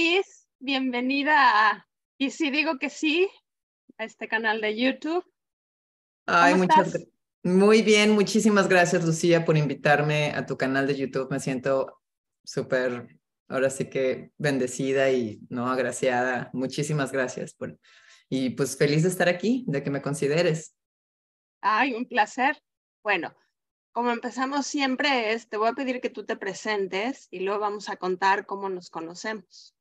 [0.00, 3.28] Liz, bienvenida a, y si digo que sí,
[3.98, 5.22] a este canal de YouTube.
[6.24, 7.06] Ay, muchas
[7.42, 11.30] Muy bien, muchísimas gracias Lucía por invitarme a tu canal de YouTube.
[11.30, 12.00] Me siento
[12.44, 16.48] súper, ahora sí que bendecida y no agraciada.
[16.54, 17.78] Muchísimas gracias por,
[18.30, 20.74] y pues feliz de estar aquí, de que me consideres.
[21.60, 22.56] Ay, un placer.
[23.02, 23.36] Bueno,
[23.92, 27.90] como empezamos siempre es, te voy a pedir que tú te presentes y luego vamos
[27.90, 29.76] a contar cómo nos conocemos.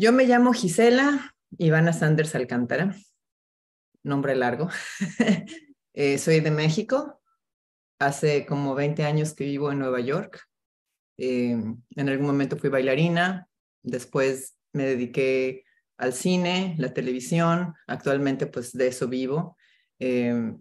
[0.00, 2.94] Yo me llamo Gisela Ivana Sanders Alcántara,
[4.02, 4.68] nombre largo.
[6.00, 7.20] Eh, soy de México.
[7.98, 10.46] Hace como 20 años que vivo en Nueva York.
[11.16, 11.50] Eh,
[11.96, 13.48] en algún momento fui bailarina,
[13.82, 15.64] después me dediqué
[15.96, 19.56] al cine, la televisión, actualmente pues de eso vivo.
[19.98, 20.54] Eh,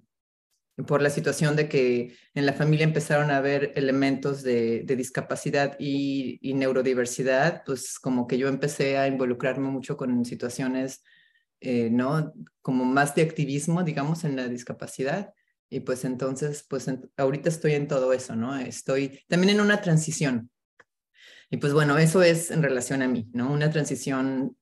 [0.86, 6.40] por la situación de que en la familia empezaron a haber elementos de, discapacidad y,
[6.54, 11.04] neurodiversidad, pues como que yo empecé a involucrarme mucho con situaciones,
[11.62, 12.34] eh, ¿no?
[12.62, 15.34] Como más de activismo, digamos, en la discapacidad.
[15.70, 16.86] Y pues entonces, pues
[17.18, 18.56] ahorita estoy en todo eso, ¿no?
[18.56, 20.52] Estoy también en una transición.
[21.50, 23.52] Y pues bueno, eso es en relación a mí, ¿no?
[23.52, 24.56] Una transición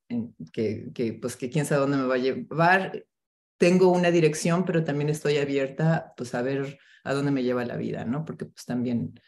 [0.53, 3.05] que, que, pues que quién sabe dónde me va a llevar
[3.58, 7.78] tengo una dirección, pero también estoy abierta pues a ver a dónde me lleva la
[7.78, 8.25] vida, ¿no?
[8.25, 9.20] Porque pues también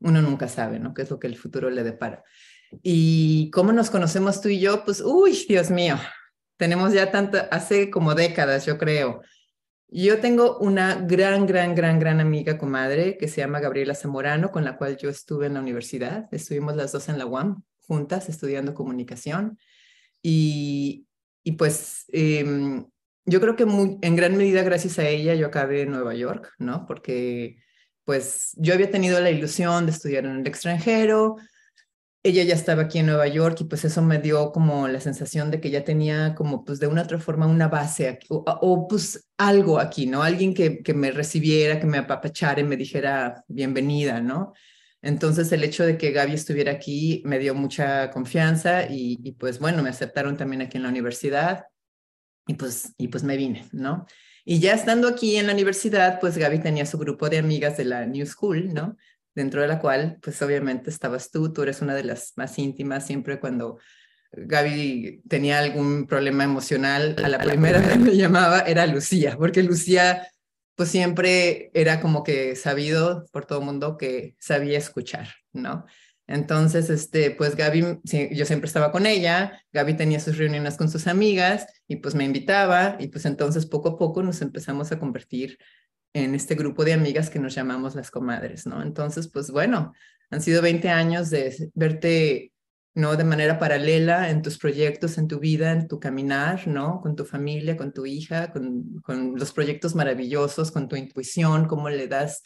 [0.00, 0.92] uno nunca sabe, ¿no?
[0.92, 2.22] ¿Qué es lo que el futuro le depara?
[2.82, 5.96] Y cómo nos conocemos tú y yo, pues, uy, Dios mío,
[6.56, 9.22] tenemos ya tanto, hace como décadas, yo creo.
[9.88, 14.64] Yo tengo una gran, gran, gran, gran amiga comadre que se llama Gabriela Zamorano, con
[14.64, 16.28] la cual yo estuve en la universidad.
[16.32, 19.58] Estuvimos las dos en la UAM juntas estudiando comunicación.
[20.20, 21.06] Y,
[21.44, 22.84] y pues eh,
[23.26, 26.86] yo creo que en gran medida gracias a ella yo acabé en Nueva York, ¿no?
[26.86, 27.58] Porque
[28.04, 31.36] pues yo había tenido la ilusión de estudiar en el extranjero,
[32.24, 35.50] ella ya estaba aquí en Nueva York y pues eso me dio como la sensación
[35.50, 39.28] de que ya tenía como pues de una otra forma una base aquí, o, pues
[39.36, 40.22] algo aquí, ¿no?
[40.22, 44.54] Alguien que, que me recibiera, que me apapachara y me dijera bienvenida, ¿no?
[45.02, 49.58] Entonces el hecho de que Gaby estuviera aquí me dio mucha confianza y, y pues
[49.58, 51.66] bueno, me aceptaron también aquí en la universidad
[52.46, 54.06] y pues, y pues me vine, ¿no?
[54.44, 57.86] Y ya estando aquí en la universidad, pues Gaby tenía su grupo de amigas de
[57.86, 58.96] la New School, ¿no?
[59.34, 63.06] Dentro de la cual, pues obviamente estabas tú, tú eres una de las más íntimas,
[63.06, 63.78] siempre cuando
[64.32, 70.28] Gaby tenía algún problema emocional, a la primera que me llamaba era Lucía, porque Lucía
[70.76, 75.86] pues siempre era como que sabido por todo el mundo que sabía escuchar, ¿no?
[76.26, 78.00] Entonces, este, pues Gaby,
[78.32, 82.24] yo siempre estaba con ella, Gaby tenía sus reuniones con sus amigas y pues me
[82.24, 85.58] invitaba y pues entonces poco a poco nos empezamos a convertir
[86.14, 88.82] en este grupo de amigas que nos llamamos las comadres, ¿no?
[88.82, 89.92] Entonces, pues bueno,
[90.30, 92.52] han sido 20 años de verte,
[92.94, 93.16] ¿no?
[93.16, 97.00] De manera paralela en tus proyectos, en tu vida, en tu caminar, ¿no?
[97.02, 101.90] Con tu familia, con tu hija, con, con los proyectos maravillosos, con tu intuición, cómo
[101.90, 102.44] le das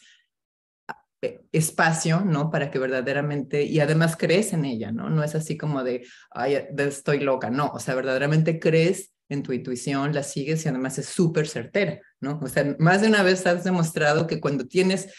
[1.51, 2.49] espacio, ¿no?
[2.49, 5.09] Para que verdaderamente, y además crees en ella, ¿no?
[5.09, 9.53] No es así como de, ay, estoy loca, no, o sea, verdaderamente crees en tu
[9.53, 12.39] intuición, la sigues y además es súper certera, ¿no?
[12.41, 15.13] O sea, más de una vez has demostrado que cuando tienes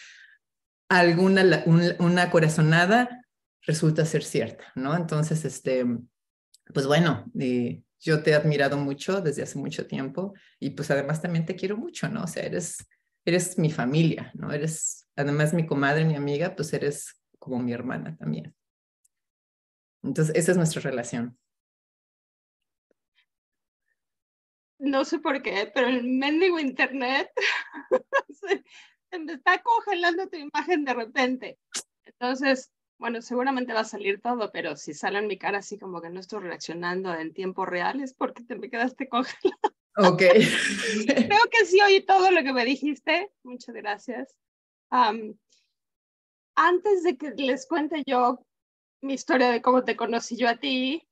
[0.89, 1.63] alguna,
[1.99, 3.25] una corazonada,
[3.61, 4.95] resulta ser cierta, ¿no?
[4.95, 5.85] Entonces, este,
[6.73, 11.21] pues bueno, eh, yo te he admirado mucho desde hace mucho tiempo y pues además
[11.21, 12.23] también te quiero mucho, ¿no?
[12.23, 12.77] O sea, eres,
[13.23, 14.51] eres mi familia, ¿no?
[14.51, 18.55] Eres además mi comadre, mi amiga, pues eres como mi hermana también.
[20.03, 21.37] Entonces, esa es nuestra relación.
[24.79, 27.31] No sé por qué, pero el mendigo internet
[28.29, 28.63] se,
[29.19, 31.59] me está congelando tu imagen de repente.
[32.03, 36.01] Entonces, bueno, seguramente va a salir todo, pero si sale en mi cara así como
[36.01, 39.75] que no estoy reaccionando en tiempo real, es porque te me quedaste congelado.
[39.97, 40.23] Ok.
[41.05, 43.31] Creo que sí oí todo lo que me dijiste.
[43.43, 44.35] Muchas gracias
[44.91, 45.37] antes
[47.03, 48.45] de que les cuente yo
[49.01, 51.07] mi historia de cómo te conocí yo a ti,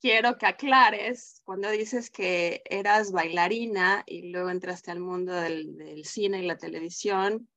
[0.00, 6.42] quiero que aclares cuando dices que eras bailarina y luego entraste al mundo del, cine
[6.42, 7.48] y la televisión.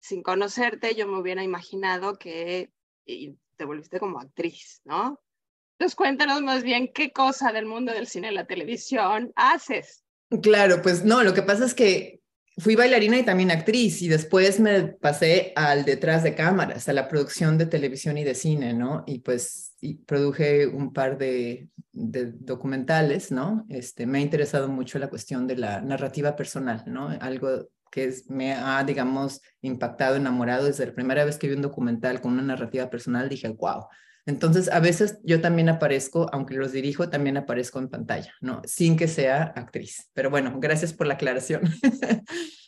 [0.00, 2.72] Sin conocerte, yo me hubiera imaginado que
[3.04, 5.20] te volviste como actriz, ¿no?
[5.78, 10.04] Entonces cuéntanos más bien qué cosa del mundo del cine y la televisión haces.
[10.42, 12.17] Claro, pues no, lo que pasa es que
[12.58, 17.08] fui bailarina y también actriz y después me pasé al detrás de cámaras, a la
[17.08, 19.04] producción de televisión y de cine, ¿no?
[19.06, 19.76] Y pues
[20.06, 23.64] produje un par de, documentales, ¿no?
[23.68, 27.08] Este, me ha interesado mucho la cuestión de la narrativa personal, ¿no?
[27.20, 30.66] Algo que me ha, digamos, impactado, enamorado.
[30.66, 33.86] Desde la primera vez que vi un documental con una narrativa personal, dije, wow,
[34.28, 38.60] Entonces, a veces yo también aparezco, aunque los dirijo, también aparezco en pantalla, ¿no?
[38.66, 40.10] Sin que sea actriz.
[40.12, 41.62] Pero bueno, gracias por la aclaración.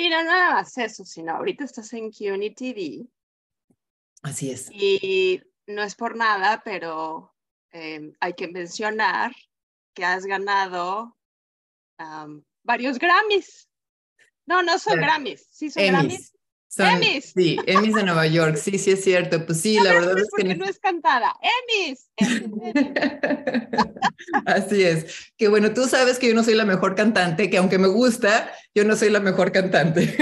[0.00, 3.04] Y no nada más eso, sino ahorita estás en CUNY TV.
[4.22, 4.70] Así es.
[4.70, 7.34] Y no es por nada, pero
[7.72, 9.32] eh, hay que mencionar
[9.94, 11.18] que has ganado
[11.98, 13.68] um, varios Grammys.
[14.46, 16.32] No, no son Grammys, sí son Grammys.
[16.76, 17.32] Emmys.
[17.34, 19.44] Sí, Emmys de Nueva York, sí, sí es cierto.
[19.46, 20.66] Pues sí, la verdad es que no...
[20.66, 21.34] es cantada.
[21.40, 22.10] Emmys.
[24.46, 25.32] Así es.
[25.36, 28.52] Que bueno, tú sabes que yo no soy la mejor cantante, que aunque me gusta,
[28.74, 30.14] yo no soy la mejor cantante.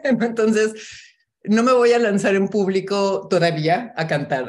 [0.04, 0.74] Entonces,
[1.44, 4.46] no me voy a lanzar en público todavía a cantar.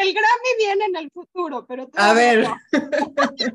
[0.00, 2.46] El Grammy viene en el futuro, pero a ver.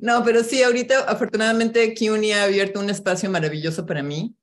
[0.00, 0.24] No.
[0.24, 4.34] pero sí, ahorita afortunadamente CUNY ha abierto un espacio maravilloso para mí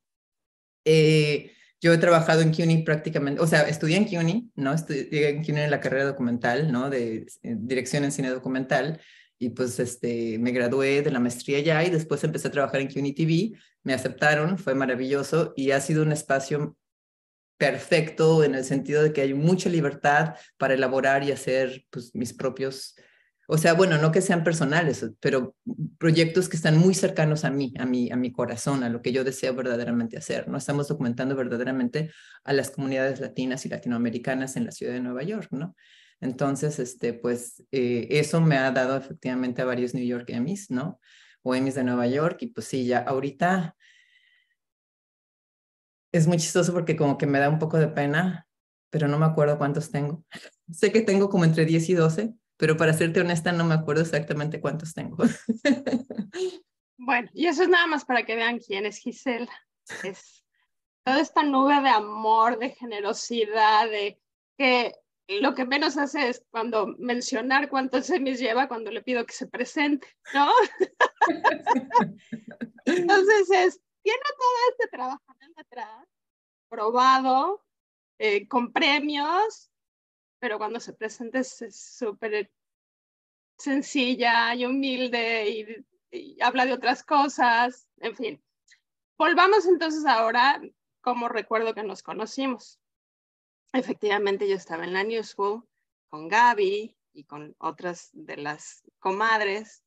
[0.90, 4.72] eh, yo he trabajado en CUNY prácticamente, o sea, estudié en CUNY, ¿no?
[4.72, 6.88] Estudié en CUNY en la carrera documental, ¿no?
[6.88, 9.00] De eh, dirección en cine documental.
[9.38, 12.88] Y pues este, me gradué de la maestría ya y después empecé a trabajar en
[12.90, 13.52] CUNY TV.
[13.84, 16.76] Me aceptaron, fue maravilloso y ha sido un espacio
[17.58, 22.32] perfecto en el sentido de que hay mucha libertad para elaborar y hacer pues, mis
[22.32, 22.96] propios
[23.50, 25.56] o sea, bueno, no que sean personales, pero
[25.96, 29.10] proyectos que están muy cercanos a mí, a mi, a mi corazón, a lo que
[29.10, 30.48] yo deseo verdaderamente hacer.
[30.48, 32.10] No estamos documentando verdaderamente
[32.44, 35.74] a las comunidades latinas y latinoamericanas en la ciudad de Nueva York, ¿no?
[36.20, 41.00] Entonces, este, pues eh, eso me ha dado efectivamente a varios New York Emmys, ¿no?
[41.42, 43.74] O Emmys de Nueva York y pues sí, ya ahorita
[46.12, 48.46] es muy chistoso porque como que me da un poco de pena,
[48.90, 50.22] pero no me acuerdo cuántos tengo.
[50.70, 54.02] sé que tengo como entre 10 y 12 pero para serte honesta no me acuerdo
[54.02, 55.16] exactamente cuántos tengo.
[57.00, 59.52] Bueno, y eso es nada más para que vean quién es Gisela.
[60.02, 60.44] Es
[61.04, 64.20] toda esta nube de amor, de generosidad, de
[64.58, 64.94] que
[65.28, 69.46] lo que menos hace es cuando mencionar cuántos semis lleva cuando le pido que se
[69.46, 70.50] presente, ¿no?
[72.84, 75.22] Entonces es, tiene todo este trabajo
[75.56, 76.06] atrás,
[76.68, 77.64] probado,
[78.18, 79.67] eh, con premios,
[80.38, 82.50] pero cuando se presenta es súper
[83.58, 88.42] sencilla y humilde y, habla de otras cosas, en fin.
[89.18, 90.60] Volvamos entonces ahora
[91.02, 92.80] como recuerdo que nos conocimos.
[93.74, 95.68] Efectivamente, yo estaba en la New School
[96.08, 99.82] con Gaby y con otras de las comadres.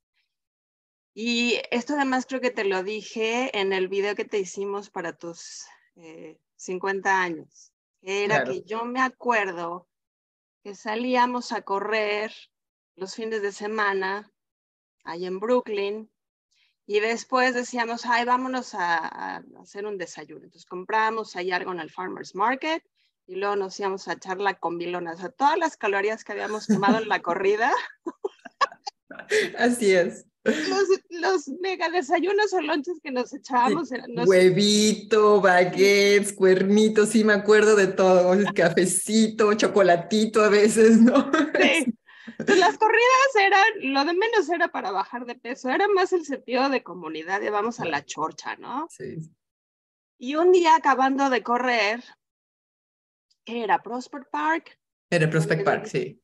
[1.16, 5.14] Y esto además creo que te lo dije en el video que te hicimos para
[5.14, 5.66] tus
[6.58, 7.74] 50 eh, años.
[8.04, 9.88] Era que yo me acuerdo
[10.64, 12.32] que salíamos a correr
[12.96, 14.32] los fines de semana
[15.04, 16.12] ahí en Brooklyn
[16.86, 20.44] y después decíamos, ay, vámonos a, hacer un desayuno.
[20.44, 22.84] Entonces compramos ahí algo en el Farmer's Market
[23.28, 26.68] y luego nos íbamos a echar la combilona, o sea, todas las calorías que habíamos
[26.68, 27.72] tomado en la corrida.
[29.58, 30.26] Así es.
[30.44, 33.92] Los, mega desayunos o lonches que nos echábamos.
[33.92, 41.32] eran Huevito, baguettes, cuernitos, sí me acuerdo de todo, cafecito, chocolatito a veces, ¿no?
[41.60, 41.86] Sí.
[42.38, 46.24] Pues las corridas eran, lo de menos era para bajar de peso, era más el
[46.26, 48.88] sentido de comunidad, de vamos a la chorcha, ¿no?
[48.90, 49.18] Sí.
[50.18, 52.04] Y un día acabando de correr,
[53.44, 53.82] ¿qué era?
[53.82, 54.80] ¿Prospect Park?
[55.10, 56.22] Era Prospect Park, sí.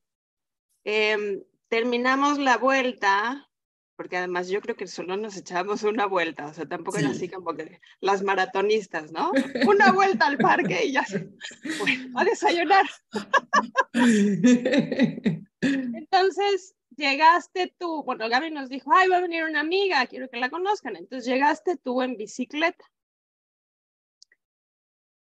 [0.83, 3.49] Em, terminamos la vuelta,
[3.97, 7.27] porque además yo creo que solo nos echábamos una vuelta, o sea, tampoco era así
[7.27, 9.31] como que las maratonistas, ¿no?
[9.67, 11.05] Una vuelta al parque y ya,
[11.79, 12.85] bueno, a desayunar.
[15.61, 20.37] Entonces llegaste tú, bueno, Gaby nos dijo, ay, va a venir una amiga, quiero que
[20.37, 20.95] la conozcan.
[20.95, 22.85] Entonces llegaste tú en bicicleta.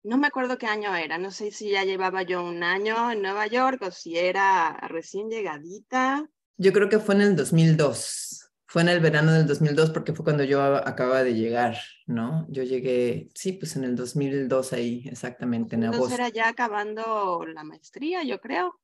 [0.05, 3.23] No me acuerdo qué año era, no sé si ya llevaba yo un año en
[3.23, 6.29] Nueva York o si era recién llegadita.
[6.59, 8.28] Yo creo que fue en el 2002.
[8.71, 12.47] Fue en el verano del 2002 porque fue cuando yo acababa de llegar, ¿no?
[12.51, 16.05] Yo llegué, sí, pues en el 2002 ahí, exactamente, en agosto.
[16.05, 18.79] Entonces era ya acabando la maestría, yo creo.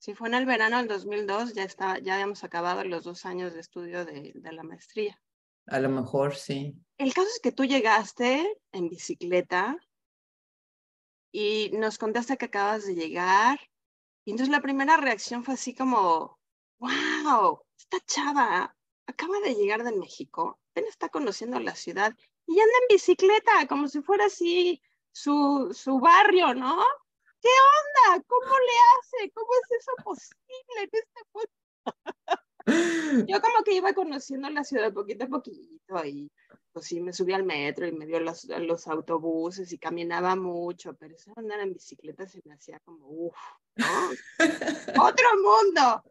[0.00, 3.54] Si fue en el verano del 2002, ya, está, ya habíamos acabado los dos años
[3.54, 5.22] de estudio de, de la maestría.
[5.66, 6.74] A lo mejor, sí.
[6.96, 9.76] El caso es que tú llegaste en bicicleta
[11.30, 13.60] y nos contaste que acabas de llegar.
[14.24, 16.40] Y entonces la primera reacción fue así como,
[16.80, 18.74] wow, esta chava
[19.08, 22.14] acaba de llegar de México, apenas está conociendo la ciudad
[22.46, 26.84] y anda en bicicleta como si fuera así su, su barrio, ¿no?
[27.40, 28.24] ¿qué onda?
[28.26, 29.30] ¿Cómo le hace?
[29.32, 30.36] ¿Cómo es eso posible
[30.76, 31.08] en este
[33.32, 36.30] Yo como que iba conociendo la ciudad poquito a poquito y
[36.72, 40.94] pues sí, me subí al metro y me dio los, los autobuses y caminaba mucho,
[40.94, 43.36] pero eso andar en bicicleta se me hacía como, uff.
[45.02, 46.04] Otro mundo.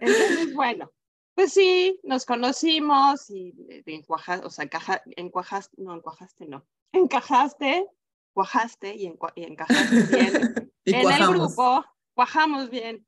[0.00, 0.92] Entonces, bueno,
[1.34, 3.52] pues sí, nos conocimos y
[3.86, 4.68] encuajaste, o sea,
[5.16, 7.88] encuajaste, no, encuajaste, no, encajaste,
[8.32, 13.06] cuajaste y, encajaste bien en el grupo, cuajamos bien,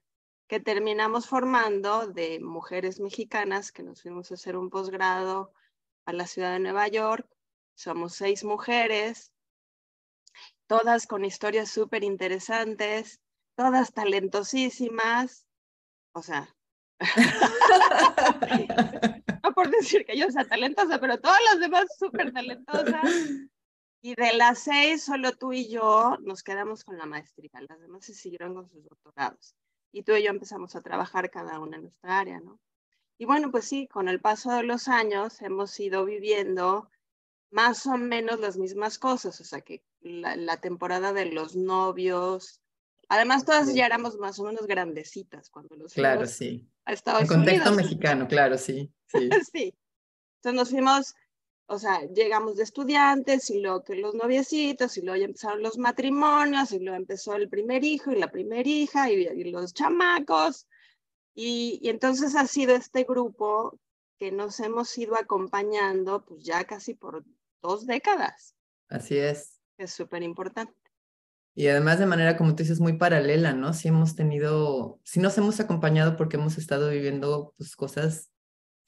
[0.49, 5.52] que terminamos formando de mujeres mexicanas que nos fuimos a hacer un posgrado
[6.04, 7.28] a la ciudad de Nueva York.
[7.75, 9.33] Somos seis mujeres,
[10.66, 13.21] todas con historias súper interesantes,
[13.56, 15.47] todas talentosísimas,
[16.12, 16.55] o sea,
[19.42, 23.10] no por decir que yo sea talentosa, pero todas las demás súper talentosas.
[24.02, 27.50] Y de las seis, solo tú y yo nos quedamos con la maestría.
[27.68, 29.56] Las demás se siguieron con sus doctorados.
[29.92, 32.60] Y tú y yo empezamos a trabajar cada una en nuestra área, ¿no?
[33.18, 36.90] Y bueno, pues sí, con el paso de los años hemos ido viviendo
[37.50, 39.40] más o menos las mismas cosas.
[39.40, 42.60] O sea, que la, la temporada de los novios,
[43.08, 46.68] Además, todas ya éramos más o menos grandecitas cuando los Claro, sí.
[46.86, 48.90] A Estados en contexto mexicano, claro, sí.
[49.08, 49.28] Sí.
[49.52, 49.74] sí.
[50.36, 51.14] Entonces nos fuimos,
[51.66, 55.78] o sea, llegamos de estudiantes y luego que los noviecitos y luego ya empezaron los
[55.78, 60.66] matrimonios y luego empezó el primer hijo y la primera hija y, los chamacos.
[61.34, 63.78] Y, y entonces ha sido este grupo
[64.18, 67.24] que nos hemos ido acompañando pues ya casi por
[67.62, 68.54] dos décadas.
[68.88, 69.60] Así es.
[69.78, 70.85] Es súper importante.
[71.58, 73.72] Y además de manera, como tú dices, muy paralela, ¿no?
[73.72, 78.30] Sí hemos tenido, sí nos hemos acompañado porque hemos estado viviendo pues, cosas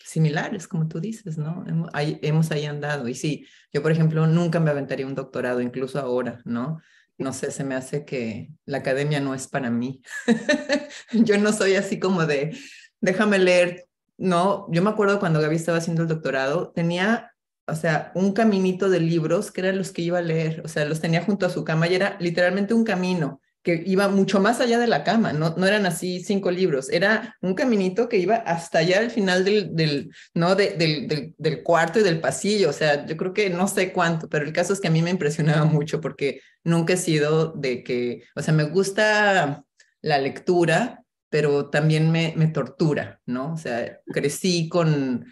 [0.04, 1.64] similares, como tú dices, ¿no?
[1.66, 3.08] Hemos hemos ahí andado.
[3.08, 6.82] Y sí, yo, por ejemplo, nunca me aventaría un doctorado, incluso ahora, ¿no?
[7.16, 10.02] No sé, se me hace que la academia no es para mí.
[11.12, 12.54] yo no soy así como de,
[13.00, 13.86] déjame leer,
[14.18, 14.66] ¿no?
[14.70, 17.32] Yo me acuerdo cuando Gaby estaba haciendo el doctorado, tenía
[17.68, 20.84] o sea, un caminito de libros que eran los que iba a leer, o sea,
[20.84, 24.60] los tenía junto a su cama y era literalmente un camino que iba mucho más
[24.60, 28.36] allá de la cama, no, no eran así cinco libros, era un caminito que iba
[28.36, 30.54] hasta allá al final del, ¿no?
[30.54, 34.28] del, del, del, cuarto y del pasillo, o sea, yo creo que no sé cuánto,
[34.28, 37.82] pero el caso es que a mí me impresionaba mucho porque nunca he sido de
[37.82, 39.64] que, o sea, me gusta
[40.00, 43.52] la lectura, pero también me, me tortura, ¿no?
[43.52, 45.26] O sea, crecí con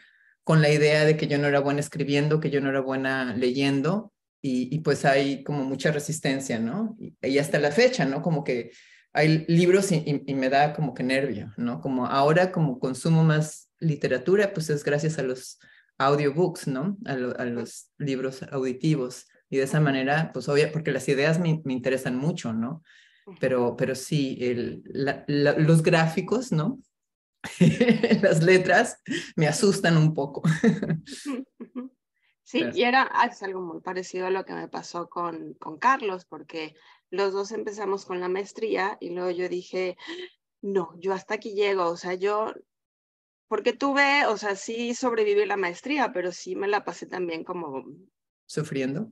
[0.47, 3.35] con la idea de que yo no era buena escribiendo, que yo no era buena
[3.35, 6.97] leyendo, y, pues hay como mucha resistencia, ¿no?
[7.21, 8.23] Y, hasta la fecha, ¿no?
[8.23, 8.71] Como que
[9.13, 11.81] hay libros y, me da como que nervio, ¿no?
[11.81, 15.59] Como ahora como consumo más literatura, pues es gracias a los
[15.99, 16.97] audiobooks, ¿no?
[17.07, 19.27] A, los libros auditivos.
[19.51, 22.85] Y de esa manera, pues obvio, porque las ideas me, interesan mucho, ¿no?
[23.41, 24.85] Pero, pero sí, el,
[25.27, 26.79] los gráficos, ¿no?
[28.23, 29.01] las letras
[29.37, 30.43] me asustan un poco.
[32.47, 35.79] Sí, y era ah, es algo muy parecido a lo que me pasó con, con
[35.79, 36.77] Carlos, porque
[37.11, 39.97] los dos empezamos con la maestría y luego yo dije,
[40.63, 42.55] no, yo hasta aquí llego, o sea, yo,
[43.49, 47.85] porque tuve, o sea, sí sobreviví la maestría, pero sí me la pasé también como...
[48.47, 49.11] ¿Sufriendo?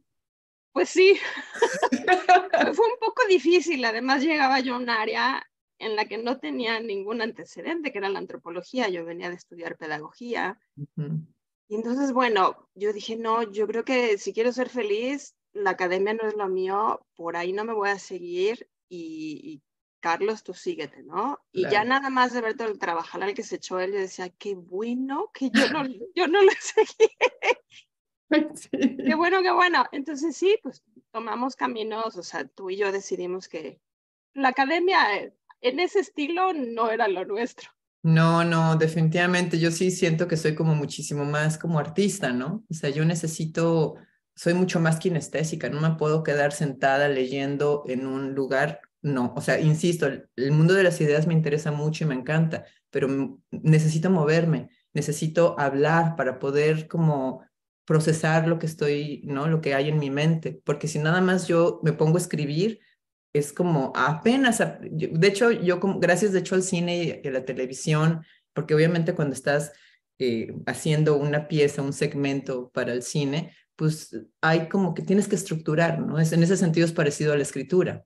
[0.73, 1.19] Pues sí,
[2.75, 5.45] fue un poco difícil, además llegaba yo a un área
[5.79, 9.77] en la que no tenía ningún antecedente, que era la antropología, yo venía de estudiar
[9.77, 10.59] pedagogía.
[11.69, 16.15] Y entonces, bueno, yo dije, no, yo creo que si quiero ser feliz, la academia
[16.15, 19.63] no es lo mío, por ahí no me voy a seguir y,
[20.01, 21.41] Carlos, tú síguete, ¿no?
[21.51, 24.01] Y ya nada más de ver todo el trabajar al que se echó él, yo
[24.01, 25.83] decía, qué bueno que yo no,
[26.15, 27.11] yo no le seguí.
[29.09, 29.85] Qué bueno, qué bueno.
[29.93, 33.81] Entonces sí, pues tomamos caminos, o sea, tú y yo decidimos que
[34.33, 37.71] la academia eh, en ese estilo no era lo nuestro.
[38.03, 42.63] No, no, definitivamente yo sí siento que soy como muchísimo más como artista, ¿no?
[42.71, 43.95] O sea, yo necesito,
[44.37, 49.41] soy mucho más kinestésica, no me puedo quedar sentada leyendo en un lugar, no, o
[49.41, 53.09] sea, insisto, el, mundo de las ideas me interesa mucho y me encanta, pero
[53.51, 57.43] necesito moverme, necesito hablar para poder como
[57.87, 59.49] procesar lo que estoy, ¿no?
[59.49, 62.81] Lo que hay en mi mente, porque si nada más yo me pongo a escribir,
[63.35, 67.45] es como apenas, de hecho, yo como, gracias de hecho al cine y a la
[67.45, 69.73] televisión, porque obviamente cuando estás
[70.21, 75.35] eh, haciendo una pieza, un segmento para el cine, pues hay como que tienes que
[75.35, 76.21] estructurar, ¿no?
[76.21, 78.05] Es, en ese sentido es parecido a la escritura.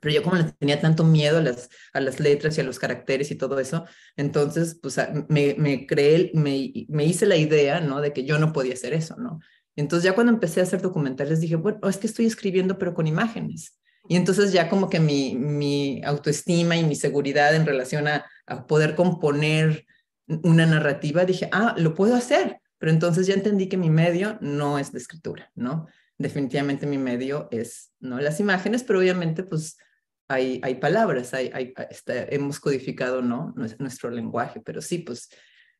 [0.00, 2.80] Pero yo como le tenía tanto miedo a las, a las letras y a los
[2.80, 3.84] caracteres y todo eso,
[4.16, 8.00] entonces pues me, me creé, me, me hice la idea, ¿no?
[8.00, 9.38] De que yo no podía hacer eso, ¿no?
[9.76, 13.06] Entonces ya cuando empecé a hacer documentales dije, bueno, es que estoy escribiendo pero con
[13.06, 13.78] imágenes.
[14.08, 18.26] Y entonces ya como que mi, mi autoestima y mi seguridad en relación a,
[18.68, 19.86] poder componer
[20.28, 22.60] una narrativa, dije, ah, lo puedo hacer.
[22.78, 25.86] Pero entonces ya entendí que mi medio no es de escritura, ¿no?
[26.18, 28.20] Definitivamente mi medio es, ¿no?
[28.20, 29.78] Las imágenes, pero obviamente pues
[30.28, 31.74] hay, hay palabras, hay, hay,
[32.30, 33.54] hemos codificado, ¿no?
[33.78, 35.28] Nuestro lenguaje, pero sí, pues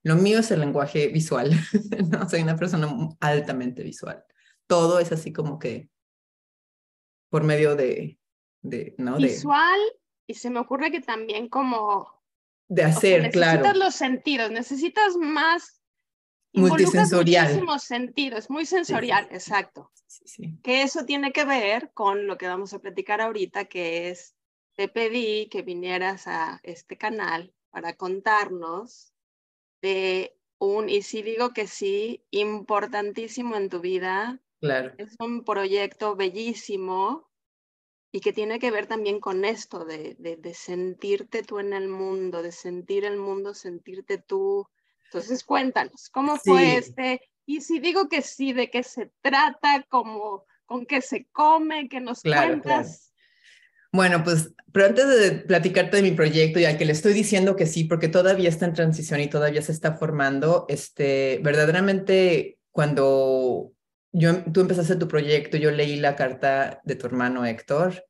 [0.03, 1.51] lo mío es el lenguaje visual,
[2.11, 2.29] ¿no?
[2.29, 2.89] Soy una persona
[3.21, 4.25] altamente visual.
[4.67, 5.91] Todo es así como que
[7.29, 8.19] por medio de,
[8.63, 9.17] de ¿no?
[9.17, 9.81] Visual,
[10.27, 12.15] y se me ocurre que también como...
[12.69, 13.61] De hacer, claro.
[13.61, 15.81] Necesitas los sentidos, necesitas más...
[16.53, 17.49] Multisensorial.
[17.49, 19.93] Muchísimos sentidos, muy sensorial, exacto.
[20.63, 24.35] Que eso tiene que ver con lo que vamos a platicar ahorita, que es,
[24.75, 29.13] te pedí que vinieras a este canal para contarnos
[29.83, 34.41] de un, y si digo que sí, importantísimo en tu vida.
[34.61, 34.93] Claro.
[34.99, 37.29] Es un proyecto bellísimo
[38.13, 42.43] y que tiene que ver también con esto de, de, sentirte tú en el mundo,
[42.43, 44.67] de sentir el mundo, sentirte tú.
[45.05, 47.21] Entonces cuéntanos, ¿cómo fue este?
[47.45, 49.85] Y si digo que sí, ¿de qué se trata?
[49.89, 51.89] ¿Cómo, ¿Con qué se come?
[51.89, 53.13] ¿Qué nos cuentas?
[53.93, 57.67] Bueno, pues, pero antes de platicarte de mi proyecto, ya que le estoy diciendo que
[57.67, 63.73] sí, porque todavía está en transición y todavía se está formando, este, verdaderamente cuando
[64.19, 68.03] yo, tú empezaste tu proyecto, yo leí la carta de tu hermano Héctor,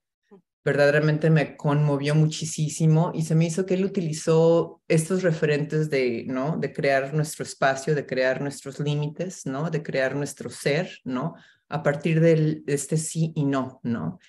[0.65, 6.59] verdaderamente me conmovió muchísimo y se me hizo que él utilizó estos referentes de, ¿no?
[6.59, 9.71] De crear nuestro espacio, de crear nuestros límites, ¿no?
[9.71, 11.35] De crear nuestro ser, ¿no?
[11.69, 14.21] A partir de este sí y no, ¿no?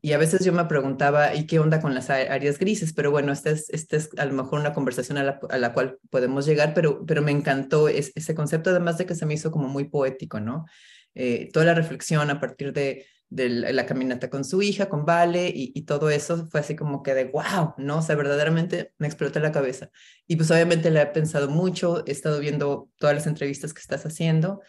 [0.00, 2.92] Y a veces yo me preguntaba, ¿y qué onda con las áreas grises?
[2.92, 5.24] Pero bueno, esta es, esta es a lo mejor una conversación a
[5.58, 9.34] la, cual podemos llegar, pero, pero me encantó ese concepto, además de que se me
[9.34, 10.66] hizo como muy poético, ¿no?
[11.14, 15.82] Eh, toda la reflexión a partir de, la caminata con su hija, con Vale, y,
[15.82, 17.98] todo eso fue así como que de wow, ¿no?
[17.98, 19.88] O sea, verdaderamente me explotó la cabeza.
[20.26, 24.04] Y pues obviamente le he pensado mucho, he estado viendo todas las entrevistas que estás
[24.04, 24.60] haciendo,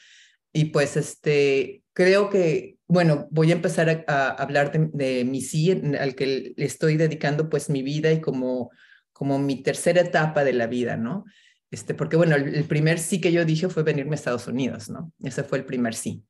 [0.54, 6.14] y pues este, creo que bueno, voy a empezar a, hablar de, mi sí, al
[6.14, 8.70] que le estoy dedicando pues mi vida y como,
[9.12, 11.26] como mi tercera etapa de la vida, ¿no?
[11.72, 15.12] Este, porque bueno, el, primer sí que yo dije fue venirme a Estados Unidos, ¿no?
[15.24, 16.24] Ese fue el primer sí.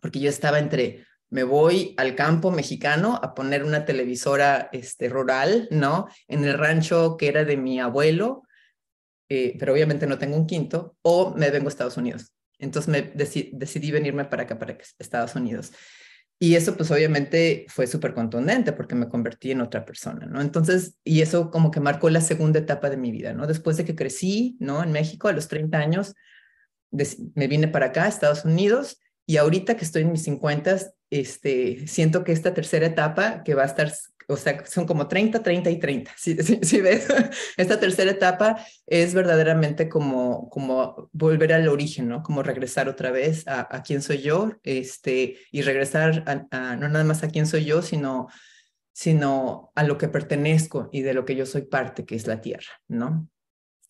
[0.00, 5.68] Porque yo estaba entre, me voy al campo mexicano a poner una televisora este, rural,
[5.70, 6.08] ¿no?
[6.26, 8.42] En el rancho que era de mi abuelo,
[9.28, 12.32] eh, pero obviamente no tengo un quinto, o me vengo a Estados Unidos.
[12.58, 15.72] Entonces me decidí venirme para acá, para Estados Unidos.
[16.40, 20.40] Y eso pues obviamente fue súper contundente porque me convertí en otra persona, ¿no?
[20.40, 23.46] Entonces, y eso como que marcó la segunda etapa de mi vida, ¿no?
[23.46, 24.82] Después de que crecí, ¿no?
[24.82, 26.14] En México a los 30 años,
[26.90, 30.78] me vine para acá, a Estados Unidos, y ahorita que estoy en mis 50,
[31.10, 33.92] este, siento que esta tercera etapa que va a estar
[34.26, 36.12] o sea, son como 30, 30 y 30.
[36.16, 37.06] Si, ves,
[37.58, 42.22] esta tercera etapa es verdaderamente como, como volver al origen, ¿no?
[42.22, 47.22] Como regresar otra vez a, quién soy yo, este, y regresar a, no nada más
[47.22, 48.28] a quién soy yo, sino,
[48.94, 52.40] sino a lo que pertenezco y de lo que yo soy parte, que es la
[52.40, 53.28] tierra, ¿no?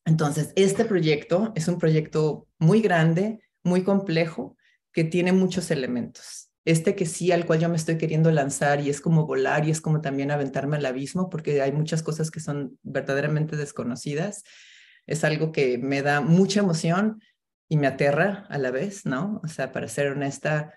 [0.05, 4.57] Entonces, este proyecto es un proyecto muy grande, muy complejo,
[4.93, 8.91] que tiene muchos elementos este que sí al cual yo me estoy queriendo lanzar y
[8.91, 12.41] es como volar y es como también aventarme al abismo porque hay muchas cosas que
[12.41, 14.45] son verdaderamente desconocidas.
[15.07, 17.23] Es algo que me da mucha emoción
[17.71, 19.41] y me aterra a la vez, ¿no?
[19.43, 20.75] O sea, para ser honesta,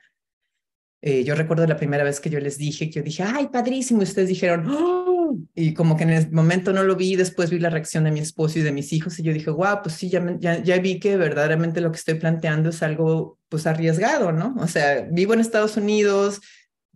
[1.01, 3.99] eh, yo recuerdo la primera vez que yo les dije, que yo dije, ay, padrísimo,
[3.99, 5.10] y ustedes dijeron, ¡Oh!
[5.61, 8.19] Y como que en el momento no lo vi, después vi la reacción de mi
[8.19, 10.99] esposo y de mis hijos, y yo dije, wow, pues sí, ya, ya, ya vi
[10.99, 14.55] que verdaderamente lo que estoy planteando es algo pues arriesgado, ¿no?
[14.59, 16.41] O sea, vivo en Estados Unidos,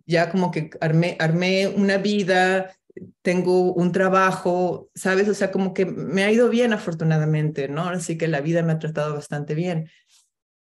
[0.04, 2.74] ya como que armé, armé una vida,
[3.22, 5.28] tengo un trabajo, ¿sabes?
[5.28, 7.88] O sea, como que me ha ido bien afortunadamente, ¿no?
[7.88, 9.88] Así que la vida me ha tratado bastante bien.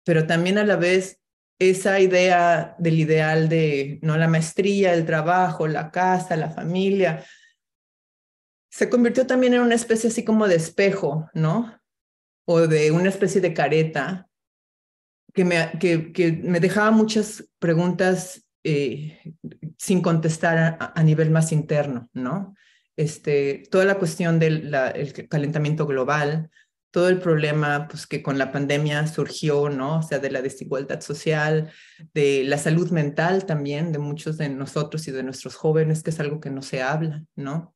[0.06, 1.20] Pero también a la vez
[1.60, 4.18] esa idea del ideal de, ¿no?
[4.18, 7.24] La maestría, el trabajo, la casa, la familia,
[8.72, 11.78] se convirtió también en una especie así como de espejo, ¿no?
[12.46, 14.30] O de una especie de careta
[15.34, 19.20] que me, que, me dejaba muchas preguntas eh,
[19.78, 22.56] sin contestar a, nivel más interno, ¿no?
[22.96, 26.50] Este, toda la cuestión del el calentamiento global,
[26.92, 30.00] todo el problema pues, que con la pandemia surgió, ¿no?
[30.00, 31.72] O sea, de la desigualdad social,
[32.14, 36.20] de la salud mental también, de muchos de nosotros y de nuestros jóvenes, que es
[36.22, 37.76] algo que no se habla, ¿no?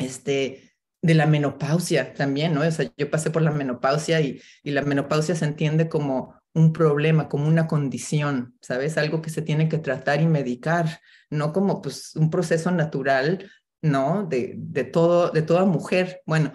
[0.00, 0.70] Este,
[1.02, 2.60] de la menopausia también, ¿no?
[2.62, 7.28] O sea, yo pasé por la menopausia y, la menopausia se entiende como un problema,
[7.28, 8.98] como una condición, ¿sabes?
[8.98, 13.50] Algo que se tiene que tratar y medicar, no como pues un proceso natural,
[13.82, 14.26] ¿no?
[14.28, 16.22] De, de, todo, de toda mujer.
[16.26, 16.52] Bueno,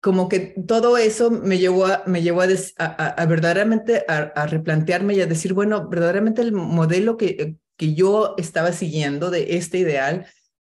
[0.00, 5.26] como que todo eso me llevó a, me llevó a, verdaderamente a, replantearme y a
[5.26, 10.26] decir, bueno, verdaderamente el modelo que, que yo estaba siguiendo de este ideal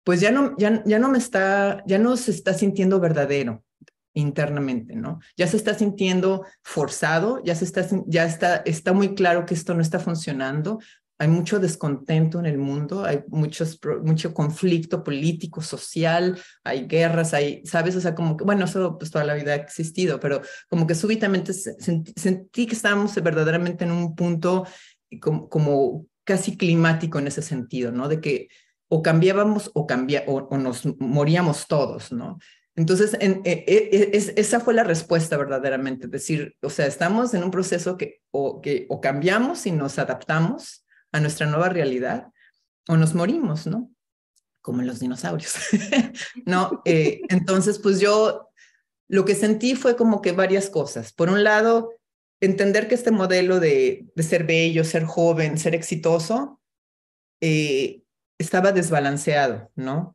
[0.07, 3.64] pues ya no, ya, ya no me está, ya no se está sintiendo verdadero
[4.14, 5.19] internamente, ¿no?
[5.37, 9.75] Ya se está sintiendo forzado, ya se está, ya está, está muy claro que esto
[9.75, 10.79] no está funcionando,
[11.19, 17.66] hay mucho descontento en el mundo, hay muchos, mucho conflicto político, social, hay guerras, hay,
[17.66, 17.97] ¿sabes?
[17.97, 20.95] O sea, como que, bueno, eso pues toda la vida ha existido, pero como que
[20.95, 24.69] súbitamente sentí, que estábamos verdaderamente en un punto
[25.21, 28.09] como, como, casi climático en ese sentido, ¿no?
[28.09, 28.49] De que
[28.88, 32.38] o cambiábamos o, cambia, o, nos moríamos todos, ¿no?
[32.75, 37.42] Entonces, en, e, e, e, esa fue la respuesta verdaderamente, decir, o sea, estamos en
[37.42, 42.29] un proceso que o, que o cambiamos y nos adaptamos, a nuestra nueva realidad
[42.88, 43.90] o nos morimos, ¿no?
[44.61, 45.55] Como los dinosaurios,
[46.46, 46.83] ¿no?
[46.85, 48.51] Eh, entonces, pues yo
[49.09, 51.12] lo que sentí fue como que varias cosas.
[51.12, 51.94] Por un lado,
[52.40, 56.61] entender que este modelo de, de ser bello, ser joven, ser exitoso,
[57.40, 58.03] eh,
[58.38, 60.14] estaba desbalanceado, ¿no?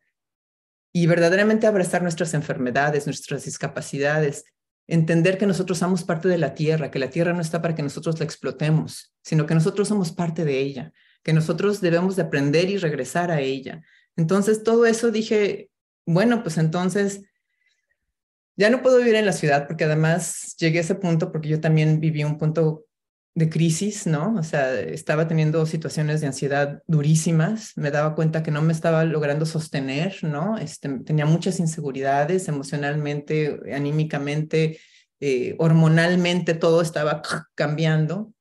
[0.93, 4.45] Y verdaderamente abrazar nuestras enfermedades, nuestras discapacidades,
[4.88, 7.84] entender que nosotros somos parte de la tierra, que la tierra no está para que
[7.84, 10.91] nosotros la explotemos, sino que nosotros somos parte de ella,
[11.23, 13.84] que nosotros debemos de aprender y regresar a ella.
[14.17, 15.69] Entonces, todo eso dije,
[16.05, 17.21] bueno, pues entonces
[18.57, 21.62] ya no puedo vivir en la ciudad porque además llegué a ese punto porque yo
[21.62, 22.86] también viví un punto
[23.34, 24.36] de crisis, ¿no?
[24.36, 29.06] O sea, estaba teniendo situaciones de ansiedad durísimas, me daba cuenta que no me estaba
[29.06, 30.58] logrando sostener, ¿no?
[30.58, 34.80] Este, tenía muchas inseguridades emocionalmente, anímicamente,
[35.22, 37.22] eh, hormonalmente, todo estaba
[37.56, 38.34] cambiando.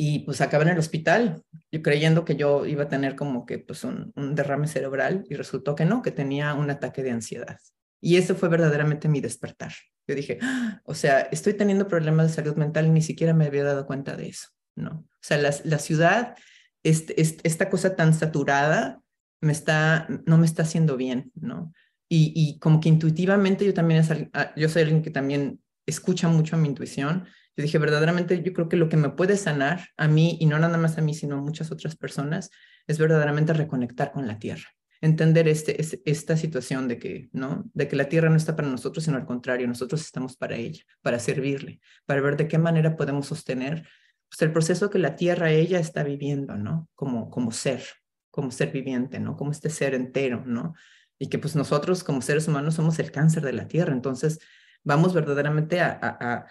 [0.00, 3.58] Y pues acabé en el hospital, yo creyendo que yo iba a tener como que
[3.58, 7.58] pues un, un derrame cerebral y resultó que no, que tenía un ataque de ansiedad.
[8.00, 9.72] Y ese fue verdaderamente mi despertar.
[10.08, 10.80] Yo dije, ¡Ah!
[10.84, 14.16] o sea, estoy teniendo problemas de salud mental y ni siquiera me había dado cuenta
[14.16, 15.06] de eso, ¿no?
[15.06, 16.34] O sea, la, la ciudad,
[16.82, 19.00] este, esta cosa tan saturada,
[19.40, 21.72] me está, no me está haciendo bien, ¿no?
[22.08, 26.26] Y, y como que intuitivamente yo también, es, ah, yo soy alguien que también escucha
[26.28, 27.26] mucho a mi intuición.
[27.54, 30.58] Yo dije, verdaderamente, yo creo que lo que me puede sanar a mí, y no
[30.58, 32.50] nada más a mí, sino a muchas otras personas,
[32.86, 34.68] es verdaderamente reconectar con la tierra
[35.00, 37.70] entender este, esta situación de que, ¿no?
[37.72, 40.82] De que la tierra no está para nosotros, sino al contrario, nosotros estamos para ella,
[41.02, 43.86] para servirle, para ver de qué manera podemos sostener
[44.28, 46.88] pues, el proceso que la tierra ella está viviendo, ¿no?
[46.94, 47.82] Como, como ser,
[48.30, 49.36] como ser viviente, ¿no?
[49.36, 50.74] Como este ser entero, ¿no?
[51.18, 54.38] Y que pues nosotros como seres humanos somos el cáncer de la tierra, entonces
[54.84, 56.46] vamos verdaderamente a,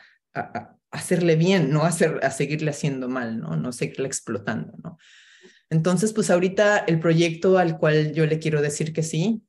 [0.92, 3.56] hacerle bien, no a, hacer, a seguirle haciendo mal, ¿no?
[3.56, 4.98] No seguirle explotando, ¿no?
[5.70, 9.44] Entonces, pues ahorita el proyecto al cual yo le quiero decir que sí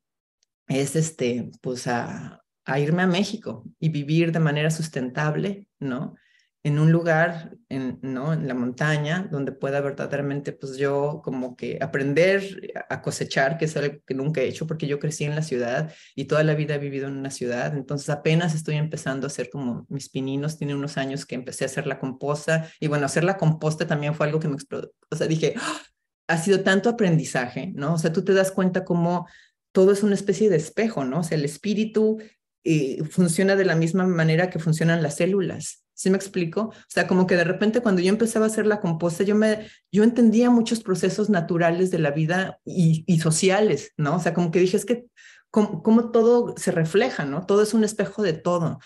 [0.66, 2.44] es este, pues a,
[2.76, 6.16] irme a México y vivir de manera sustentable, ¿no?
[6.62, 8.34] En un lugar, en, ¿no?
[8.34, 13.76] En la montaña, donde pueda verdaderamente, pues yo como que aprender a cosechar, que es
[13.78, 16.74] algo que nunca he hecho, porque yo crecí en la ciudad y toda la vida
[16.74, 20.74] he vivido en una ciudad, entonces apenas estoy empezando a hacer como mis pininos, tiene
[20.74, 24.26] unos años que empecé a hacer la composta, y bueno, hacer la composta también fue
[24.26, 25.80] algo que me explotó, o sea, dije, ¡Ah!
[26.28, 27.94] Ha sido tanto aprendizaje, ¿no?
[27.94, 29.26] O sea, tú te das cuenta cómo
[29.72, 31.20] todo es una especie de espejo, ¿no?
[31.20, 32.18] O sea, el espíritu
[32.64, 35.84] eh, funciona de la misma manera que funcionan las células.
[35.94, 36.68] ¿Sí me explico?
[36.68, 39.66] O sea, como que de repente cuando yo empezaba a hacer la composta, yo, me,
[39.90, 44.16] yo entendía muchos procesos naturales de la vida y, sociales, ¿no?
[44.16, 45.06] O sea, como que dije, es que
[45.50, 47.46] cómo, todo se refleja, ¿no?
[47.46, 48.78] Todo es un espejo de todo.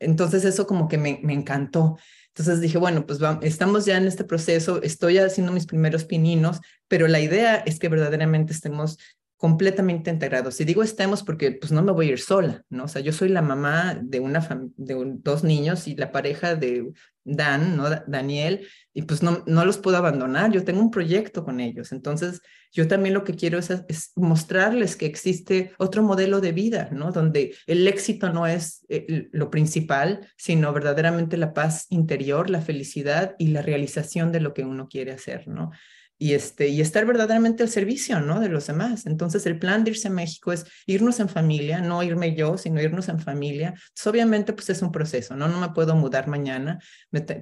[0.00, 1.98] Entonces eso como que me encantó.
[2.36, 7.08] Entonces dije, bueno, pues estamos ya en este proceso, estoy haciendo mis primeros pininos, pero
[7.08, 8.98] la idea es que verdaderamente estemos
[9.36, 10.60] completamente integrados.
[10.60, 12.84] Y digo estemos porque pues no me voy a ir sola, ¿no?
[12.84, 14.46] O sea, yo soy la mamá de una
[14.76, 16.92] de dos niños y la pareja de
[17.28, 17.90] Dan, ¿no?
[18.06, 21.90] Daniel, y pues no, no los puedo abandonar, yo tengo un proyecto con ellos.
[21.90, 26.88] Entonces, yo también lo que quiero es, es mostrarles que existe otro modelo de vida,
[26.92, 27.10] ¿no?
[27.10, 33.34] Donde el éxito no es eh, lo principal, sino verdaderamente la paz interior, la felicidad
[33.38, 35.72] y la realización de lo que uno quiere hacer, ¿no?
[36.18, 38.40] Y, este, y estar verdaderamente al servicio ¿no?
[38.40, 39.06] de los demás.
[39.06, 42.80] Entonces, el plan de irse a México es irnos en familia, no irme yo, sino
[42.80, 43.68] irnos en familia.
[43.68, 45.48] Entonces, obviamente, pues es un proceso, ¿no?
[45.48, 46.78] No me puedo mudar mañana,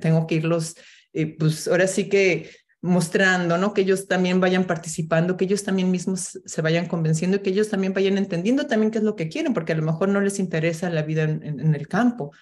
[0.00, 0.76] tengo que irlos,
[1.12, 3.72] eh, pues ahora sí que mostrando, ¿no?
[3.72, 7.70] Que ellos también vayan participando, que ellos también mismos se vayan convenciendo y que ellos
[7.70, 10.38] también vayan entendiendo también qué es lo que quieren, porque a lo mejor no les
[10.38, 12.32] interesa la vida en, en el campo,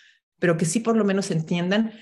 [0.40, 1.92] pero que sí por lo menos entiendan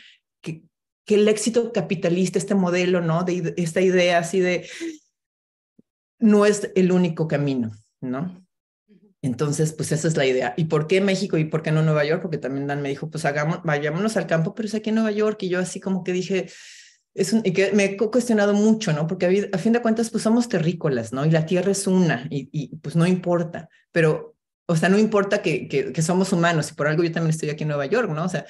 [0.41, 0.63] que,
[1.05, 3.25] que el éxito capitalista, este modelo, ¿no?
[3.25, 4.69] De esta idea así de,
[6.19, 8.47] no es el único camino, ¿no?
[9.23, 10.55] Entonces, pues esa es la idea.
[10.57, 12.23] ¿Y por qué México y por qué no Nueva York?
[12.23, 15.11] Porque también Dan me dijo, pues hagamos, vayámonos al campo, pero es aquí en Nueva
[15.11, 15.43] York.
[15.43, 16.49] Y yo así como que dije,
[17.15, 19.07] es un, y que me he cuestionado mucho, ¿no?
[19.07, 21.27] Porque a, fin de cuentas, pues somos terrícolas, ¿no?
[21.27, 24.37] Y la tierra es una, y, y pues no importa, pero,
[24.67, 27.51] o sea, no importa que, que, que, somos humanos, y por algo yo también estoy
[27.51, 28.25] aquí en Nueva York, ¿no?
[28.25, 28.47] O sea,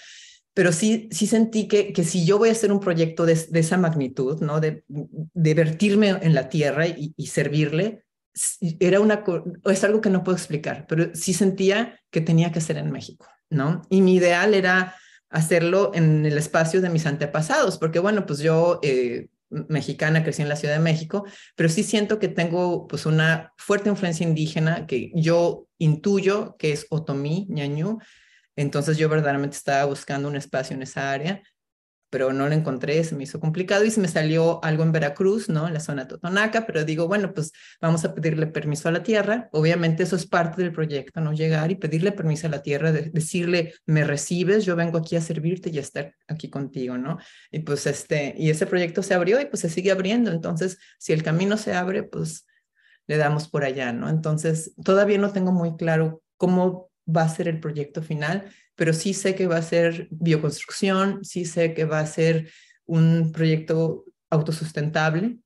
[0.55, 3.77] pero sí, sí sentí que, que si yo voy a hacer un proyecto de, esa
[3.77, 4.61] magnitud, ¿no?
[4.61, 8.05] De, de, vertirme en la tierra y, servirle,
[8.79, 9.25] era una,
[9.67, 13.27] es algo que no puedo explicar, pero sí sentía que tenía que ser en México,
[13.49, 13.83] ¿no?
[13.91, 14.95] Y mi ideal era
[15.31, 20.49] hacerlo en el espacio de mis antepasados, porque bueno, pues yo, eh, mexicana, crecí en
[20.49, 21.25] la Ciudad de México,
[21.57, 26.87] pero sí siento que tengo pues una fuerte influencia indígena que yo intuyo que es
[26.91, 27.99] otomí, ñañú,
[28.57, 31.43] entonces yo verdaderamente estaba buscando un espacio en esa área
[32.11, 35.49] pero no lo encontré, se me hizo complicado y se me salió algo en Veracruz,
[35.49, 35.69] ¿no?
[35.69, 39.49] En la zona Totonaca, pero digo, bueno, pues vamos a pedirle permiso a la tierra.
[39.53, 41.33] Obviamente eso es parte del proyecto, ¿no?
[41.33, 45.71] Llegar y pedirle permiso a la tierra, decirle, me recibes, yo vengo aquí a servirte
[45.71, 47.19] y a estar aquí contigo, ¿no?
[47.53, 50.33] Y pues este, y ese proyecto se abrió y pues se sigue abriendo.
[50.33, 52.45] Entonces, si el camino se abre, pues
[53.07, 54.09] le damos por allá, ¿no?
[54.09, 59.15] Entonces, todavía no tengo muy claro cómo va a ser el proyecto final, pero sí
[59.15, 62.51] sé que va a ser bioconstrucción, sí sé que va a ser
[62.87, 65.39] un proyecto autosustentable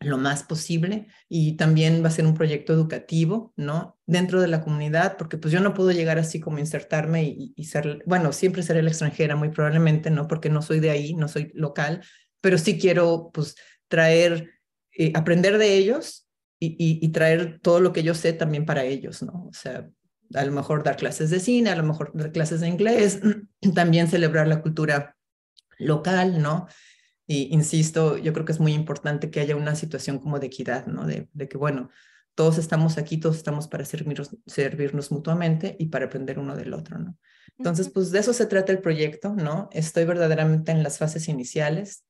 [0.00, 3.98] lo más posible y también va a ser un proyecto educativo, ¿no?
[4.06, 8.02] Dentro de la comunidad, porque pues yo no puedo llegar así como insertarme y, ser,
[8.06, 10.28] bueno, siempre seré la extranjera, muy probablemente, ¿no?
[10.28, 12.02] Porque no soy de ahí, no soy local,
[12.40, 13.56] pero sí quiero pues
[13.88, 14.50] traer,
[14.96, 16.28] eh, aprender de ellos
[16.60, 19.46] y, y, traer todo lo que yo sé también para ellos, ¿no?
[19.48, 19.88] O sea,
[20.34, 23.20] a lo mejor dar clases de cine, a lo mejor dar clases de inglés,
[23.74, 25.16] también celebrar la cultura
[25.78, 26.68] local, ¿no?
[27.26, 30.86] Y insisto, yo creo que es muy importante que haya una situación como de equidad,
[30.86, 31.06] ¿no?
[31.06, 31.90] De, de que, bueno,
[32.34, 36.98] todos estamos aquí, todos estamos para servirnos, servirnos mutuamente y para aprender uno del otro,
[36.98, 37.18] ¿no?
[37.58, 39.68] Entonces, pues de eso se trata el proyecto, ¿no?
[39.72, 42.04] Estoy verdaderamente en las fases iniciales.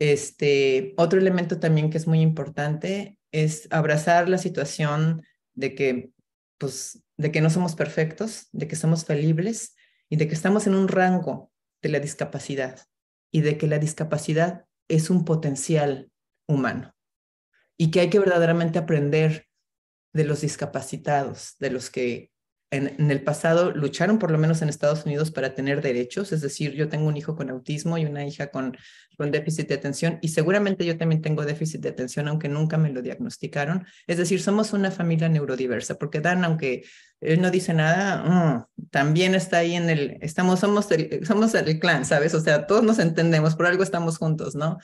[0.00, 5.22] Este, otro elemento también que es muy importante es abrazar la situación
[5.54, 6.10] de que,
[6.58, 9.76] pues, de que no somos perfectos, de que somos falibles
[10.08, 12.80] y de que estamos en un rango de la discapacidad
[13.30, 16.10] y de que la discapacidad es un potencial
[16.46, 16.94] humano
[17.76, 19.46] y que hay que verdaderamente aprender
[20.12, 22.30] de los discapacitados, de los que
[22.76, 26.72] en, el pasado lucharon por lo menos en Estados Unidos para tener derechos, es decir,
[26.72, 28.76] yo tengo un hijo con autismo y una hija con,
[29.16, 32.90] con déficit de atención y seguramente yo también tengo déficit de atención aunque nunca me
[32.90, 36.84] lo diagnosticaron, es decir, somos una familia neurodiversa, porque Dan, aunque
[37.20, 41.78] él no dice nada, mm, también está ahí en el, estamos, somos el, somos el
[41.78, 42.34] clan, ¿sabes?
[42.34, 44.78] O sea, todos nos entendemos, por algo estamos juntos, ¿no?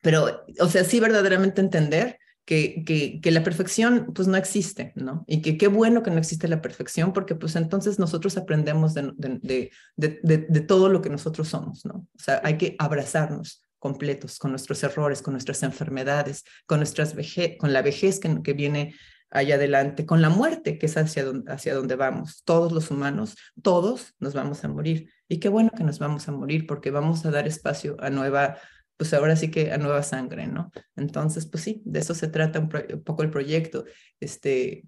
[0.00, 5.22] Pero, o sea, sí verdaderamente entender que, que, la perfección pues no existe, ¿no?
[5.26, 9.12] Y que qué bueno que no existe la perfección porque pues entonces nosotros aprendemos de,
[9.18, 12.06] de, de, todo lo que nosotros somos, ¿no?
[12.16, 17.58] O sea, hay que abrazarnos completos con nuestros errores, con nuestras enfermedades, con, nuestras veje
[17.58, 18.94] con la vejez que, que viene
[19.30, 22.44] allá adelante, con la muerte que es hacia donde, hacia donde vamos.
[22.46, 25.10] Todos los humanos, todos nos vamos a morir.
[25.28, 28.56] Y qué bueno que nos vamos a morir porque vamos a dar espacio a nueva
[28.98, 30.70] pues ahora sí que a nueva sangre, ¿no?
[30.96, 33.84] Entonces, pues sí, de eso se trata un, poco el proyecto,
[34.18, 34.84] este,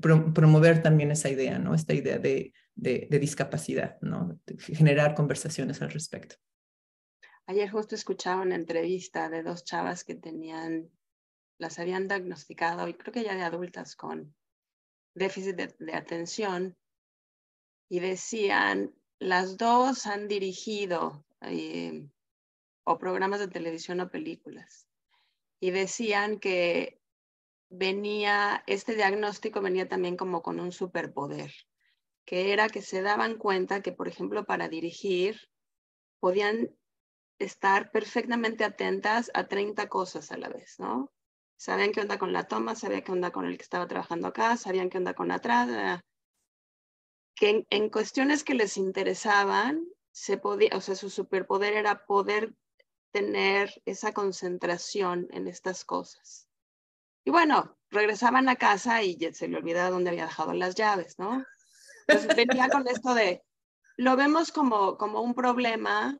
[0.00, 1.74] promover también esa idea, ¿no?
[1.74, 4.38] Esta idea de, de, discapacidad, ¿no?
[4.56, 6.36] generar conversaciones al respecto.
[7.46, 10.88] Ayer justo escuchaba una entrevista de dos chavas que tenían,
[11.58, 14.32] las habían diagnosticado, y creo que ya de adultas, con
[15.14, 16.76] déficit de, de atención,
[17.90, 22.08] y decían, las dos han dirigido eh,
[22.84, 24.86] o programas de televisión o películas.
[25.60, 27.00] Y decían que
[27.70, 31.52] venía, este diagnóstico venía también como con un superpoder,
[32.24, 35.48] que era que se daban cuenta que, por ejemplo, para dirigir
[36.20, 36.70] podían
[37.38, 41.12] estar perfectamente atentas a 30 cosas a la vez, ¿no?
[41.56, 44.56] Sabían qué onda con la toma, sabían qué onda con el que estaba trabajando acá,
[44.56, 46.00] sabían qué onda con atrás, eh,
[47.36, 52.54] que en, en, cuestiones que les interesaban, se podía, o sea, su superpoder era poder
[53.14, 56.48] tener esa concentración en estas cosas.
[57.24, 61.44] Y bueno, regresaban a casa y se le olvidaba dónde había dejado las llaves, ¿no?
[62.08, 63.44] Entonces venía con esto de,
[63.96, 66.18] lo vemos como, como un problema,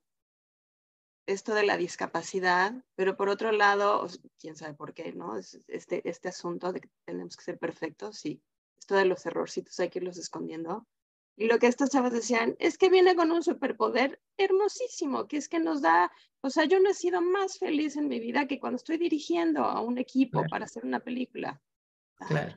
[1.26, 4.06] esto de la discapacidad, pero por otro lado,
[4.38, 5.36] quién sabe por qué, ¿no?
[5.66, 8.40] Este, este asunto de que tenemos que ser perfectos y
[8.78, 10.86] esto de los errorcitos hay que irlos escondiendo.
[11.36, 15.48] Y lo que estos chavos decían es que viene con un superpoder hermosísimo, que es
[15.48, 18.60] que nos da, o sea, yo no he sido más feliz en mi vida que
[18.60, 21.60] cuando estoy dirigiendo a un equipo para hacer una película.
[22.28, 22.56] Claro.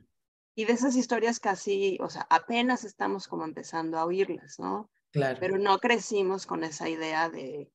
[0.56, 4.92] Y de esas historias casi, o sea, apenas estamos como empezando a oírlas, ¿no?
[5.12, 5.38] Claro.
[5.40, 7.72] Pero no crecimos con esa idea de,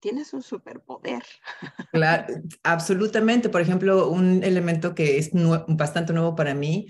[0.00, 1.22] tienes un superpoder.
[1.92, 3.48] Claro, absolutamente.
[3.48, 5.30] Por ejemplo, un elemento que es
[5.68, 6.88] bastante nuevo para mí,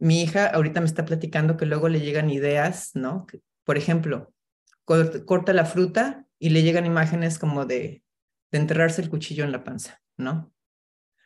[0.00, 3.26] mi hija ahorita me está platicando que luego le llegan ideas, ¿no?
[3.64, 4.32] Por ejemplo,
[4.84, 8.02] corta la fruta y le llegan imágenes como de,
[8.50, 10.52] de enterrarse el cuchillo en la panza, ¿no?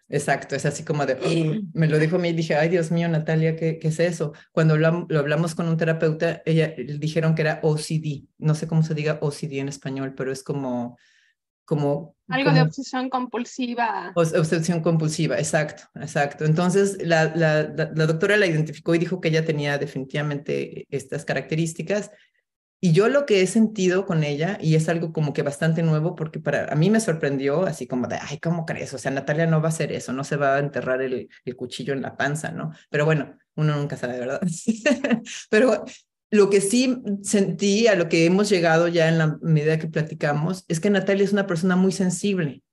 [0.08, 1.16] Exacto, es así como de,
[1.72, 4.32] me lo dijo a mí y dije, ay Dios mío, Natalia, ¿qué, qué es eso?
[4.52, 8.94] Cuando lo, hablamos con un terapeuta, ella dijeron que era OCD, no sé cómo se
[8.94, 10.98] diga OCD en español, pero es como...
[11.64, 14.12] como Algo de obsesión compulsiva.
[14.14, 16.44] Obsesión compulsiva, exacto, exacto.
[16.44, 22.10] Entonces, la, la, la doctora la identificó y dijo que ella tenía definitivamente estas características
[22.84, 26.14] y yo lo que he sentido con ella, y es algo como que bastante nuevo,
[26.14, 28.92] porque para a mí me sorprendió, así como de, ay, ¿cómo crees?
[28.92, 31.56] O sea, Natalia no va a hacer eso, no se va a enterrar el, el
[31.56, 32.72] cuchillo en la panza, ¿no?
[32.90, 34.38] Pero bueno, uno nunca sabe, ¿verdad?
[35.48, 35.82] Pero
[36.34, 40.64] lo que sí sentí, a lo que hemos llegado ya en la medida que platicamos,
[40.66, 42.64] es que Natalia es una persona muy sensible.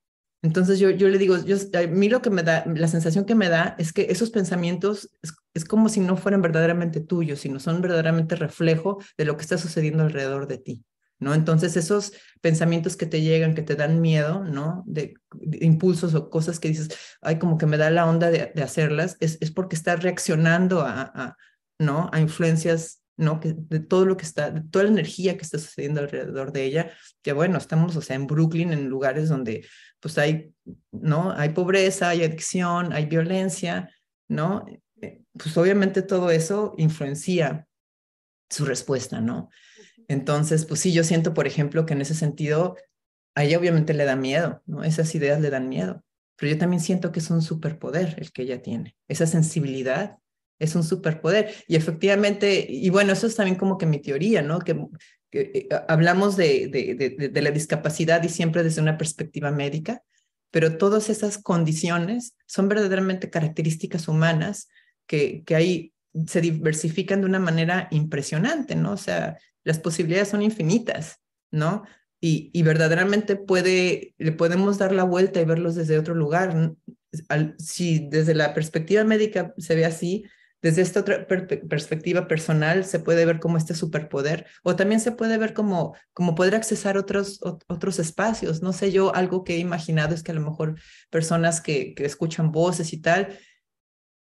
[0.42, 3.36] Entonces yo, yo le digo, yo, a mí lo que me da, la sensación que
[3.36, 5.10] me da es que esos pensamientos
[5.54, 9.56] es, como si no fueran verdaderamente tuyos, sino son verdaderamente reflejo de lo que está
[9.56, 10.84] sucediendo alrededor de ti,
[11.20, 11.32] ¿no?
[11.32, 14.82] Entonces esos pensamientos que te llegan, que te dan miedo, ¿no?
[14.88, 15.14] De,
[15.60, 16.88] impulsos o cosas que dices,
[17.20, 21.12] ay, como que me da la onda de, hacerlas, es, es porque estás reaccionando a,
[21.14, 21.36] a,
[21.78, 22.10] ¿no?
[22.12, 23.40] A influencias ¿no?
[23.40, 26.64] Que de todo lo que está, de toda la energía que está sucediendo alrededor de
[26.64, 26.90] ella,
[27.22, 29.66] que bueno, estamos, o sea, en Brooklyn, en lugares donde
[30.00, 30.52] pues hay,
[30.90, 31.32] ¿no?
[31.32, 33.90] Hay pobreza, hay adicción, hay violencia,
[34.28, 34.66] ¿no?
[35.00, 37.66] Eh, pues obviamente todo eso influencia
[38.50, 39.48] su respuesta, ¿no?
[40.08, 42.76] Entonces, pues sí, yo siento, por ejemplo, que en ese sentido,
[43.34, 44.84] a ella obviamente le da miedo, ¿no?
[44.84, 46.04] Esas ideas le dan miedo,
[46.36, 50.18] pero yo también siento que es un superpoder el que ella tiene, esa sensibilidad
[50.62, 51.52] es un superpoder.
[51.66, 54.60] Y efectivamente, y bueno, eso es también como que mi teoría, ¿no?
[54.60, 54.76] Que
[55.32, 60.02] eh, hablamos de, de, la discapacidad y siempre desde una perspectiva médica,
[60.50, 64.68] pero todas esas condiciones son verdaderamente características humanas
[65.06, 65.92] que, que ahí
[66.26, 68.92] se diversifican de una manera impresionante, ¿no?
[68.92, 71.18] O sea, las posibilidades son infinitas,
[71.50, 71.84] ¿no?
[72.20, 76.74] Y, y verdaderamente puede, le podemos dar la vuelta y verlos desde otro lugar.
[77.58, 80.24] si desde la perspectiva médica se ve así,
[80.62, 85.36] desde esta otra perspectiva personal se puede ver como este superpoder o también se puede
[85.36, 88.62] ver como, como poder accesar otros, otros espacios.
[88.62, 90.78] No sé, yo algo que he imaginado es que a lo mejor
[91.10, 93.36] personas que, que escuchan voces y tal,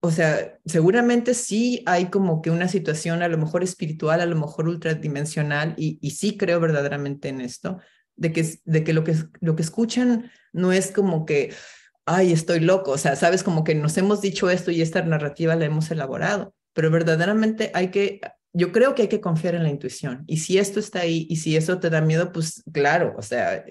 [0.00, 4.36] o sea, seguramente sí hay como que una situación a lo mejor espiritual, a lo
[4.36, 7.78] mejor ultradimensional y, y sí creo verdaderamente en esto,
[8.14, 11.54] de que, de que, lo, que lo que escuchan no es como que
[12.08, 15.54] ay, estoy loco, o sea, sabes como que nos hemos dicho esto y esta narrativa
[15.56, 18.22] la hemos elaborado, pero verdaderamente hay que,
[18.54, 20.24] yo creo que hay que confiar en la intuición.
[20.26, 23.62] Y si esto está ahí y si eso te da miedo, pues claro, o sea,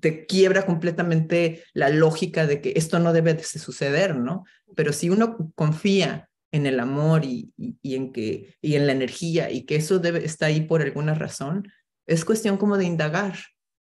[0.00, 4.44] te quiebra completamente la lógica de que esto no debe de suceder, ¿no?
[4.74, 9.52] Pero si uno confía en el amor y, y, en que y en la energía
[9.52, 11.70] y que eso debe está ahí por alguna razón,
[12.08, 13.38] es cuestión como de indagar,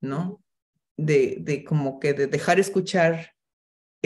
[0.00, 0.42] ¿no?
[0.96, 3.35] De, de como que de dejar escuchar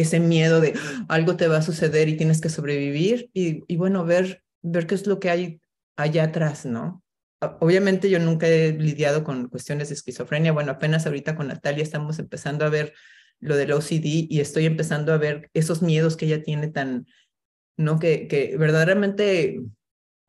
[0.00, 0.74] ese miedo de
[1.08, 5.06] algo te va a suceder y tienes que sobrevivir y, bueno, ver, ver qué es
[5.06, 5.60] lo que hay
[5.96, 7.02] allá atrás, ¿no?
[7.60, 12.18] Obviamente yo nunca he lidiado con cuestiones de esquizofrenia, bueno, apenas ahorita con Natalia estamos
[12.18, 12.92] empezando a ver
[13.38, 17.06] lo del OCD y estoy empezando a ver esos miedos que ella tiene tan,
[17.78, 17.98] ¿no?
[17.98, 19.58] Que, que verdaderamente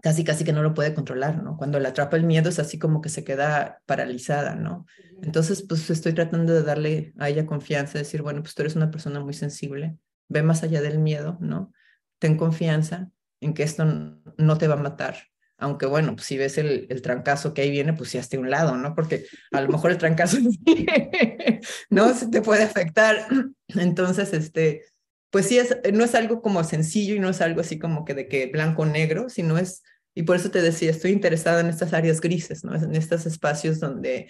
[0.01, 1.57] casi casi que no lo puede controlar, ¿no?
[1.57, 4.85] Cuando le atrapa el miedo es así como que se queda paralizada, ¿no?
[5.21, 8.91] Entonces, pues estoy tratando de darle a ella confianza, decir, bueno, pues tú eres una
[8.91, 11.71] persona muy sensible, ve más allá del miedo, ¿no?
[12.19, 13.09] Ten confianza
[13.39, 15.17] en que esto no te va a matar.
[15.57, 18.39] Aunque bueno, pues si ves el, el trancazo que ahí viene, pues ya esté a
[18.39, 18.95] un lado, ¿no?
[18.95, 20.37] Porque a lo mejor el trancazo
[21.91, 23.27] no se te puede afectar.
[23.67, 24.85] Entonces, este,
[25.31, 28.13] pues sí, es, no es algo como sencillo y no es algo así como que
[28.13, 29.81] de que blanco o negro, sino es,
[30.13, 32.75] y por eso te decía, estoy interesada en estas áreas grises, ¿no?
[32.75, 34.29] En estos espacios donde,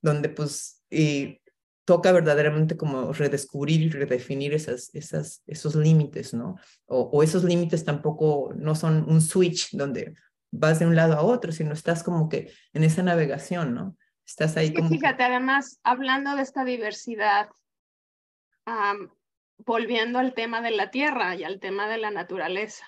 [0.00, 1.40] donde pues, y
[1.84, 6.56] toca verdaderamente como redescubrir y redefinir esas, esas, esos límites, ¿no?
[6.86, 10.14] O, o esos límites tampoco no son un switch donde
[10.50, 13.96] vas de un lado a otro, sino estás como que en esa navegación, ¿no?
[14.26, 14.88] Estás ahí como...
[14.88, 17.48] Fíjate, además, hablando de esta diversidad,
[19.64, 22.86] volviendo al tema de la tierra y al tema de la naturaleza.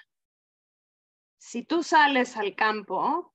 [1.38, 3.34] Si tú sales al campo,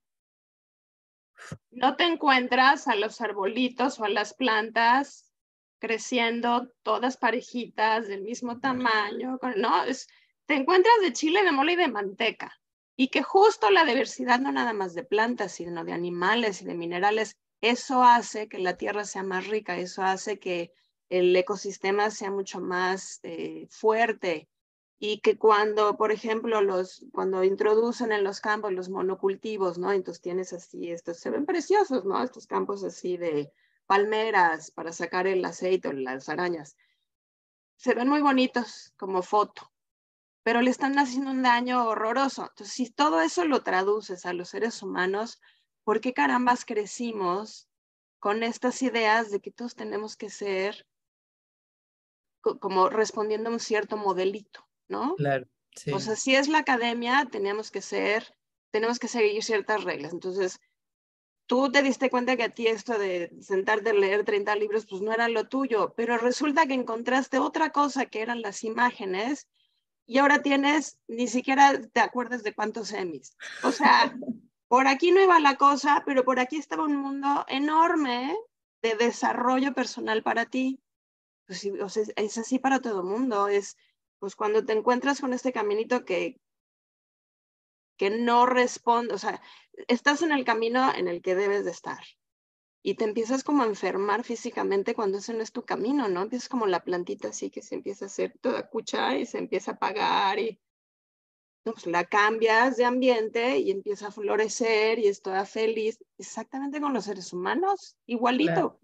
[1.70, 5.32] no te encuentras a los arbolitos o a las plantas
[5.78, 10.08] creciendo todas parejitas del mismo tamaño, no, es,
[10.46, 12.52] te encuentras de chile, de mole y de manteca.
[12.96, 16.74] Y que justo la diversidad no nada más de plantas, sino de animales y de
[16.74, 20.72] minerales eso hace que la tierra sea más rica, eso hace que
[21.08, 24.48] el ecosistema sea mucho más eh, fuerte
[24.98, 29.92] y que cuando, por ejemplo, los, cuando introducen en los campos los monocultivos, ¿no?
[29.92, 32.22] Entonces tienes así, estos se ven preciosos, ¿no?
[32.22, 33.52] Estos campos así de
[33.86, 36.76] palmeras para sacar el aceite o las arañas.
[37.76, 39.70] Se ven muy bonitos como foto,
[40.42, 42.42] pero le están haciendo un daño horroroso.
[42.42, 45.40] Entonces, si todo eso lo traduces a los seres humanos,
[45.84, 47.68] ¿por qué carambas crecimos
[48.18, 50.86] con estas ideas de que todos tenemos que ser
[52.40, 55.14] como respondiendo a un cierto modelito, ¿no?
[55.16, 55.46] Claro.
[55.74, 55.92] Sí.
[55.92, 58.34] O sea, si es la academia, tenemos que ser,
[58.70, 60.12] tenemos que seguir ciertas reglas.
[60.12, 60.60] Entonces,
[61.46, 65.02] tú te diste cuenta que a ti esto de sentarte a leer 30 libros, pues
[65.02, 69.48] no era lo tuyo, pero resulta que encontraste otra cosa que eran las imágenes
[70.06, 73.36] y ahora tienes, ni siquiera te acuerdas de cuántos semis.
[73.62, 74.14] O sea,
[74.68, 78.36] por aquí no iba la cosa, pero por aquí estaba un mundo enorme
[78.82, 80.80] de desarrollo personal para ti.
[81.48, 83.48] Pues, o sea, es así para todo el mundo.
[83.48, 83.76] Es
[84.20, 86.40] pues cuando te encuentras con este caminito que,
[87.96, 89.40] que no responde, o sea,
[89.86, 92.02] estás en el camino en el que debes de estar.
[92.82, 96.22] Y te empiezas como a enfermar físicamente cuando ese no es tu camino, ¿no?
[96.22, 99.72] Empiezas como la plantita así que se empieza a hacer toda cucha y se empieza
[99.72, 100.60] a apagar y
[101.64, 106.92] pues la cambias de ambiente y empieza a florecer y es toda feliz, exactamente con
[106.92, 108.78] los seres humanos, igualito.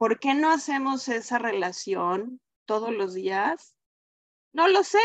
[0.00, 3.76] ¿Por qué no hacemos esa relación todos los días?
[4.54, 4.96] No lo sé.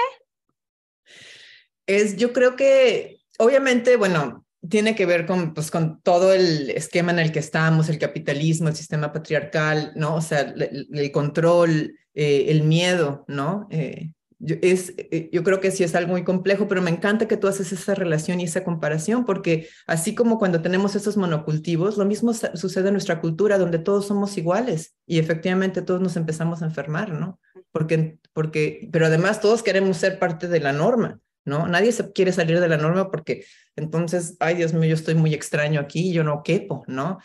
[1.85, 7.11] Es, yo creo que, obviamente, bueno, tiene que ver con, pues, con todo el esquema
[7.11, 10.15] en el que estamos, el capitalismo, el sistema patriarcal, ¿no?
[10.15, 13.67] O sea, el, control, eh, el miedo, ¿no?
[13.71, 14.13] Eh,
[14.47, 17.71] eh, yo creo que sí es algo muy complejo, pero me encanta que tú haces
[17.71, 22.87] esa relación y esa comparación, porque así como cuando tenemos esos monocultivos, lo mismo sucede
[22.87, 27.39] en nuestra cultura, donde todos somos iguales y efectivamente todos nos empezamos a enfermar, ¿no?
[27.71, 31.67] Porque, porque, pero además todos queremos ser parte de la norma, ¿no?
[31.67, 35.33] Nadie se quiere salir de la norma porque entonces, ay Dios mío, yo estoy muy
[35.33, 37.19] extraño aquí, yo no quepo, ¿no?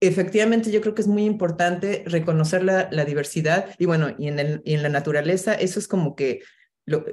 [0.00, 4.62] Efectivamente yo creo que es muy importante reconocer la, diversidad y bueno, y en, el,
[4.64, 6.40] y en la naturaleza eso es como que,
[6.86, 7.04] lo,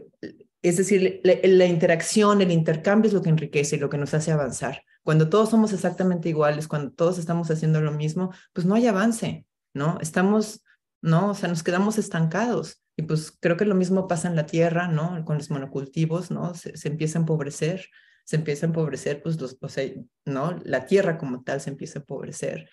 [0.61, 4.31] es decir, la, interacción, el intercambio es lo que enriquece y lo que nos hace
[4.31, 4.83] avanzar.
[5.03, 9.45] Cuando todos somos exactamente iguales, cuando todos estamos haciendo lo mismo, pues no hay avance,
[9.73, 9.97] ¿no?
[10.01, 10.63] Estamos,
[11.01, 11.31] ¿no?
[11.31, 12.81] O sea, nos quedamos estancados.
[12.97, 15.23] Y pues creo que lo mismo pasa en la tierra, ¿no?
[15.23, 16.53] Con los monocultivos, ¿no?
[16.55, 17.87] Se, se empieza a empobrecer
[18.27, 19.89] se empieza a empobrecer, pues los, o sea,
[20.25, 20.59] ¿no?
[20.65, 22.69] La tierra como tal se empieza a empobrecer.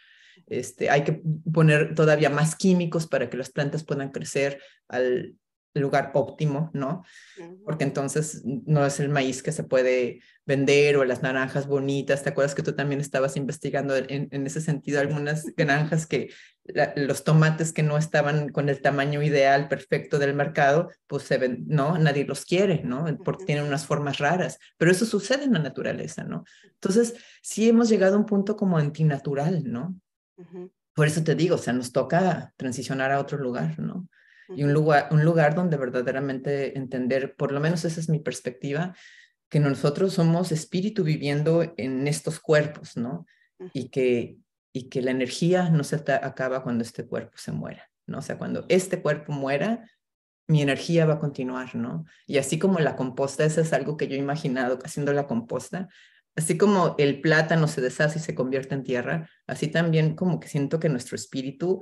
[0.46, 5.36] Este, hay que poner todavía más químicos para que las plantas puedan crecer al
[5.74, 7.04] lugar óptimo, ¿no?
[7.64, 12.22] Porque entonces no es el maíz que se puede vender o las naranjas bonitas.
[12.22, 16.30] ¿Te acuerdas que tú también estabas investigando en, en ese sentido algunas granjas que
[16.96, 21.64] los tomates que no estaban con el tamaño ideal perfecto del mercado, pues se ven,
[21.66, 21.98] ¿no?
[21.98, 23.04] Nadie los quiere, ¿no?
[23.22, 26.44] Porque tienen unas formas raras, pero eso sucede en la naturaleza, ¿no?
[26.72, 29.94] Entonces, sí hemos llegado a un punto como antinatural, ¿no?
[30.94, 34.08] Por eso te digo, o sea, nos toca transicionar a otro lugar, ¿no?
[34.48, 38.94] Y un lugar, un lugar donde verdaderamente entender, por lo menos esa es mi perspectiva,
[39.48, 43.26] que nosotros somos espíritu viviendo en estos cuerpos, ¿no?
[43.72, 44.38] Y que,
[44.72, 48.18] y que la energía no se acaba cuando este cuerpo se muera, ¿no?
[48.18, 49.88] O sea, cuando este cuerpo muera,
[50.46, 52.04] mi energía va a continuar, ¿no?
[52.26, 55.88] Y así como la composta, eso es algo que yo he imaginado haciendo la composta,
[56.36, 60.48] así como el plátano se deshace y se convierte en tierra, así también como que
[60.48, 61.80] siento que nuestro espíritu,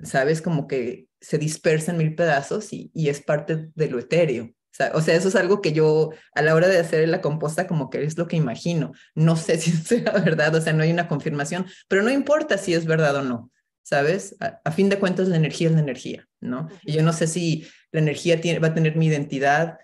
[0.00, 0.42] ¿sabes?
[0.42, 4.54] Como que se dispersa en mil pedazos y, y es parte de lo etéreo,
[4.92, 7.90] o sea, eso es algo que yo a la hora de hacer la composta como
[7.90, 8.92] que es lo que imagino.
[9.14, 12.74] No sé si sea verdad, o sea, no hay una confirmación, pero no importa si
[12.74, 13.50] es verdad o no,
[13.82, 14.36] ¿sabes?
[14.40, 16.68] A, fin de cuentas la energía es la energía, ¿no?
[16.82, 19.78] Y yo no sé si la energía tiene, va a tener mi identidad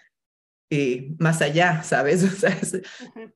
[0.73, 2.23] eh, más allá, ¿sabes?
[2.25, 2.57] O sea,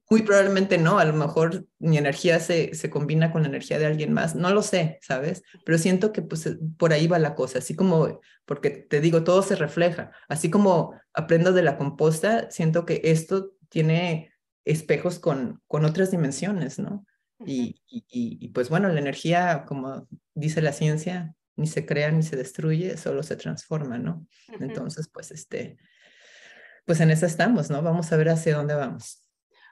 [0.09, 3.87] muy probablemente no, a lo mejor mi energía se, se combina con la energía de
[3.87, 5.43] alguien más, no lo sé, ¿sabes?
[5.65, 9.25] Pero siento que pues eh, por ahí va la cosa, así como, porque te digo,
[9.25, 14.33] todo se refleja, así como aprendo de la composta, siento que esto tiene
[14.65, 17.05] espejos con, con otras dimensiones, ¿no?
[17.45, 22.23] Y, y, y, pues bueno, la energía, como dice la ciencia, ni se crea ni
[22.23, 24.27] se destruye, solo se transforma, ¿no?
[24.61, 25.77] Entonces, pues este,
[26.85, 27.83] pues en eso estamos, ¿no?
[27.83, 29.21] Vamos a ver hacia dónde vamos.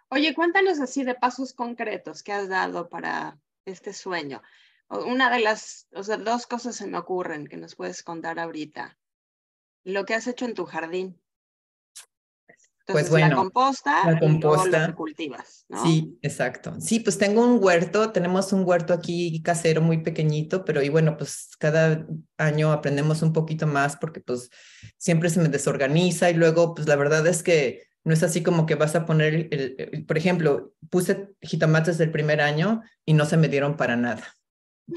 [0.08, 4.42] Oye, cuéntanos así de pasos concretos que has dado para este sueño.
[4.88, 8.98] Una de las, o sea, dos cosas se me ocurren que nos puedes contar ahorita.
[9.84, 11.21] Lo que has hecho en tu jardín.
[12.86, 14.88] Pues bueno, la composta, la composta.
[14.90, 15.82] Y cultivas, ¿no?
[15.84, 16.74] Sí, exacto.
[16.80, 21.16] Sí, pues tengo un huerto, tenemos un huerto aquí casero muy pequeñito, pero y bueno,
[21.16, 22.06] pues cada
[22.38, 24.50] año aprendemos un poquito más porque pues
[24.98, 28.66] siempre se me desorganiza y luego pues la verdad es que no es así como
[28.66, 33.36] que vas a poner, el, por ejemplo, puse jitomates del primer año y no se
[33.36, 34.34] me dieron para nada,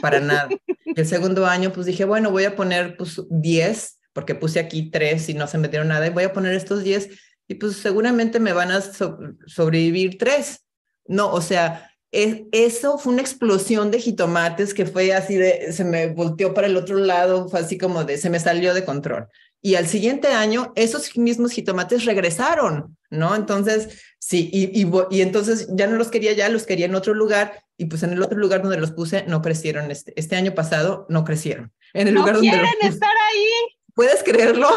[0.02, 0.50] para nada.
[0.86, 5.30] El segundo año pues dije, bueno, voy a poner pues 10 porque puse aquí 3
[5.30, 7.10] y no se me dieron nada y voy a poner estos 10
[7.48, 10.66] y pues seguramente me van a sobrevivir tres.
[11.08, 16.08] No, o sea, eso fue una explosión de jitomates que fue así de, se me
[16.08, 19.28] volteó para el otro lado, fue así como de, se me salió de control.
[19.62, 23.36] Y al siguiente año, esos mismos jitomates regresaron, ¿no?
[23.36, 27.16] Entonces, sí, y, y, y, entonces ya no los quería ya, los quería en otro
[27.16, 29.92] lugar, y pues en el otro lugar donde los puse no crecieron.
[29.92, 31.74] Este, este año pasado no crecieron.
[31.94, 33.48] En el no lugar quieren estar ahí.
[33.94, 34.70] ¿Puedes creerlo?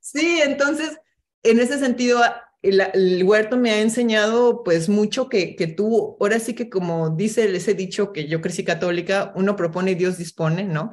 [0.00, 0.98] Sí, entonces,
[1.42, 2.20] en ese sentido,
[2.62, 7.54] el, huerto me ha enseñado pues mucho que, que tú, ahora sí que como dice
[7.56, 10.92] ese dicho que yo crecí católica, uno propone y Dios dispone, ¿no?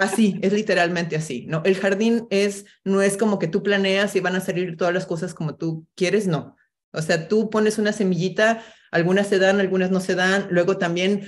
[0.00, 1.62] Así, es literalmente así, ¿no?
[1.64, 5.06] El jardín es, no es como que tú planeas y van a salir todas las
[5.06, 6.56] cosas como tú quieres, no.
[6.92, 11.26] O sea, tú pones una semillita, algunas se dan, algunas no se dan, luego también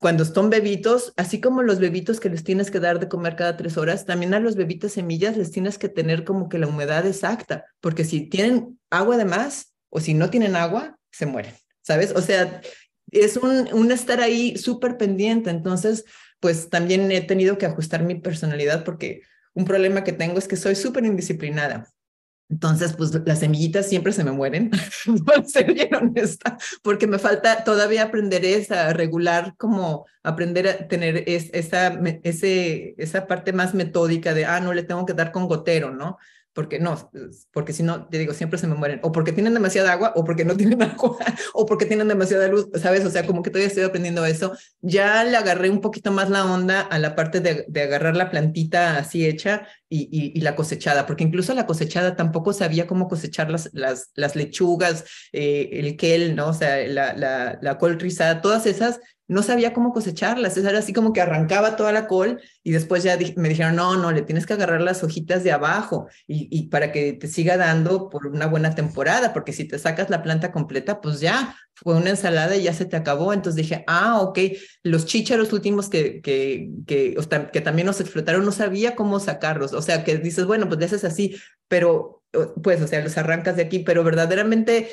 [0.00, 3.58] cuando son bebitos, así como los bebitos que les tienes que dar de comer cada
[3.58, 7.06] tres horas, también a los bebitos semillas les tienes que tener como que la humedad
[7.06, 12.12] exacta, porque si tienen agua de más o si no tienen agua, se mueren, ¿sabes?
[12.16, 12.62] O sea,
[13.10, 15.50] es un, estar ahí súper pendiente.
[15.50, 16.06] Entonces,
[16.40, 19.20] pues también he tenido que ajustar mi personalidad porque
[19.52, 21.90] un problema que tengo es que soy súper indisciplinada.
[22.50, 24.70] Entonces, pues las semillitas siempre se me mueren,
[25.36, 31.24] a ser bien honesta, porque me falta todavía aprender esa, regular, como aprender a tener
[31.28, 35.92] esa, ese, esa parte más metódica de, ah, no le tengo que dar con gotero,
[35.92, 36.18] ¿no?
[36.52, 37.10] porque no,
[37.52, 40.24] porque si no, te digo, siempre se me mueren, o porque tienen demasiada agua, o
[40.24, 41.16] porque no tienen agua,
[41.54, 43.04] o porque tienen demasiada luz, ¿sabes?
[43.04, 44.52] O sea, como que todavía estoy aprendiendo eso.
[44.80, 48.30] Ya le agarré un poquito más la onda a la parte de, de agarrar la
[48.30, 53.50] plantita así hecha y, y, la cosechada, porque incluso la cosechada tampoco sabía cómo cosechar
[53.50, 56.48] las, las, las lechugas, eh, el kel, ¿no?
[56.48, 60.56] O sea, la, la, la col rizada, todas esas no sabía cómo cosecharlas.
[60.56, 64.10] Era así como que arrancaba toda la col y después ya me dijeron, no, no,
[64.10, 68.10] le tienes que agarrar las hojitas de abajo y, y, para que te siga dando
[68.10, 72.10] por una buena temporada, porque si te sacas la planta completa, pues ya fue una
[72.10, 73.32] ensalada y ya se te acabó.
[73.32, 74.38] Entonces dije, ah, ok,
[74.82, 77.16] los chícharos últimos que, que, que,
[77.52, 79.72] que también nos explotaron, no sabía cómo sacarlos.
[79.80, 81.36] O sea, que dices, bueno, pues le haces así,
[81.68, 82.22] pero
[82.62, 84.88] pues, o sea, los arrancas de aquí, pero verdaderamente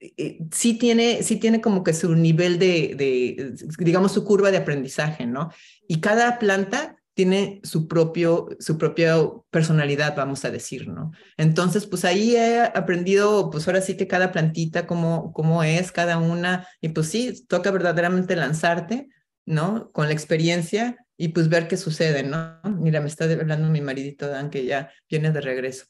[0.00, 4.58] eh, sí tiene, sí tiene como que su nivel de, de, digamos, su curva de
[4.58, 5.50] aprendizaje, ¿no?
[5.86, 9.16] Y cada planta tiene su propio, su propia
[9.50, 11.12] personalidad, vamos a decir, ¿no?
[11.36, 16.18] Entonces, pues ahí he aprendido, pues ahora sí que cada plantita, cómo, cómo es cada
[16.18, 19.08] una, y pues sí, toca verdaderamente lanzarte,
[19.44, 19.92] ¿no?
[19.92, 22.60] Con la experiencia y pues ver qué sucede, ¿no?
[22.64, 25.86] Mira, me está hablando mi maridito Dan, que ya viene de regreso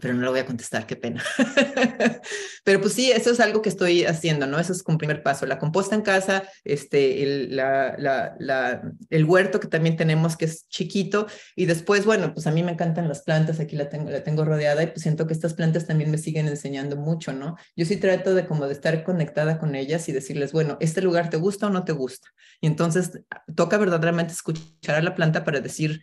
[0.00, 1.22] pero no lo voy a contestar, qué pena.
[2.64, 4.58] pero pues sí, eso es algo que estoy haciendo, ¿no?
[4.58, 5.46] Eso es como primer paso.
[5.46, 11.26] La composta en casa, este, el, la, el huerto que también tenemos que es chiquito
[11.54, 14.44] y después, bueno, pues a mí me encantan las plantas, aquí la tengo, la tengo
[14.44, 17.56] rodeada y pues siento que estas plantas también me siguen enseñando mucho, ¿no?
[17.76, 21.30] Yo sí trato de como de estar conectada con ellas y decirles, bueno, ¿este lugar
[21.30, 22.28] te gusta o no te gusta?
[22.60, 23.12] Y entonces
[23.54, 26.02] toca verdaderamente escuchar a la planta para decir,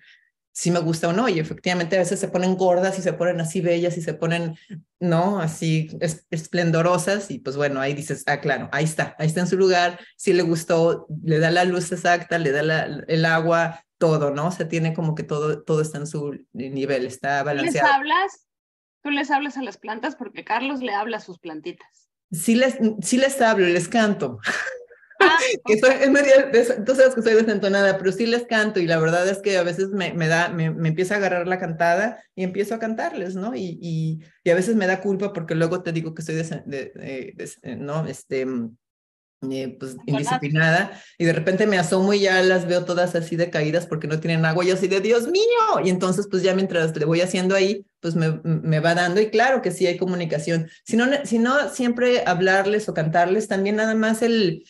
[0.54, 1.28] si me gusta o no.
[1.28, 4.56] Y efectivamente a veces se ponen gordas y se ponen así bellas y se ponen,
[5.00, 5.40] ¿no?
[5.40, 5.90] Así
[6.30, 10.00] esplendorosas y pues bueno, ahí dices, ah, claro, ahí está, ahí está en su lugar,
[10.16, 14.48] si le gustó, le da la luz exacta, le da el agua, todo, ¿no?
[14.48, 17.88] O sea, tiene como que todo, todo está en su nivel, está balanceado.
[17.88, 18.48] ¿Les hablas?
[19.02, 20.16] ¿Tú les hablas a las plantas?
[20.16, 22.10] Porque Carlos le habla a sus plantitas.
[22.32, 24.40] Sí les, sí les hablo, les canto.
[25.24, 25.94] Ah, que soy,
[26.86, 29.64] tú sabes que soy desentonada, pero sí les canto y la verdad es que a
[29.64, 33.36] veces me, me da, me, me, empieza a agarrar la cantada y empiezo a cantarles,
[33.36, 33.56] ¿no?
[33.56, 37.34] Y, y, y, a veces me da culpa porque luego te digo que soy, de,
[37.78, 38.06] ¿no?
[38.08, 38.76] Este, mm,
[39.52, 43.86] eh, pues indisciplinada y de repente me asomo y ya las veo todas así decaídas
[43.86, 45.44] porque no tienen agua y yo así de Dios mío
[45.84, 49.30] y entonces pues ya mientras le voy haciendo ahí pues me, me va dando y
[49.30, 53.96] claro que sí hay comunicación si no, si no siempre hablarles o cantarles también nada
[53.96, 54.64] más el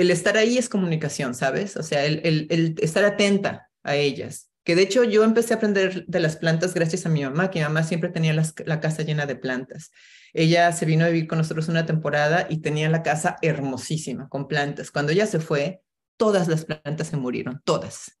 [0.00, 1.76] el estar ahí es comunicación, ¿sabes?
[1.76, 4.50] O sea, el, estar atenta a ellas.
[4.64, 7.58] Que de hecho yo empecé a aprender de las plantas gracias a mi mamá, que
[7.58, 9.90] mi mamá siempre tenía la casa llena de plantas.
[10.32, 14.48] Ella se vino a vivir con nosotros una temporada y tenía la casa hermosísima, con
[14.48, 14.90] plantas.
[14.90, 15.82] Cuando ella se fue,
[16.16, 18.18] todas las plantas se murieron, todas.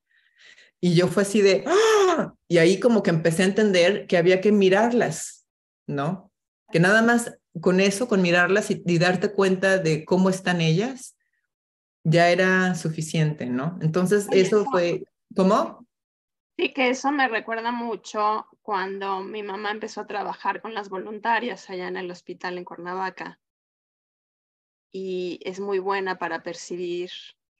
[0.80, 2.34] Y yo fue así de, ¡ah!
[2.48, 5.46] Y ahí como que empecé a entender que había que mirarlas,
[5.86, 6.32] ¿no?
[6.72, 11.16] Que nada más con eso, con mirarlas y, darte cuenta de cómo están ellas,
[12.04, 13.78] ya era suficiente, ¿no?
[13.82, 15.86] Entonces, eso fue, ¿cómo?
[16.56, 21.70] Sí, que eso me recuerda mucho cuando mi mamá empezó a trabajar con las voluntarias
[21.70, 23.40] allá en el hospital en Cuernavaca.
[24.92, 27.10] Y es muy buena para percibir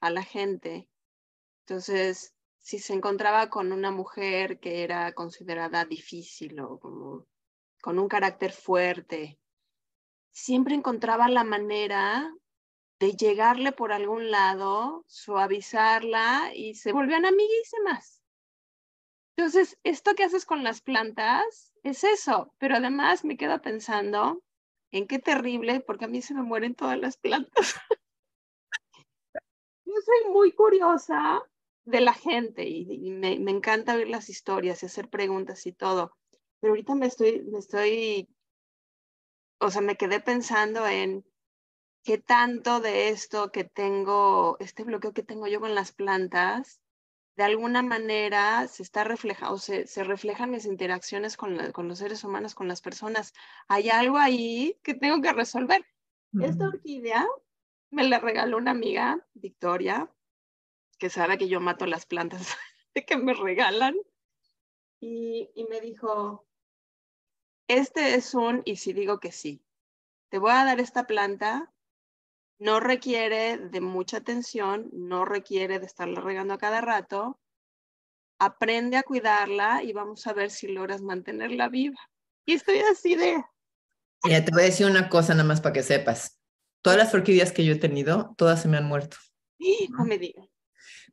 [0.01, 0.87] a la gente.
[1.65, 7.25] Entonces, si se encontraba con una mujer que era considerada difícil o como
[7.81, 9.39] con un carácter fuerte,
[10.31, 12.31] siempre encontraba la manera
[13.01, 18.21] de llegarle por algún lado, suavizarla y se volvían amiguísimas.
[19.35, 24.43] Entonces, esto que haces con las plantas es eso, pero además me quedo pensando
[24.91, 27.73] en qué terrible, porque a mí se me mueren todas las plantas.
[29.85, 31.41] Yo soy muy curiosa
[31.85, 36.15] de la gente y, me, me, encanta ver las historias y hacer preguntas y todo,
[36.59, 38.29] pero ahorita me estoy, me estoy,
[39.59, 41.25] o sea, me quedé pensando en
[42.03, 46.81] qué tanto de esto que tengo, este bloqueo que tengo yo con las plantas,
[47.35, 52.23] de alguna manera se está reflejando, se, se reflejan mis interacciones con, con, los seres
[52.23, 53.33] humanos, con las personas.
[53.67, 55.85] Hay algo ahí que tengo que resolver.
[56.41, 57.27] Esta orquídea
[57.89, 60.09] me la regaló una amiga, Victoria,
[60.97, 62.55] que sabe que yo mato las plantas
[63.07, 63.95] que me regalan.
[64.99, 66.45] Y, y me dijo,
[67.67, 69.63] este es un, y si digo que sí,
[70.29, 71.73] te voy a dar esta planta
[72.61, 77.39] no requiere de mucha atención, no requiere de estarla regando a cada rato.
[78.37, 81.97] Aprende a cuidarla y vamos a ver si logras mantenerla viva.
[82.45, 83.43] Y estoy así de...
[84.29, 86.39] Ya te voy a decir una cosa nada más para que sepas.
[86.83, 89.17] Todas las orquídeas que yo he tenido, todas se me han muerto.
[89.97, 90.47] No me digas.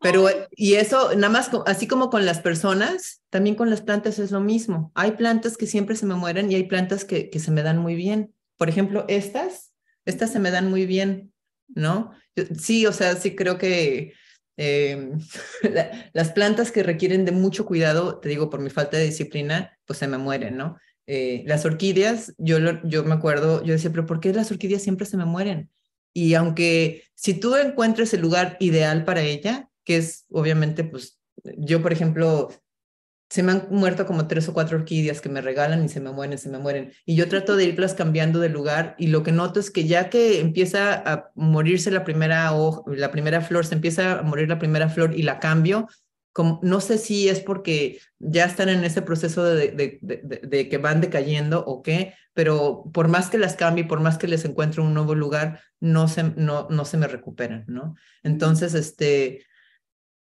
[0.02, 4.32] Pero, y eso, nada más, así como con las personas, también con las plantas es
[4.32, 4.92] lo mismo.
[4.94, 7.78] Hay plantas que siempre se me mueren y hay plantas que, que se me dan
[7.78, 8.34] muy bien.
[8.58, 9.72] Por ejemplo, estas,
[10.04, 11.32] estas se me dan muy bien.
[11.68, 12.12] ¿No?
[12.58, 14.12] Sí, o sea, sí creo que
[14.56, 15.18] em,
[16.12, 19.98] las plantas que requieren de mucho cuidado, te digo, por mi falta de disciplina, pues
[19.98, 20.78] se me mueren, ¿no?
[21.06, 25.06] Eh, las orquídeas, yo, yo me acuerdo, yo decía, pero ¿por qué las orquídeas siempre
[25.06, 25.70] se me mueren?
[26.12, 31.18] Y aunque si tú encuentres el lugar ideal para ella, que es obviamente, pues
[31.56, 32.48] yo, por ejemplo,
[33.28, 36.10] se me han muerto como tres o cuatro orquídeas que me regalan y se me
[36.10, 36.92] mueren, se me mueren.
[37.04, 40.08] Y yo trato de irlas cambiando de lugar y lo que noto es que ya
[40.08, 42.50] que empieza a morirse la primera,
[42.86, 45.88] la primera flor, se empieza a morir la primera flor y la cambio,
[46.32, 50.78] como, no sé si es porque ya están en ese proceso de, de, de, que
[50.78, 54.80] van decayendo o qué, pero por más que las cambie, por más que les encuentre
[54.80, 57.96] un nuevo lugar, no se, no, no se me recuperan, ¿no?
[58.22, 59.44] Entonces, este,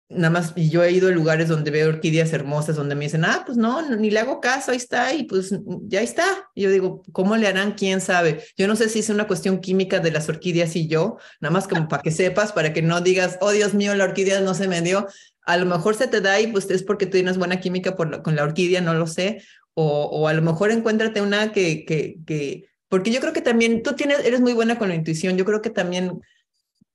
[0.09, 3.43] nada más, yo he ido a lugares donde veo orquídeas hermosas, donde me dicen, ah,
[3.45, 5.53] pues no, ni le hago caso, ahí está, y pues
[5.83, 6.49] ya está.
[6.55, 7.73] Y yo digo, ¿cómo le harán?
[7.73, 8.43] ¿Quién sabe?
[8.57, 11.67] Yo no sé si es una cuestión química de las orquídeas y yo, nada más
[11.67, 14.67] como para que sepas, para que no digas, oh Dios mío, la orquídea no se
[14.67, 15.07] me dio.
[15.45, 18.35] A lo mejor se te da y pues es porque tú tienes buena química con
[18.35, 19.43] la orquídea, no lo sé.
[19.75, 23.83] O, o a lo mejor encuéntrate una que, que, que, porque yo creo que también
[23.83, 25.37] tú tienes, eres muy buena con la intuición.
[25.37, 26.19] Yo creo que también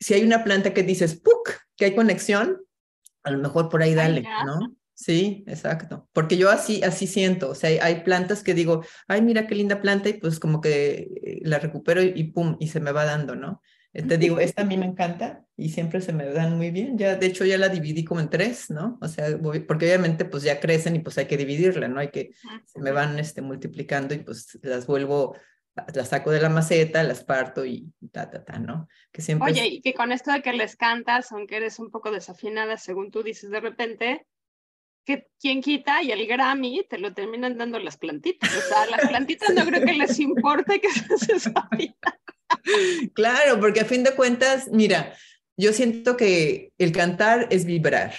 [0.00, 1.64] si hay una planta que dices, ¡puc!
[1.76, 2.60] que hay conexión,
[3.24, 4.76] a lo mejor por ahí dale, ¿no?
[4.94, 6.08] Sí, exacto.
[6.12, 7.50] Porque yo así, así siento.
[7.50, 11.40] O sea, hay, plantas que digo, ay, mira qué linda planta, y pues como que
[11.42, 13.60] la recupero y, pum, y se me va dando, ¿no?
[13.92, 16.96] Eh, te digo, esta a mí me encanta y siempre se me dan muy bien.
[16.96, 18.98] Ya, de hecho, ya la dividí como en tres, ¿no?
[19.00, 19.26] O sea,
[19.66, 22.00] porque obviamente pues ya crecen y pues hay que dividirla, ¿no?
[22.00, 22.32] Hay que,
[22.64, 25.36] se me van este, multiplicando y pues las vuelvo
[25.94, 28.88] las saco de la maceta, las parto y ta, ta, ta, ¿no?
[29.12, 32.10] Que siempre Oye, y que con esto de que les cantas, aunque eres un poco
[32.10, 34.26] desafinada, según tú dices de repente,
[35.04, 38.50] que quien quita y el Grammy te lo terminan dando las plantitas.
[38.56, 41.94] O sea, las plantitas no creo que les importe que se desafinen.
[43.12, 45.14] Claro, porque a fin de cuentas, mira,
[45.56, 48.14] yo siento que el cantar es vibrar,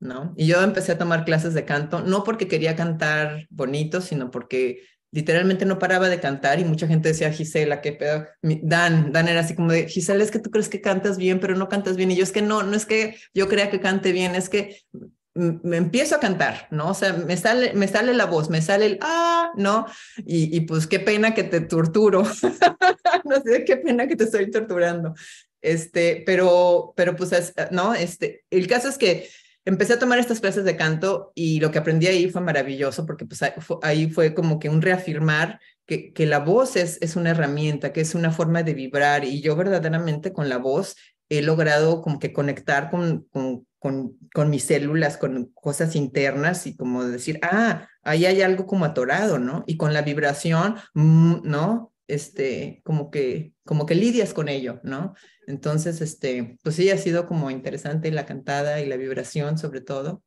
[0.00, 0.34] ¿no?
[0.36, 4.82] Y yo empecé a tomar clases de canto, no porque quería cantar bonito, sino porque
[5.16, 8.26] literalmente no paraba de cantar y mucha gente decía, Gisela, qué pedo.
[8.42, 11.56] Dan, Dan era así como de, Gisela, es que tú crees que cantas bien, pero
[11.56, 12.10] no cantas bien.
[12.10, 14.82] Y yo es que no, no es que yo crea que cante bien, es que
[15.34, 16.90] me empiezo a cantar, ¿no?
[16.90, 19.86] O sea, me sale, me sale la voz, me sale el ah, ¿no?
[20.18, 22.22] Y, y pues qué pena que te torturo.
[23.24, 25.14] no sé, qué pena que te estoy torturando.
[25.62, 27.94] Este, pero, pero pues, ¿no?
[27.94, 29.28] Este, el caso es que
[29.66, 33.26] empecé a tomar estas clases de canto y lo que aprendí ahí fue maravilloso porque
[33.26, 33.40] pues
[33.82, 38.00] ahí fue como que un reafirmar que, que la voz es, es una herramienta, que
[38.00, 40.96] es una forma de vibrar y yo verdaderamente con la voz
[41.28, 46.76] he logrado como que conectar con, con, con, con mis células, con cosas internas y
[46.76, 49.64] como decir, ah, ahí hay algo como atorado, ¿no?
[49.66, 51.92] Y con la vibración, mm, ¿no?
[52.06, 55.14] Este, como que, como que lidias con ello, ¿no?
[55.46, 60.22] Entonces, este, pues sí, ha sido como interesante la cantada y la vibración sobre todo,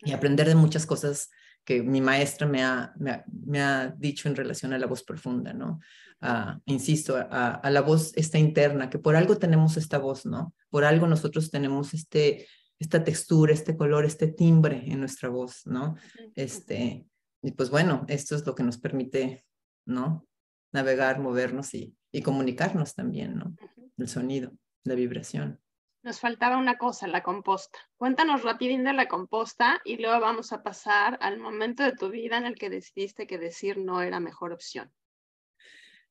[0.00, 1.30] y aprender de muchas cosas
[1.64, 5.80] que mi maestra me ha, me ha, dicho en relación a la voz profunda, ¿no?
[6.20, 10.54] Ah, insisto, a, a, la voz esta interna, que por algo tenemos esta voz, ¿no?
[10.70, 12.46] Por algo nosotros tenemos este,
[12.78, 15.96] esta textura, este color, este timbre en nuestra voz, ¿no?
[16.34, 17.06] Este,
[17.42, 19.44] y pues bueno, esto es lo que nos permite,
[19.86, 20.26] ¿no?
[20.72, 23.56] Navegar, movernos y, y comunicarnos también, ¿no?
[23.96, 24.52] El sonido,
[24.84, 25.60] la vibración.
[26.02, 27.78] Nos faltaba una cosa, la composta.
[27.96, 32.38] Cuéntanos rapidín de la composta y luego vamos a pasar al momento de tu vida
[32.38, 34.92] en el que decidiste que decir no era mejor opción.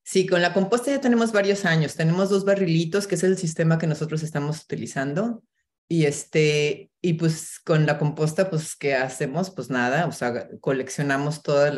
[0.02, 1.96] Sí, con la composta ya tenemos varios años.
[1.96, 5.42] Tenemos dos barrilitos, que es el sistema que nosotros estamos utilizando.
[5.88, 9.50] Y este, y pues con la composta, pues, ¿qué hacemos?
[9.50, 11.72] Pues nada, o sea, coleccionamos todos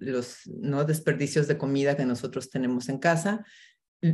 [0.00, 0.84] los ¿no?
[0.84, 3.44] desperdicios de comida que nosotros tenemos en casa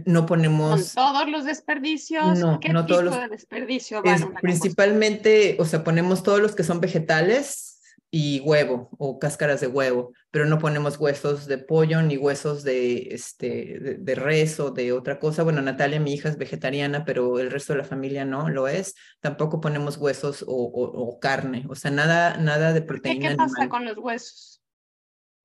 [0.04, 0.94] no ponemos...
[0.94, 2.38] ¿Con todos los desperdicios?
[2.38, 3.16] No, ¿Qué no tipo todos los...
[3.16, 7.77] de desperdicio es, Principalmente, o sea, ponemos todos los que son vegetales
[8.10, 13.08] y huevo o cáscaras de huevo, pero no ponemos huesos de pollo ni huesos de,
[13.10, 15.42] este, de, res o de otra cosa.
[15.42, 18.94] Bueno, Natalia, mi hija, es vegetariana, pero el resto de la familia no lo es.
[19.20, 23.30] Tampoco ponemos huesos o, o, carne, o sea, nada, nada de proteína.
[23.30, 24.57] ¿Qué, pasa con los huesos?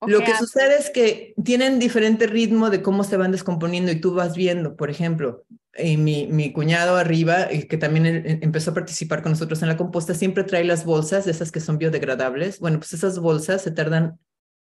[0.08, 4.14] Lo que sucede es que tienen diferente ritmo de cómo se van descomponiendo y tú
[4.14, 5.46] vas viendo, por ejemplo,
[5.78, 10.14] y mi, mi cuñado arriba, que también empezó a participar con nosotros en la composta,
[10.14, 12.60] siempre trae las bolsas, esas que son biodegradables.
[12.60, 14.20] Bueno, pues esas bolsas se tardan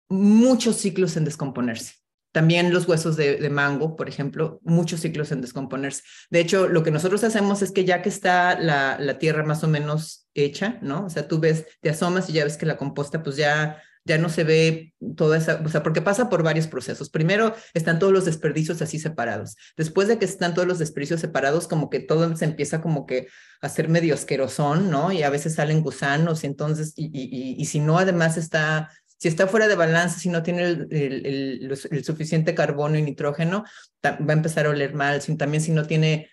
[0.08, 1.94] muchos ciclos en descomponerse.
[2.32, 6.02] También los huesos de, de, mango, por ejemplo, muchos ciclos en descomponerse.
[6.30, 9.62] De hecho, lo que nosotros hacemos es que ya que está la, la tierra más
[9.64, 11.04] o menos hecha, ¿no?
[11.04, 14.18] O sea, tú ves, te asomas y ya ves que la composta pues ya ya
[14.18, 17.10] no se ve toda esa, o sea, porque pasa por varios procesos.
[17.10, 19.56] Primero están todos los desperdicios así separados.
[19.76, 23.28] Después de que están todos los desperdicios separados, como que todo se empieza como que
[23.60, 25.12] a ser medio asquerosón, ¿no?
[25.12, 29.28] Y a veces salen gusanos y entonces, y, y, y, si no, además está, si
[29.28, 33.64] está fuera de balance, si no tiene el, el, el, suficiente carbono y nitrógeno,
[34.04, 35.22] va a empezar a oler mal.
[35.38, 36.28] también si no tiene...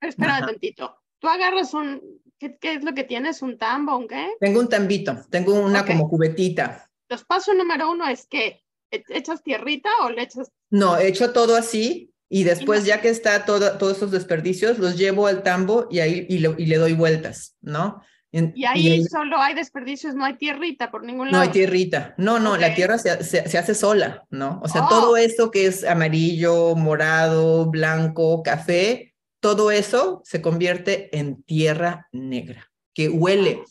[0.00, 1.02] Espera un tantito.
[1.18, 2.00] Tú agarras un,
[2.38, 3.42] ¿Qué, es lo que tienes?
[3.42, 3.96] ¿Un tambo?
[3.96, 4.28] ¿Un qué?
[4.40, 6.88] Tengo un tambito, tengo una como cubetita.
[7.08, 10.50] Los pasos número uno es que ¿E-, echas tierrita o le echas.
[10.70, 15.26] No, echo todo así y después ya que está todo, todos esos desperdicios, los llevo
[15.26, 18.02] al tambo y ahí y, le doy vueltas, ¿no?
[18.30, 21.38] y, ahí solo hay desperdicios, no hay tierrita por ningún lado.
[21.38, 22.14] No hay tierrita.
[22.18, 24.60] No, no, la tierra se, se, hace sola, ¿no?
[24.62, 25.16] O sea, todo oh.
[25.16, 29.07] eso que es amarillo, morado, blanco, café,
[29.40, 33.62] todo eso se convierte en tierra negra, que huele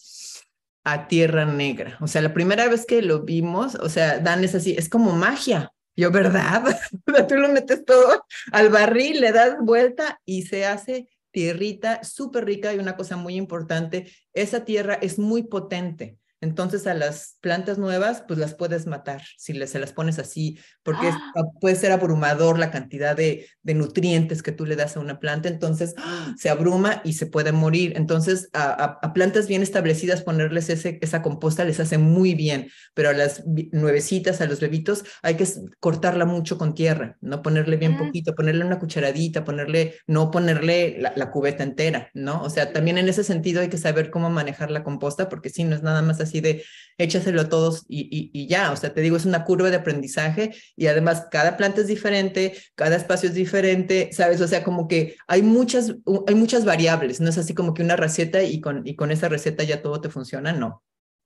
[0.84, 1.98] a tierra negra.
[2.00, 5.12] O sea, la primera vez que lo vimos, o sea, Dan es así, es como
[5.14, 5.74] magia.
[5.96, 6.64] Yo, ¿verdad?
[7.28, 12.74] Tú lo metes todo al barril, le das vuelta y se hace tierrita súper rica
[12.74, 16.18] y una cosa muy importante, esa tierra es muy potente.
[16.40, 20.60] Entonces a las plantas nuevas, pues las puedes matar si le, se las pones así,
[20.84, 21.34] porque ah.
[21.36, 25.20] Ah, puede ser abrumador la cantidad de, de, nutrientes que tú le das a una
[25.20, 25.96] planta, entonces
[26.38, 27.94] se abruma y se puede morir.
[27.96, 33.10] Entonces a, a, plantas bien establecidas ponerles ese, esa composta les hace muy bien, pero
[33.10, 35.48] a las nuevecitas, a los bebitos, hay que
[35.80, 37.98] cortarla mucho con tierra, no ponerle bien mm.
[37.98, 42.44] poquito, ponerle una cucharadita, ponerle, no ponerle la, la, cubeta entera, ¿no?
[42.44, 45.64] O sea, también en ese sentido hay que saber cómo manejar la composta, porque si
[45.64, 46.64] no es nada más así de
[46.98, 50.56] échaselo a todos y, y, ya, o sea, te digo, es una curva de aprendizaje
[50.76, 54.42] y además cada planta es diferente, cada espacio es diferente, ¿sabes?
[54.42, 55.96] O sea, como que hay muchas,
[56.28, 59.30] hay muchas variables, no es así como que una receta y con, y con esa
[59.30, 60.84] receta ya todo te funciona, no,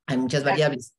[0.07, 0.95] hay muchas variables.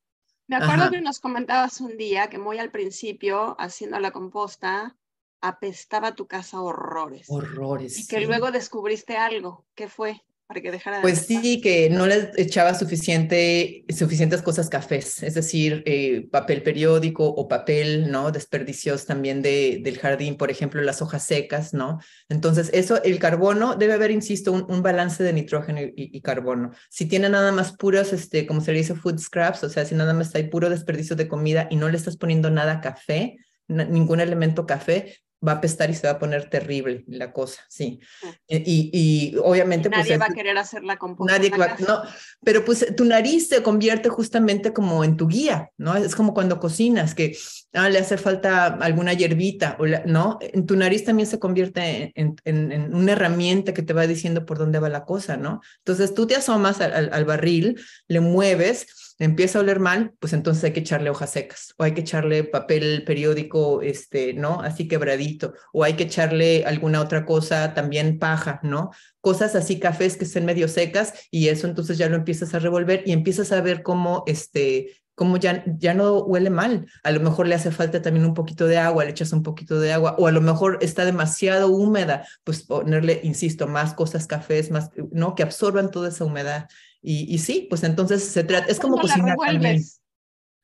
[0.48, 4.96] Me acuerdo que nos comentabas un día que muy al principio, haciendo la composta,
[5.40, 7.26] apestaba tu casa horrores.
[7.28, 7.98] Horrores.
[7.98, 9.66] Y que luego descubriste algo.
[9.74, 10.22] ¿Qué fue?
[10.60, 16.62] Que Pues sí, que no les echaba suficiente, suficientes cosas cafés, es decir, eh, papel
[16.62, 18.30] periódico o papel, ¿no?
[18.30, 22.00] Desperdicios también de, del jardín, por ejemplo, las hojas secas, ¿no?
[22.28, 26.72] Entonces, eso, el carbono, debe haber, insisto, un, balance de nitrógeno y, carbono.
[26.90, 29.94] Si tiene nada más puros, este, como se le dice, food scraps, o sea, si
[29.94, 33.36] nada más hay puro desperdicio de comida y no le estás poniendo nada café,
[33.68, 35.16] ningún elemento café,
[35.46, 38.00] va a apestar y se va a poner terrible la cosa, sí.
[38.48, 39.90] Eh, y, y, obviamente...
[39.90, 41.32] pues, nadie va a querer hacer la composta.
[41.32, 42.02] Nadie va, no,
[42.44, 45.96] pero pues tu nariz se convierte justamente como en tu guía, ¿no?
[45.96, 47.36] Es como cuando cocinas, que
[47.72, 50.38] ah, le hace falta alguna hierbita, o ¿no?
[50.40, 54.58] En tu nariz también se convierte en, en, una herramienta que te va diciendo por
[54.58, 55.60] dónde va la cosa, ¿no?
[55.78, 58.86] Entonces tú te asomas al, al barril, le mueves,
[59.24, 62.44] empieza a oler mal, pues entonces hay que echarle hojas secas o hay que echarle
[62.44, 64.60] papel periódico, este, ¿no?
[64.62, 68.90] Así quebradito o hay que echarle alguna otra cosa, también paja, ¿no?
[69.20, 73.02] Cosas así, cafés que estén medio secas y eso entonces ya lo empiezas a revolver
[73.06, 76.86] y empiezas a ver cómo, este, cómo ya, ya no huele mal.
[77.04, 79.78] A lo mejor le hace falta también un poquito de agua, le echas un poquito
[79.78, 84.70] de agua, o a lo mejor está demasiado húmeda, pues ponerle, insisto, más cosas, cafés,
[84.70, 85.34] más, ¿no?
[85.34, 86.66] Que absorban toda esa humedad.
[87.02, 89.82] Y, y sí, pues entonces se trata, es como cocinar también.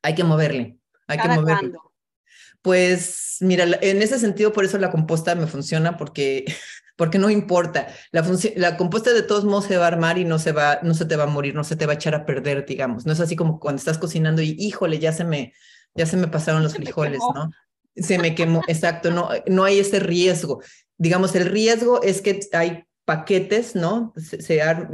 [0.01, 0.77] Hay que moverle,
[1.07, 1.73] hay que moverle.
[2.61, 6.45] Pues mira, en ese sentido, por eso la composta me funciona, porque,
[6.97, 7.87] porque no importa.
[8.11, 8.25] La,
[8.55, 11.05] la composta de todos modos se va a armar y no se, va, no se
[11.05, 13.05] te va a morir, no se te va a echar a perder, digamos.
[13.05, 15.53] No es así como cuando estás cocinando y, híjole, ya se me,
[15.93, 17.51] ya se me pasaron los frijoles, ¿no?
[17.95, 20.61] Se me quemó, exacto, no, no hay ese riesgo.
[20.97, 24.13] Digamos, el riesgo es que hay paquetes, ¿no?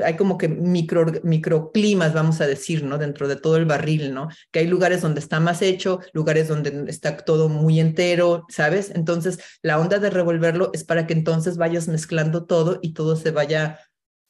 [0.06, 2.98] Hay como que micro, microclimas, vamos a decir, ¿no?
[2.98, 4.30] Dentro de todo el barril, ¿no?
[4.52, 8.90] Que hay lugares donde está más hecho, lugares donde está todo muy entero, ¿sabes?
[8.96, 13.32] Entonces, la onda de revolverlo es para que entonces vayas mezclando todo y todo se
[13.32, 13.80] vaya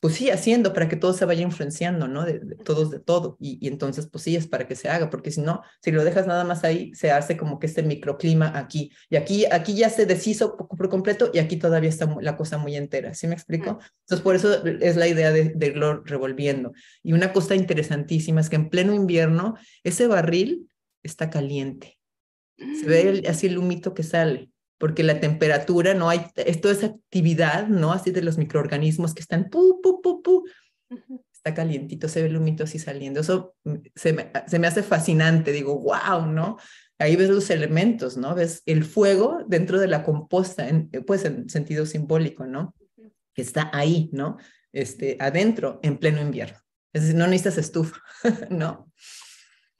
[0.05, 2.25] pues sí, haciendo para que todo se vaya influenciando, ¿no?
[2.25, 3.37] De, todos de todo.
[3.39, 6.27] Y, entonces, pues sí, es para que se haga, porque si no, si lo dejas
[6.27, 8.91] nada más ahí, se hace como que este microclima aquí.
[9.09, 12.75] Y aquí, aquí ya se deshizo por completo y aquí todavía está la cosa muy
[12.75, 13.15] entera.
[13.15, 13.79] ¿Sí me explico?
[14.01, 16.73] Entonces, por eso es la idea de, de irlo revolviendo.
[17.01, 20.69] Y una cosa interesantísima es que en pleno invierno, ese barril
[21.01, 21.97] está caliente.
[22.59, 23.27] Se ve mm.
[23.31, 24.51] así el humito que sale
[24.85, 27.91] porque la temperatura, no hay, es toda esa actividad, ¿no?
[27.91, 30.45] Así de los microorganismos que están, pu, pu, pu, pu,
[31.33, 33.21] está calientito, se ve el humito así saliendo.
[33.21, 33.55] Eso
[33.95, 36.57] se me, se me hace fascinante, digo, wow, ¿no?
[36.99, 38.35] Ahí ves los elementos, ¿no?
[38.35, 42.75] Ves el fuego dentro de la composta, en, pues en sentido simbólico, ¿no?
[43.33, 44.37] Que está ahí, ¿no?
[44.71, 46.59] Este, adentro, en pleno invierno.
[46.93, 48.03] Es decir, no necesitas estufa,
[48.51, 48.91] ¿no?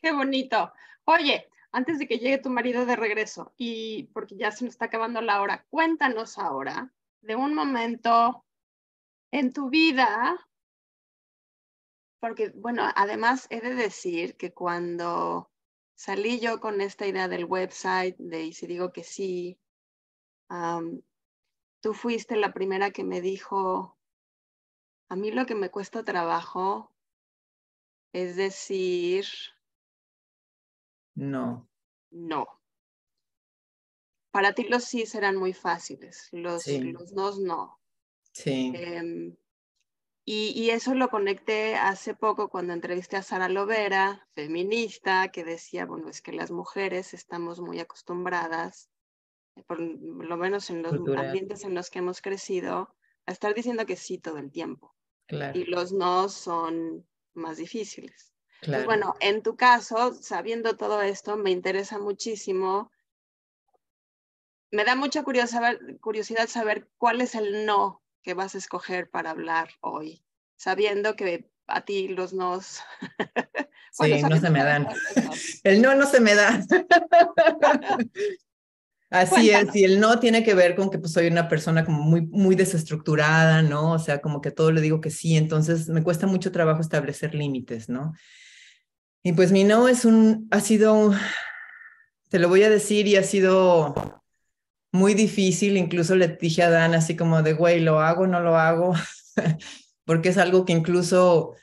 [0.01, 0.73] Qué bonito.
[1.03, 4.85] Oye, antes de que llegue tu marido de regreso y porque ya se nos está
[4.85, 8.45] acabando la hora, cuéntanos ahora de un momento
[9.29, 10.37] en tu vida,
[12.21, 15.51] porque bueno, además he de decir que cuando
[15.95, 19.59] salí yo con esta idea del website de y si digo que sí,
[21.81, 23.97] tú fuiste la primera que me dijo,
[25.09, 26.95] a mí lo que me cuesta trabajo
[28.13, 29.25] es decir,
[31.15, 31.67] no.
[32.11, 32.47] No.
[34.31, 37.79] Para ti los sí serán muy fáciles, los, los no no.
[38.33, 38.73] Sí.
[38.75, 39.35] Em,
[40.25, 45.85] y, y, eso lo conecté hace poco cuando entrevisté a Sara Lovera, feminista, que decía,
[45.85, 48.89] bueno, es que las mujeres estamos muy acostumbradas,
[49.67, 52.93] por lo menos en los ambientes en los que hemos crecido,
[53.25, 54.95] a estar diciendo que sí todo el tiempo.
[55.27, 55.57] Claro.
[55.57, 58.34] Y los no son más difíciles.
[58.61, 62.91] Pues bueno, en tu caso, sabiendo todo esto, me interesa muchísimo.
[64.71, 69.69] Me da mucha curiosidad, saber cuál es el no que vas a escoger para hablar
[69.81, 70.23] hoy,
[70.57, 72.81] sabiendo que a ti los nos...
[73.91, 74.87] sí, no se me dan.
[75.63, 76.59] El no no se me da.
[79.11, 82.01] Así es, y el no tiene que ver con que pues soy una persona como
[82.01, 83.93] muy, muy desestructurada, ¿no?
[83.93, 87.35] O sea, como que todo le digo que sí, entonces me cuesta mucho trabajo establecer
[87.35, 88.13] límites, ¿no?
[89.27, 91.11] Y pues mi no es un, ha sido,
[92.29, 94.21] te lo voy a decir, y ha sido
[94.91, 95.77] muy difícil.
[95.77, 98.93] Incluso le dije a Dan así como de, güey, ¿lo hago no lo hago?
[100.05, 101.55] Porque es algo que incluso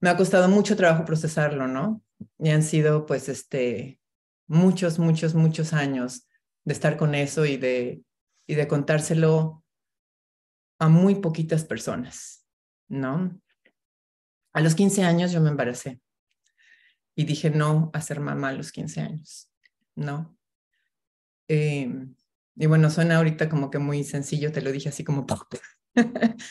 [0.00, 2.02] me ha costado mucho trabajo procesarlo, ¿no?
[2.38, 4.00] Y han sido pues este,
[4.46, 6.26] muchos, muchos, muchos años
[6.64, 8.02] de estar con eso y de,
[8.46, 9.62] y de contárselo
[10.78, 12.46] a muy poquitas personas,
[12.88, 13.38] ¿no?
[14.54, 16.00] A los 15 años yo me embaracé
[17.14, 19.50] y dije no a ser mamá a los 15 años,
[19.94, 20.36] ¿no?
[21.48, 22.14] Em,
[22.56, 25.26] y bueno, suena ahorita como que muy sencillo, te lo dije así como,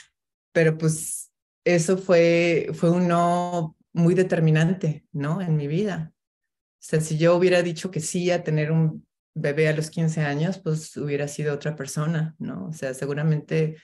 [0.52, 1.32] pero pues
[1.64, 5.42] eso fue, fue un no muy determinante, ¿no?
[5.42, 6.14] En mi vida.
[6.14, 9.06] O sea, si yo hubiera dicho que sí a tener un
[9.36, 12.68] bebé a los 15 años, pues hubiera sido otra persona, ¿no?
[12.68, 13.78] O sea, seguramente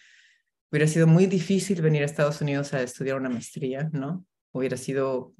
[0.71, 4.25] hubiera sido muy difícil venir a Estados Unidos a estudiar una maestría, ¿no?
[4.51, 5.33] Hubiera sido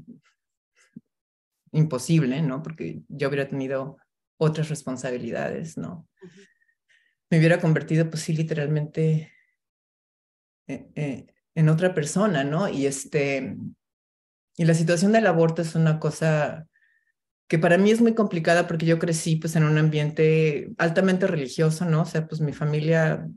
[1.72, 2.61] imposible, ¿no?
[2.63, 3.97] Porque yo hubiera tenido
[4.38, 6.07] otras responsabilidades, ¿no?
[7.30, 9.32] me hubiera convertido, pues sí, literalmente
[10.68, 12.70] eh, eh, en otra persona, ¿no?
[12.70, 13.57] Y este,
[14.57, 16.68] y la situación del aborto es una cosa
[17.47, 21.86] que para mí es muy complicada porque yo crecí pues en un ambiente altamente religioso,
[21.86, 22.01] ¿no?
[22.01, 23.28] O sea, pues mi familia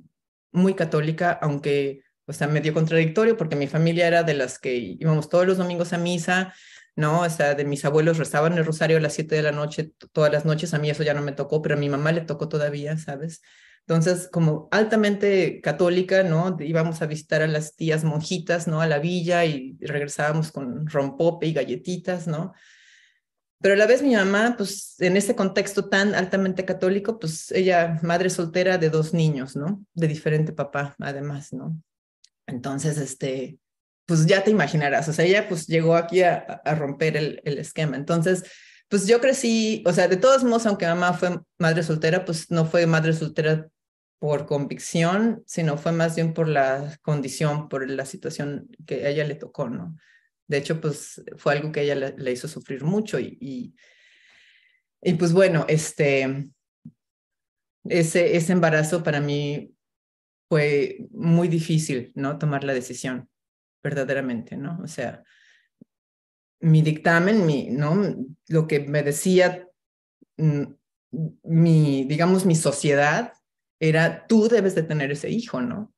[0.52, 5.28] muy católica, aunque, o sea, medio contradictorio porque mi familia era de las que íbamos
[5.28, 6.54] todos los domingos a misa,
[6.98, 7.20] ¿no?
[7.20, 10.32] O sea, de mis abuelos rezaban el rosario a las 7 de la noche todas
[10.32, 12.48] las noches, a mí eso ya no me tocó, pero a mi mamá le tocó
[12.48, 13.40] todavía, ¿sabes?
[13.86, 16.56] Entonces, como altamente católica, ¿no?
[16.58, 18.80] Íbamos a visitar a las tías monjitas, ¿no?
[18.80, 22.52] A la villa y regresábamos con rompope y galletitas, ¿no?
[23.60, 28.00] Pero a la vez mi mamá, pues en ese contexto tan altamente católico, pues ella,
[28.02, 29.84] madre soltera de dos niños, ¿no?
[29.94, 31.80] De diferente papá, además, ¿no?
[32.46, 33.58] Entonces, este,
[34.08, 37.94] pues ya te imaginarás, o sea, ella pues llegó aquí a, romper el, el esquema.
[37.94, 38.42] Entonces,
[38.88, 42.64] pues yo crecí, o sea, de todos modos, aunque mamá fue madre soltera, pues no
[42.64, 43.68] fue madre soltera
[44.18, 49.24] por convicción, sino fue más bien por la condición, por la situación que a ella
[49.24, 49.94] le tocó, ¿no?
[50.46, 53.74] De hecho, pues fue algo que ella le, hizo sufrir mucho y,
[55.02, 56.48] y, pues bueno, este,
[57.84, 59.74] ese, ese embarazo para mí
[60.48, 62.38] fue muy difícil, ¿no?
[62.38, 63.28] Tomar la decisión,
[63.88, 64.78] verdaderamente, ¿no?
[64.82, 65.22] O sea,
[66.60, 68.14] mi dictamen, mi, ¿no?
[68.48, 69.68] Lo que me decía
[70.36, 70.62] mm,
[71.42, 73.32] mi, digamos, mi sociedad
[73.80, 75.94] era, tú debes de tener ese hijo, ¿no?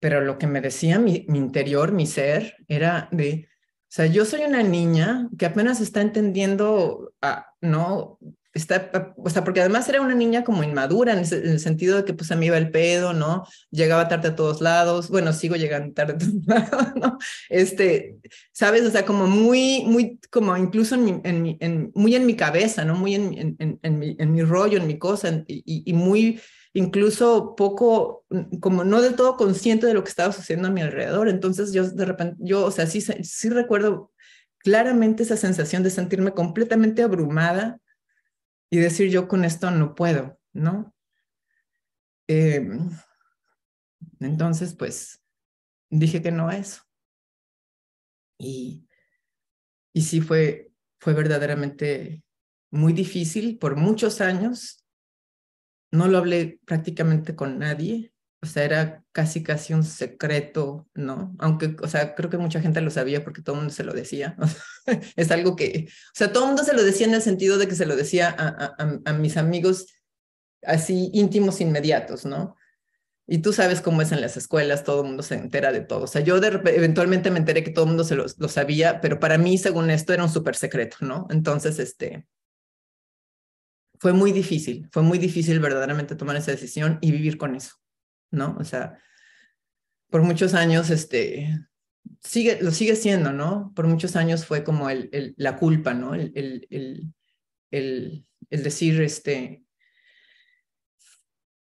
[0.00, 4.24] Pero lo que me decía mi, mi interior, mi ser, era de, o sea, yo
[4.24, 7.14] soy una niña que apenas está entendiendo,
[7.60, 8.18] ¿no?
[8.58, 12.12] Está, o sea, porque además era una niña como inmadura en, el sentido de que
[12.12, 13.44] pues a mí iba el pedo, ¿no?
[13.70, 17.18] Llegaba tarde a todos lados, bueno, sigo llegando tarde a todos lados, ¿no?
[17.48, 18.18] Este,
[18.52, 18.82] ¿sabes?
[18.84, 22.34] O sea, como muy, muy, como incluso en mi, en mi, en, muy en mi
[22.34, 22.94] cabeza, ¿no?
[22.94, 26.40] Muy en, en, en, mi, en mi rollo, en mi cosa, y, y muy
[26.72, 28.24] incluso poco,
[28.60, 31.28] como no del todo consciente de lo que estaba sucediendo a mi alrededor.
[31.28, 34.12] Entonces yo de repente, yo, o sea, sí, sí recuerdo
[34.58, 37.80] claramente esa sensación de sentirme completamente abrumada
[38.70, 40.94] y decir yo con esto no puedo, ¿no?
[42.26, 42.90] Em,
[44.20, 45.24] entonces, pues,
[45.90, 46.82] dije que no a eso.
[48.38, 48.86] Y,
[49.92, 52.22] y sí fue, fue verdaderamente
[52.70, 54.84] muy difícil por muchos años
[55.90, 61.34] no lo hablé prácticamente con nadie, o sea, era casi, casi un secreto, ¿no?
[61.38, 63.92] Aunque, o sea, creo que mucha gente lo sabía porque todo el mundo se lo
[63.92, 64.36] decía.
[65.16, 67.66] es algo que, o sea, todo el mundo se lo decía en el sentido de
[67.66, 69.86] que se lo decía a, a, mis amigos
[70.62, 72.56] así íntimos inmediatos, ¿no?
[73.26, 76.04] Y tú sabes cómo es en las escuelas, todo el mundo se entera de todo.
[76.04, 79.20] O sea, yo eventualmente me enteré que todo el mundo se lo, lo sabía, pero
[79.20, 81.26] para mí, según esto, era un súper secreto, ¿no?
[81.30, 82.26] Entonces, este,
[83.98, 87.74] fue muy difícil, fue muy difícil verdaderamente tomar esa decisión y vivir con eso,
[88.30, 88.56] ¿no?
[88.58, 88.98] O sea,
[90.10, 91.58] por muchos años, este,
[92.20, 93.72] sigue, lo sigue siendo, ¿no?
[93.74, 96.14] Por muchos años fue como el, la culpa, ¿no?
[96.14, 96.66] El,
[97.70, 99.62] el, decir, este,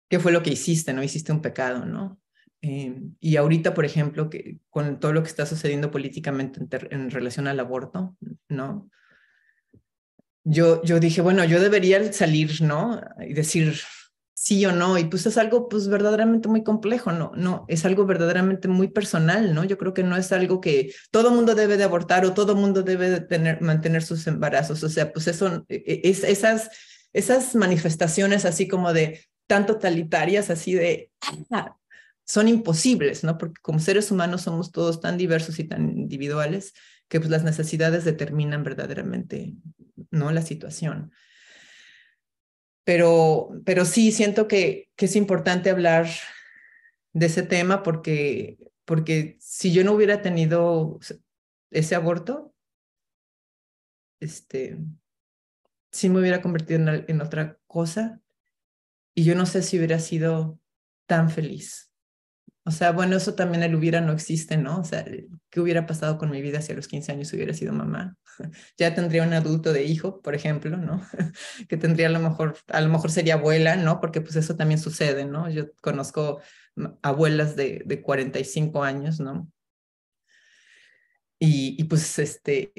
[0.09, 0.93] ¿qué fue lo que hiciste?
[0.93, 1.03] ¿No?
[1.03, 2.21] Hiciste un pecado, ¿no?
[2.63, 7.11] Eh, y ahorita, por ejemplo, que con todo lo que está sucediendo políticamente en, en
[7.11, 8.17] relación al aborto,
[8.49, 8.91] ¿no?
[10.45, 13.01] yo, yo dije, bueno, yo debería salir, ¿no?
[13.21, 13.79] Y decir
[14.41, 14.97] sí o no.
[14.97, 17.33] Y pues es algo pues verdaderamente muy complejo, ¿no?
[17.37, 19.65] No, es algo verdaderamente muy personal, ¿no?
[19.65, 22.83] Yo creo que no es algo que todo mundo debe de abortar o todo mundo
[22.83, 24.83] debe de tener, mantener sus embarazos.
[24.83, 26.71] O sea, pues eso, e, e, es, esas,
[27.13, 31.11] esas manifestaciones así como de tan totalitarias, así de,
[31.51, 31.77] ah,
[32.25, 33.37] son imposibles, ¿no?
[33.37, 36.73] Porque como seres humanos somos todos tan diversos y tan individuales
[37.09, 39.55] que pues las necesidades determinan verdaderamente
[40.11, 40.33] ¿no?
[40.33, 41.13] La situación.
[42.91, 46.09] Pero, pero sí, siento que, que es importante hablar
[47.13, 50.99] de ese tema porque, porque si yo no hubiera tenido
[51.71, 52.53] ese aborto,
[54.19, 54.77] este,
[55.93, 58.21] sí me hubiera convertido en, en otra cosa
[59.15, 60.59] y yo no sé si hubiera sido
[61.07, 61.93] tan feliz.
[62.65, 64.81] O sea, bueno, eso también el hubiera no existe, ¿no?
[64.81, 65.05] O sea,
[65.49, 68.17] ¿qué hubiera pasado con mi vida si a los 15 años hubiera sido mamá?
[68.79, 71.03] ya tendría un adulto de hijo, por ejemplo, ¿no?
[71.69, 74.01] que tendría a lo mejor, a lo mejor sería abuela, ¿no?
[74.01, 75.51] Porque pues eso también sucede, ¿no?
[75.51, 76.41] Yo conozco
[77.03, 79.51] abuelas de, de 45 años, ¿no?
[81.39, 82.73] Y, y pues este,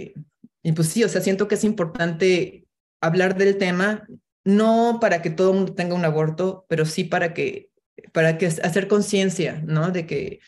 [0.64, 2.68] y pues sí, o sea, siento que es importante
[3.02, 4.08] hablar del tema,
[4.44, 7.72] no para que todo el mundo tenga un aborto, pero sí para que
[8.14, 9.92] para que hacer conciencia, ¿no?
[9.92, 10.40] De que,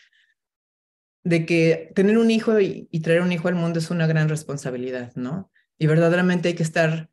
[1.24, 5.14] de que tener un hijo y, traer un hijo al mundo es una gran responsabilidad,
[5.16, 5.52] ¿no?
[5.78, 7.10] Y verdaderamente hay que estar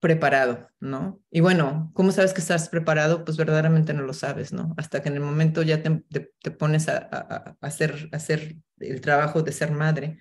[0.00, 1.20] preparado, ¿no?
[1.30, 3.24] Y bueno, ¿cómo sabes que estás preparado?
[3.24, 4.74] Pues verdaderamente no lo sabes, ¿no?
[4.76, 9.42] Hasta que en el momento ya te, pones a, a, hacer, a hacer el trabajo
[9.42, 10.18] de ser madre.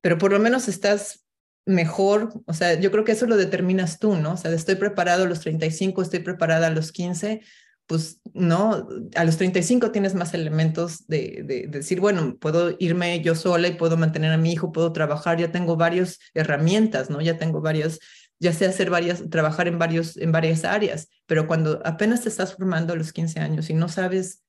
[0.00, 1.26] Pero por lo menos estás
[1.66, 4.32] mejor, o sea, yo creo que eso lo determinas tú, ¿no?
[4.32, 7.42] O sea, estoy preparado a los 35, estoy preparada a los 15,
[7.86, 13.34] pues no, a los 35 tienes más elementos de, de, decir, bueno, puedo irme yo
[13.34, 17.20] sola y puedo mantener a mi hijo, puedo trabajar, ya tengo varias herramientas, ¿no?
[17.20, 18.00] Ya tengo varias,
[18.40, 22.54] ya sé hacer varias, trabajar en, varios, en varias áreas, pero cuando apenas te estás
[22.54, 24.42] formando a los 15 años y no sabes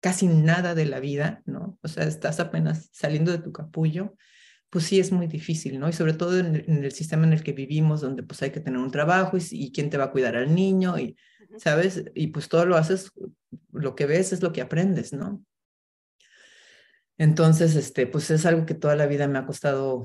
[0.00, 1.78] casi nada de la vida, ¿no?
[1.82, 4.14] O sea, estás apenas saliendo de tu capullo,
[4.68, 5.88] pues sí es muy difícil, ¿no?
[5.88, 8.78] Y sobre todo en el, sistema en el que vivimos, donde pues hay que tener
[8.78, 11.16] un trabajo y, y quién te va a cuidar al niño y
[11.58, 12.04] ¿sabes?
[12.14, 13.12] Y pues todo lo haces,
[13.72, 15.44] lo que ves es lo que aprendes, ¿no?
[17.16, 20.04] Entonces, este, pues es algo que toda la vida me ha costado,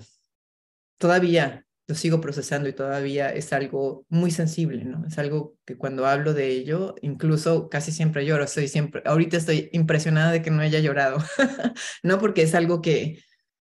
[0.97, 5.07] todavía lo sigo procesando y todavía es algo muy sensible, ¿no?
[5.07, 9.69] Es algo que cuando hablo de ello, incluso casi siempre lloro, estoy siempre, ahorita estoy
[9.73, 11.17] impresionada de que no haya llorado,
[12.03, 12.19] ¿no?
[12.19, 13.23] Porque es algo que,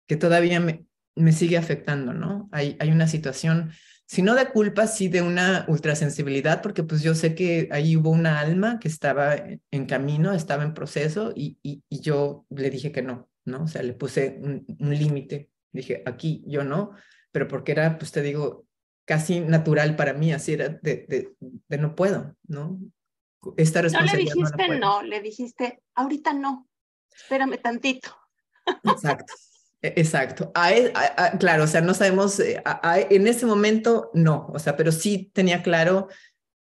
[0.08, 2.48] que todavía me, me sigue afectando, ¿no?
[2.54, 3.74] Hay, hay una situación
[4.14, 8.12] si no de culpa, sí de una ultrasensibilidad, porque pues yo sé que ahí hubo
[8.12, 13.02] una alma que estaba en camino, estaba en proceso y, y, yo le dije que
[13.02, 13.64] no, ¿no?
[13.64, 16.92] O sea, le puse un, límite, dije, aquí yo no,
[17.32, 18.68] pero porque era, pues te digo,
[19.04, 21.34] casi natural para mí, así era de,
[21.68, 22.80] de, no puedo, ¿no?
[23.58, 24.36] Esta responsabilidad.
[24.36, 26.70] No le dijiste no, le dijiste, ahorita no,
[27.16, 28.16] espérame tantito.
[28.84, 29.34] Exacto.
[29.84, 30.52] E, exacto.
[30.56, 30.92] E,
[31.40, 32.64] claro, o sea, no sabemos, eh,
[33.10, 36.08] en ese momento no, o sea, pero sí tenía claro,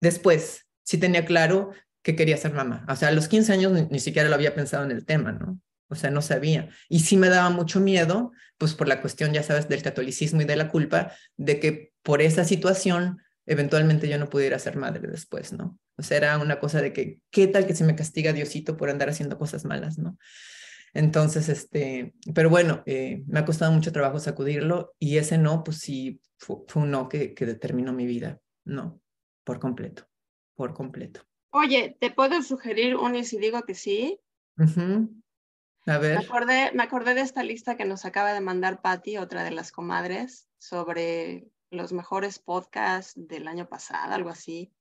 [0.02, 1.72] después, sí tenía claro
[2.04, 2.84] que quería ser mamá.
[2.90, 5.60] O sea, a los 15 años ni, siquiera lo había pensado en el tema, ¿no?
[5.88, 6.70] O sea, no sabía.
[6.90, 10.46] Y sí me daba mucho miedo, pues por la cuestión, ya sabes, del catolicismo y
[10.46, 15.52] de la culpa, de que por esa situación eventualmente yo no pudiera ser madre después,
[15.52, 15.78] ¿no?
[15.98, 18.90] O sea, era una cosa de que, ¿qué tal que se me castiga Diosito por
[18.90, 20.18] andar haciendo cosas malas, ¿no?
[20.94, 25.80] Entonces, este, pero bueno, eh, me ha costado mucho trabajo sacudirlo y ese no, pues
[25.80, 29.00] sí, fue, un no que, que, determinó mi vida, no,
[29.44, 30.08] por completo,
[30.56, 31.22] por completo.
[31.52, 34.20] Oye, ¿te puedo sugerir un y si digo que sí?
[35.86, 36.18] A ver.
[36.18, 39.52] Me acordé, me acordé de esta lista que nos acaba de mandar Patti, otra de
[39.52, 44.72] las comadres, sobre los mejores podcasts del año pasado, algo así.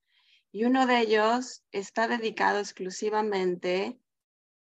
[0.52, 3.98] Y uno de ellos está dedicado exclusivamente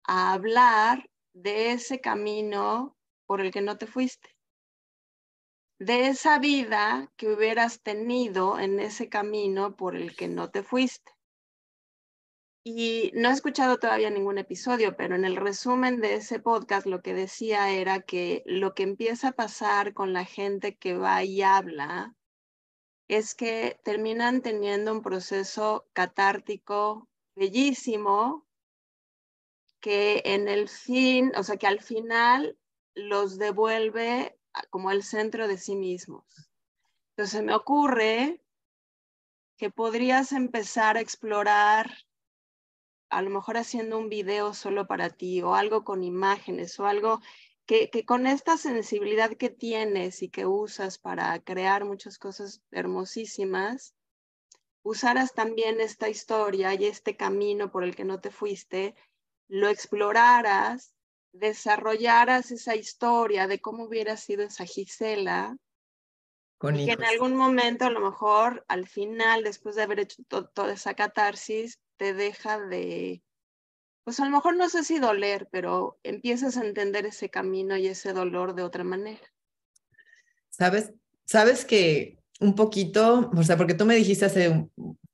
[0.04, 1.08] a hablar
[1.42, 4.36] de ese camino por el que no te fuiste,
[5.78, 11.12] de esa vida que hubieras tenido en ese camino por el que no te fuiste.
[12.62, 17.00] Y no he escuchado todavía ningún episodio, pero en el resumen de ese podcast lo
[17.00, 21.40] que decía era que lo que empieza a pasar con la gente que va y
[21.40, 22.14] habla
[23.08, 28.46] es que terminan teniendo un proceso catártico bellísimo
[29.80, 32.58] que en el fin, o sea, que al final
[32.94, 36.50] los devuelve como al centro de sí mismos.
[37.16, 38.42] Entonces me ocurre
[39.56, 41.90] que podrías empezar a explorar,
[43.10, 47.20] a lo mejor haciendo un video solo para ti o algo con imágenes o algo
[47.66, 53.94] que, que con esta sensibilidad que tienes y que usas para crear muchas cosas hermosísimas,
[54.82, 58.94] usaras también esta historia y este camino por el que no te fuiste
[59.50, 60.94] lo exploraras,
[61.32, 65.56] desarrollaras esa historia de cómo hubiera sido esa Gisela,
[66.62, 70.72] y que en algún momento, a lo mejor al final, después de haber hecho toda
[70.72, 73.22] esa catarsis, te deja de,
[74.04, 77.86] pues a lo mejor no sé si doler, pero empiezas a entender ese camino y
[77.86, 79.26] ese dolor de otra manera.
[80.50, 80.92] Sabes,
[81.24, 84.68] sabes que un poquito, o sea, porque tú me dijiste hace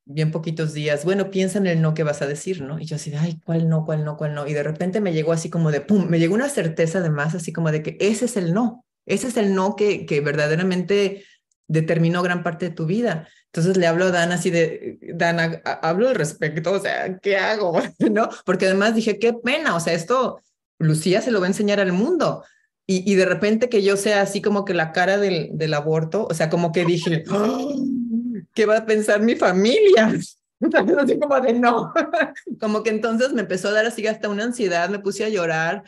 [0.06, 2.78] bien poquitos días, bueno, piensa en el no que vas a decir, ¿no?
[2.78, 4.46] Y yo así, ay, ¿cuál no, cuál no, cuál no?
[4.46, 7.52] Y de repente me llegó así como de, pum, me llegó una certeza además, así
[7.52, 11.24] como de que ese es el no, ese es el no que, que verdaderamente
[11.68, 13.28] determinó gran parte de tu vida.
[13.46, 17.76] Entonces le hablo a Dan así de, Dan, hablo al respecto, o sea, ¿qué hago?
[18.10, 18.28] ¿No?
[18.44, 20.40] Porque además dije, qué pena, o sea, esto
[20.78, 22.44] Lucía se lo va a enseñar al mundo.
[22.86, 26.28] Y, y de repente que yo sea así como que la cara del, del aborto,
[26.30, 27.74] o sea, como que dije, ¡Oh!
[28.56, 30.12] ¿qué va a pensar mi familia?
[30.98, 31.92] Así como de no.
[32.60, 35.84] Como que entonces me empezó a dar así hasta una ansiedad, me puse a llorar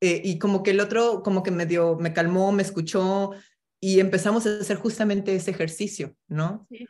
[0.00, 3.32] eh, y como que el otro como que me dio, me calmó, me escuchó
[3.78, 6.66] y empezamos a hacer justamente ese ejercicio, ¿no?
[6.70, 6.88] Sí.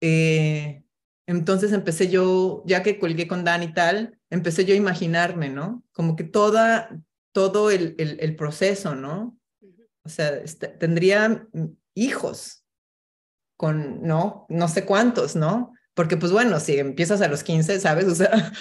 [0.00, 0.82] Eh,
[1.28, 5.84] entonces empecé yo, ya que colgué con Dan y tal, empecé yo a imaginarme, ¿no?
[5.92, 7.00] Como que toda,
[7.32, 9.38] todo el, el, el proceso, ¿no?
[10.02, 11.46] O sea, este, tendría
[11.94, 12.59] hijos,
[13.60, 15.74] con, no, no sé cuántos, ¿no?
[15.92, 18.06] Porque pues bueno, si empiezas a los 15, ¿sabes?
[18.08, 18.54] O sea,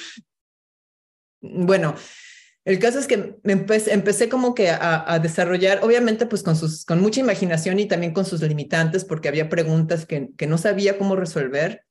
[1.40, 1.96] bueno,
[2.66, 7.00] el caso es que empecé, empecé como que a, desarrollar, obviamente pues con, sus, con
[7.00, 11.16] mucha imaginación y también con sus limitantes, porque había preguntas que, que no sabía cómo
[11.16, 11.86] resolver,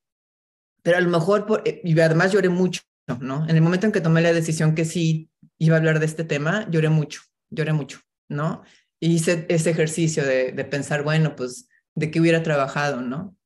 [0.82, 2.82] pero a lo mejor, por, eh, y además lloré mucho,
[3.20, 3.48] ¿no?
[3.48, 6.24] En el momento en que tomé la decisión que sí iba a hablar de este
[6.24, 8.64] tema, lloré mucho, lloré mucho, ¿no?
[9.00, 11.68] Y hice ese ejercicio de, de pensar, bueno, pues,
[11.98, 13.36] ¿de qué hubiera trabajado, ¿no?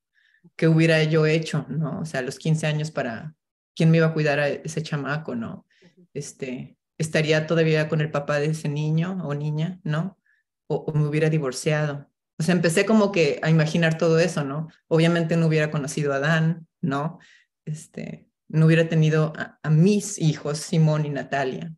[0.56, 2.00] ¿Qué hubiera yo hecho, ¿no?
[2.00, 3.34] O sea, a los 15 años para,
[3.74, 5.66] ¿quién me iba a cuidar a ese chamaco, ¿no?
[6.12, 10.18] Este, estaría todavía con el papá de ese niño o niña, ¿no?
[10.66, 12.10] O, me hubiera divorciado.
[12.38, 14.68] O sea, empecé como que a imaginar todo eso, ¿no?
[14.86, 17.20] Obviamente no hubiera conocido a Dan, ¿no?
[17.64, 21.72] Este, no hubiera tenido a, mis hijos, Simón y Natalia.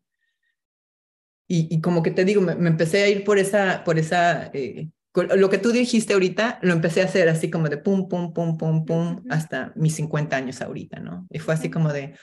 [1.47, 4.89] Y, como que te digo, me, empecé a ir por esa, por esa, eh,
[5.23, 8.57] lo que tú dijiste ahorita, lo empecé a hacer así como de pum, pum, pum,
[8.57, 11.27] pum, pum, hasta mis 50 años ahorita, ¿no?
[11.29, 12.15] Y fue así como de,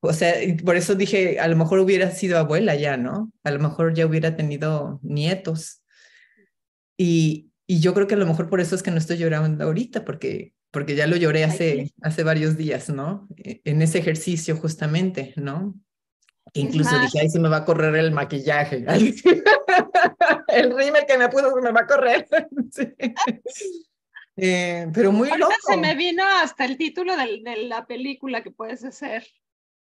[0.00, 0.34] o sea,
[0.64, 3.32] por eso dije, a lo mejor hubiera sido abuela ya, ¿no?
[3.44, 5.82] A lo mejor ya hubiera tenido nietos.
[6.96, 9.64] Y, y yo creo que a lo mejor por eso es que no estoy llorando
[9.64, 13.28] ahorita, porque, porque ya lo lloré hace, hace varios días, ¿no?
[13.36, 15.74] E, en ese ejercicio justamente, ¿no?
[16.54, 18.84] incluso dije, ay, se me va a correr el maquillaje.
[20.52, 22.28] el rímel que me puso me va a correr.
[24.34, 28.50] Eh, pero muy Ahorita se me vino hasta el título de, de la película que
[28.50, 29.26] puedes hacer.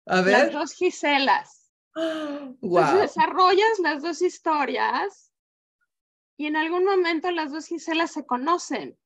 [0.06, 1.66] Las dos Giselas.
[1.96, 3.00] Wow.
[3.00, 5.32] desarrollas las dos historias
[6.38, 8.98] y en algún momento las dos Giselas se conocen.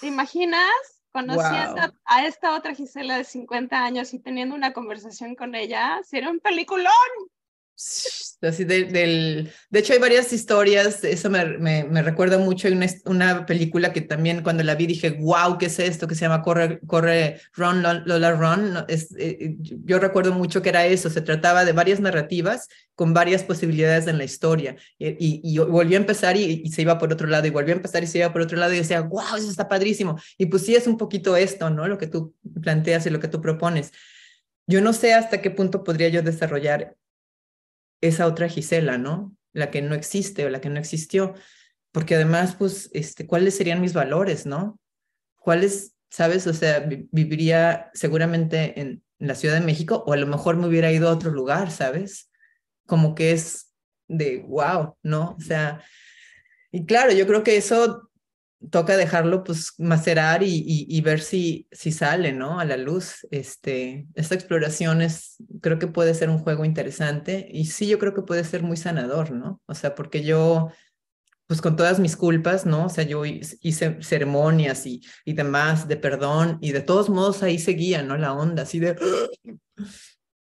[0.00, 0.70] ¿Te imaginas?
[1.10, 6.30] Conociendo a esta otra Gisela de 50 años y teniendo una conversación con ella, sería
[6.30, 6.92] un peliculón.
[8.40, 8.92] Así del,
[9.70, 14.00] de hecho, hay varias historias, eso me, me, recuerda mucho, hay una, una, película que
[14.00, 16.08] también cuando la vi dije, wow, ¿qué es esto?
[16.08, 18.84] Que se llama Corre, Corre Run, Lola Run.
[18.88, 23.44] Es, eh, yo recuerdo mucho que era eso, se trataba de varias narrativas con varias
[23.44, 24.76] posibilidades en la historia.
[24.98, 27.76] Y, y, volvió a empezar y, y, se iba por otro lado, y volvió a
[27.76, 30.18] empezar y se iba por otro lado, y decía, wow, eso está padrísimo.
[30.36, 31.86] Y pues sí, es un poquito esto, ¿no?
[31.86, 33.92] Lo que tú planteas y lo que tú propones.
[34.66, 36.96] Yo no sé hasta qué punto podría yo desarrollar
[38.00, 39.34] esa otra Gisela, ¿no?
[39.52, 41.34] La que no existe o la que no existió.
[41.92, 44.78] Porque además, pues, este, ¿cuáles serían mis valores, no?
[45.36, 46.46] ¿Cuáles, sabes?
[46.46, 50.92] O sea, viviría seguramente en la Ciudad de México o a lo mejor me hubiera
[50.92, 52.30] ido a otro lugar, ¿sabes?
[52.86, 53.72] Como que es
[54.06, 55.36] de wow, ¿no?
[55.38, 55.82] O sea,
[56.70, 58.07] y claro, yo creo que eso
[58.70, 62.58] toca dejarlo pues macerar y, y, ver si, si sale, ¿no?
[62.58, 63.26] A la luz.
[63.30, 68.14] Este, esta exploración es, creo que puede ser un juego interesante y sí, yo creo
[68.14, 69.62] que puede ser muy sanador, ¿no?
[69.66, 70.70] O sea, porque yo,
[71.46, 72.86] pues con todas mis culpas, ¿no?
[72.86, 77.58] O sea, yo hice ceremonias y, y demás de perdón y de todos modos ahí
[77.58, 78.16] seguía, ¿no?
[78.16, 78.96] La onda, así de...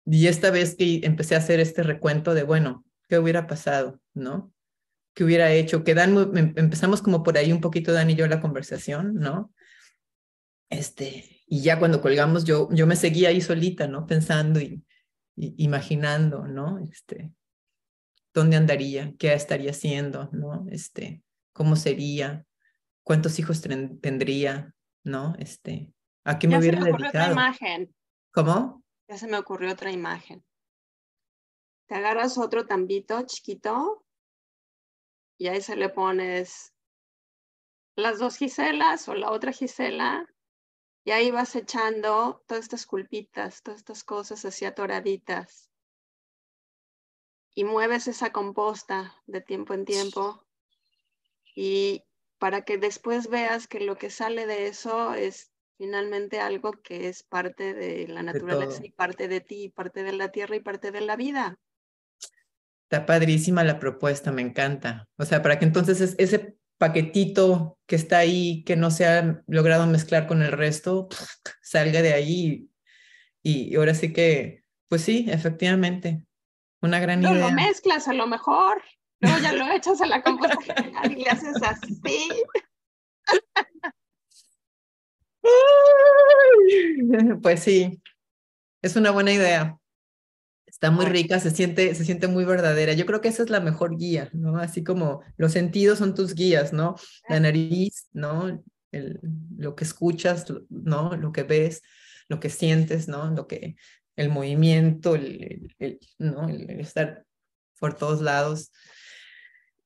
[0.09, 4.53] Y esta vez que empecé a hacer este recuento de, bueno, ¿qué hubiera pasado, ¿no?
[5.18, 8.27] Que hubiera hecho, que Dan, em, empezamos como por ahí un poquito Dan y yo
[8.27, 9.52] la conversación, ¿no?
[10.69, 14.06] Este, y ya cuando colgamos yo, yo me seguía ahí solita, ¿no?
[14.06, 14.85] Pensando y,
[15.35, 16.77] imaginando, ¿no?
[16.77, 17.31] Este,
[18.31, 19.15] ¿dónde andaría?
[19.18, 20.30] ¿Qué estaría haciendo?
[20.34, 20.68] ¿No?
[20.69, 22.45] Este, ¿cómo sería?
[23.02, 24.76] ¿Cuántos hijos tendría?
[25.03, 25.34] ¿No?
[25.39, 25.91] Este,
[26.26, 27.31] ¿a qué me hubiera se me dedicado?
[27.31, 27.95] Otra imagen.
[28.31, 28.84] ¿Cómo?
[29.10, 30.45] Ya se me ocurrió otra imagen.
[31.88, 34.03] Te agarras otro tambito chiquito
[35.38, 36.73] y ahí se le pones
[37.95, 40.27] las dos Giselas o la otra Gisela
[41.03, 45.72] y ahí vas echando todas estas culpitas, todas estas cosas así atoraditas.
[47.55, 50.45] Y mueves esa composta de tiempo en tiempo.
[51.55, 52.03] Y
[52.39, 57.23] para que después veas que lo que sale de eso es finalmente algo que es
[57.23, 61.01] parte de la naturaleza y parte de ti, parte de la tierra y parte de
[61.01, 61.57] la vida.
[62.89, 65.09] Está padrísima la propuesta, me encanta.
[65.18, 69.85] O sea, para que entonces ese paquetito que está ahí, que no se ha logrado
[69.88, 71.09] mezclar con el resto,
[71.61, 72.69] salga de ahí.
[73.43, 76.23] Y, ahora sí que, pues sí, efectivamente,
[76.81, 77.49] una gran no, idea.
[77.49, 78.81] Lo mezclas a lo mejor,
[79.19, 82.30] luego ya lo echas a la compostera y le haces así.
[87.41, 88.01] Pues sí,
[88.81, 89.77] es una buena idea.
[90.77, 92.93] Está muy rica, se siente, se siente muy verdadera.
[92.93, 94.59] Yo creo que esa es la mejor guía, ¿no?
[94.59, 96.95] Así como los sentidos son tus guías, ¿no?
[97.27, 98.63] La nariz, ¿no?
[98.91, 99.19] El,
[99.57, 101.17] lo que escuchas, ¿no?
[101.17, 101.81] Lo que ves,
[102.29, 103.31] lo que sientes, ¿no?
[103.31, 103.75] Lo que,
[104.17, 106.47] el movimiento, el, el, ¿no?
[106.47, 107.25] el estar
[107.79, 108.71] por todos lados.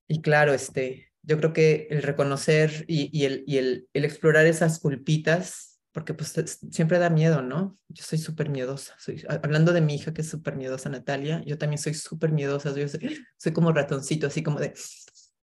[0.10, 4.80] Y claro, este, yo creo que el reconocer y, el, y el, el, explorar esas
[4.82, 6.34] culpitas, porque pues
[6.72, 7.78] siempre da miedo, ¿no?
[7.90, 8.96] Yo soy súper miedosa.
[8.98, 12.74] Soy, hablando de mi hija que es súper miedosa, Natalia, yo también soy súper miedosa.
[12.76, 14.74] Yo soy, soy, como ratoncito, así como de,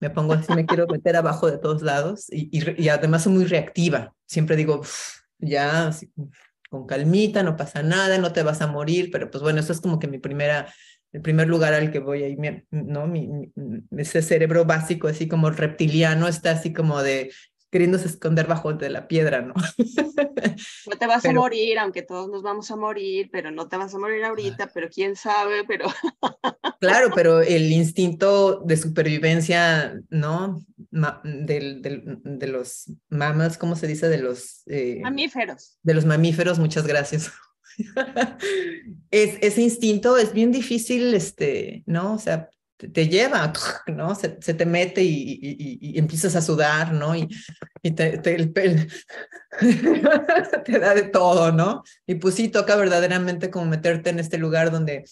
[0.00, 3.44] me pongo así, me quiero meter abajo de todos lados y, y, además soy muy
[3.44, 4.14] reactiva.
[4.26, 4.82] Siempre digo,
[5.38, 5.90] ya,
[6.70, 9.80] con calmita, no pasa nada, no te vas a morir, pero pues bueno, eso es
[9.80, 10.72] como que mi primera
[11.12, 12.36] el primer lugar al que voy ahí,
[12.70, 13.06] ¿no?
[13.06, 13.50] Mi,
[13.96, 17.32] ese cerebro básico, así como reptiliano, está así como de
[17.70, 19.54] queriéndose esconder bajo de la piedra, ¿no?
[20.86, 23.94] No te vas a morir, aunque todos nos vamos a morir, pero no te vas
[23.94, 25.86] a morir ahorita, pero quién sabe, pero...
[26.80, 30.62] Claro, pero el instinto de supervivencia, ¿no?
[31.24, 34.08] Del, del, de los mamas, ¿cómo se dice?
[34.08, 34.62] De los...
[34.66, 35.78] Eh, mamíferos.
[35.82, 37.32] De los mamíferos, muchas gracias.
[39.10, 42.14] es, ese instinto es bien difícil, este, ¿no?
[42.14, 43.52] O sea, te, lleva,
[43.86, 44.14] ¿no?
[44.14, 47.16] Se, te mete y, empiezas a sudar, ¿no?
[47.16, 47.28] Y,
[47.94, 48.52] te, te, el,
[50.64, 51.82] te da de todo, ¿no?
[52.06, 55.04] Y pues sí, toca verdaderamente como meterte en este lugar donde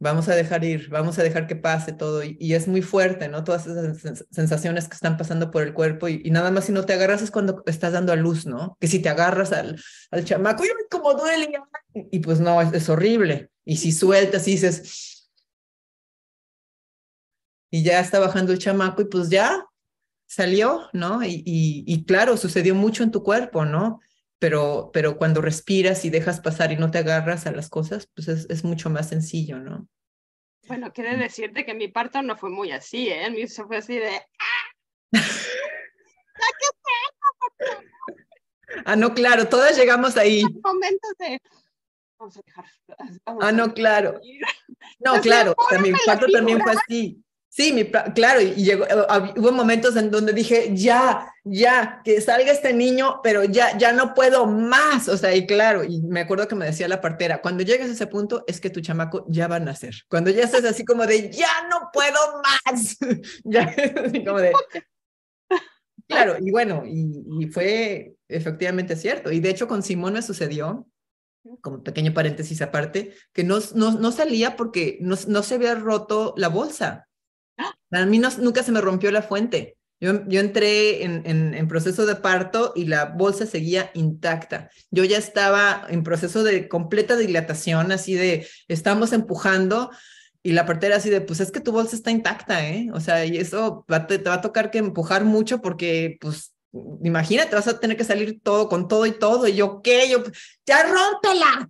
[0.00, 2.22] vamos a dejar ir, vamos a dejar que pase todo.
[2.24, 3.44] Y, es muy fuerte, ¿no?
[3.44, 6.94] Todas esas sensaciones que están pasando por el cuerpo y, nada más si no te
[6.94, 8.76] agarras es cuando estás dando a luz, ¿no?
[8.80, 9.80] Que si te agarras al,
[10.10, 11.52] al chamaco, y como duele,
[11.94, 13.50] y pues no, es, horrible.
[13.64, 15.19] Y si sueltas y dices,
[17.70, 19.66] y ya está bajando el chamaco y pues ya
[20.26, 21.24] salió, ¿no?
[21.24, 24.00] Y, y, claro, sucedió mucho en tu cuerpo, ¿no?
[24.40, 28.26] pero, pero cuando respiras y dejas pasar y no te agarras a las cosas, pues
[28.26, 29.86] es, es mucho más sencillo, ¿no?
[30.66, 33.30] Bueno, quiere decirte que mi parto no fue muy así, ¿eh?
[33.30, 34.22] Mío fue así de...
[34.38, 34.70] ¡Ah!
[38.86, 40.42] ah, no, claro, todas llegamos ahí.
[40.42, 41.38] Momentos de...
[42.18, 42.64] Vamos a dejar...
[43.26, 44.18] ah, no, claro.
[45.00, 47.22] No, claro, mi parto también fue así.
[47.52, 52.52] Sí, mi, claro, y llegó, eh, hubo momentos en donde dije, ya, ya, que salga
[52.52, 55.08] este niño, pero ya, ya no puedo más.
[55.08, 57.92] O sea, y claro, y me acuerdo que me decía la partera, cuando llegues a
[57.92, 59.96] ese punto es que tu chamaco ya va a nacer.
[60.08, 62.96] Cuando ya estés así como de, ya no puedo más.
[63.44, 63.74] ya,
[64.24, 64.52] como de...
[66.06, 69.32] Claro, y bueno, y, fue efectivamente cierto.
[69.32, 70.86] Y de hecho con Simón me sucedió,
[71.62, 76.32] como pequeño paréntesis aparte, que no, no, no salía porque no, no se había roto
[76.36, 77.08] la bolsa.
[77.90, 79.76] A mí nunca se me rompió la fuente.
[80.00, 84.70] Yo, yo entré en, proceso de parto y la bolsa seguía intacta.
[84.90, 89.90] Yo ya estaba en proceso de completa dilatación, así de, estamos empujando
[90.42, 92.88] y la partera así de, pues es que tu bolsa está intacta, ¿eh?
[92.94, 96.54] O sea, y eso te, va a tocar que empujar mucho porque, pues,
[97.02, 99.46] imagínate, vas a tener que salir todo con todo y todo.
[99.48, 100.08] Y yo, ¿qué?
[100.08, 100.22] Yo,
[100.64, 101.68] ya rómpela,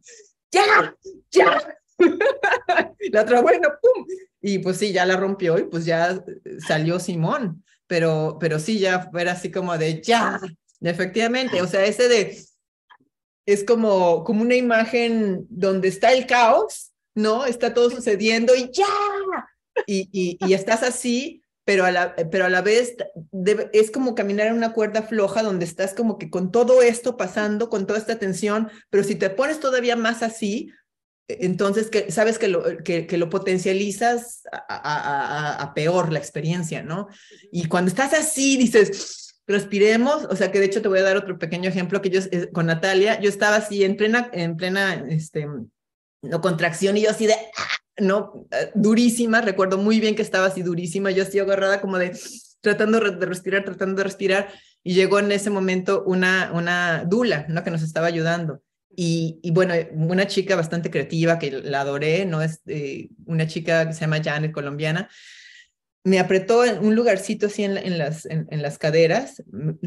[0.52, 0.94] ya,
[1.32, 1.79] ya.
[3.12, 4.06] la otra, bueno, pum.
[4.40, 7.64] Y pues sí, ya la rompió y pues ya eh, salió Simón.
[7.86, 10.40] Pero, pero sí, ya era así como de ya,
[10.80, 11.60] efectivamente.
[11.60, 12.38] O sea, ese de,
[13.46, 17.46] es como, como una imagen donde está el caos, ¿no?
[17.46, 18.86] Está todo sucediendo y ya.
[19.86, 22.96] Y, y, estás así, pero a la, pero a la vez
[23.72, 27.70] es como caminar en una cuerda floja donde estás como que con todo esto pasando,
[27.70, 30.70] con toda esta tensión, pero si te pones todavía más así,
[31.40, 37.08] entonces que, sabes que lo, que, lo potencializas a, a, peor la experiencia, ¿no?
[37.52, 41.16] Y cuando estás así, dices, respiremos, o sea que de hecho te voy a dar
[41.16, 45.04] otro pequeño ejemplo que yo eh, con Natalia, yo estaba así en plena, en plena,
[45.08, 45.46] este,
[46.22, 50.46] no, contracción y yo así de, ah", no, eh, durísima, recuerdo muy bien que estaba
[50.46, 52.16] así durísima, yo así agarrada como de
[52.60, 54.48] tratando de respirar, tratando de respirar,
[54.82, 57.64] y llegó en ese momento una, una dula, ¿no?
[57.64, 58.62] Que nos estaba ayudando.
[59.02, 62.42] Y, bueno, una chica bastante creativa que la adoré, ¿no?
[62.42, 65.08] Es eh, una chica que se llama Janet, colombiana,
[66.04, 69.42] me apretó en un lugarcito así en, las, en, las caderas,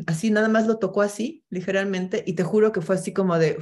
[0.07, 3.59] así nada más lo tocó así, ligeramente, y te juro que fue así como de,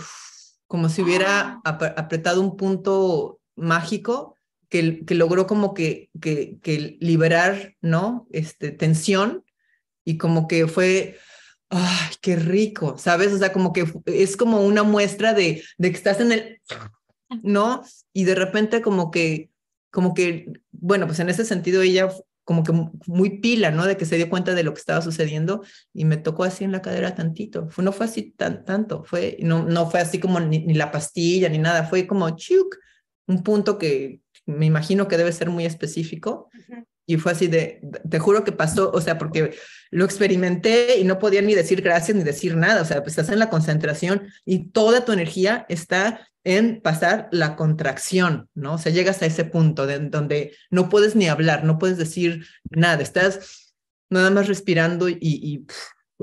[0.67, 4.37] como si hubiera apretado un punto mágico
[4.69, 8.25] que, que logró como que, que, que liberar, ¿no?
[8.31, 9.43] Este, tensión,
[10.05, 11.17] y como que fue
[11.71, 13.31] ay, qué rico, ¿sabes?
[13.31, 16.61] O sea, como que es como una muestra de, de que estás en el,
[17.41, 17.81] ¿no?
[18.13, 19.49] Y de repente como que,
[19.89, 22.09] como que, bueno, pues en ese sentido ella
[22.43, 22.73] como que
[23.07, 23.85] muy pila, ¿no?
[23.85, 26.73] De que se dio cuenta de lo que estaba sucediendo y me tocó así en
[26.73, 27.69] la cadera tantito.
[27.69, 31.47] Fue, no fue así tan, tanto, fue, no, no fue así como ni, la pastilla
[31.47, 32.75] ni nada, fue como chuk,
[33.27, 36.49] un punto que me imagino que debe ser muy específico.
[37.05, 39.55] Y fue así de, te juro que pasó, o sea, porque
[39.89, 43.29] lo experimenté y no podía ni decir gracias ni decir nada, o sea, pues estás
[43.29, 48.75] en la concentración y toda tu energía está en pasar la contracción, ¿no?
[48.75, 52.45] O sea, llegas a ese punto de, donde no puedes ni hablar, no puedes decir
[52.69, 53.73] nada, estás
[54.09, 55.65] nada más respirando y, y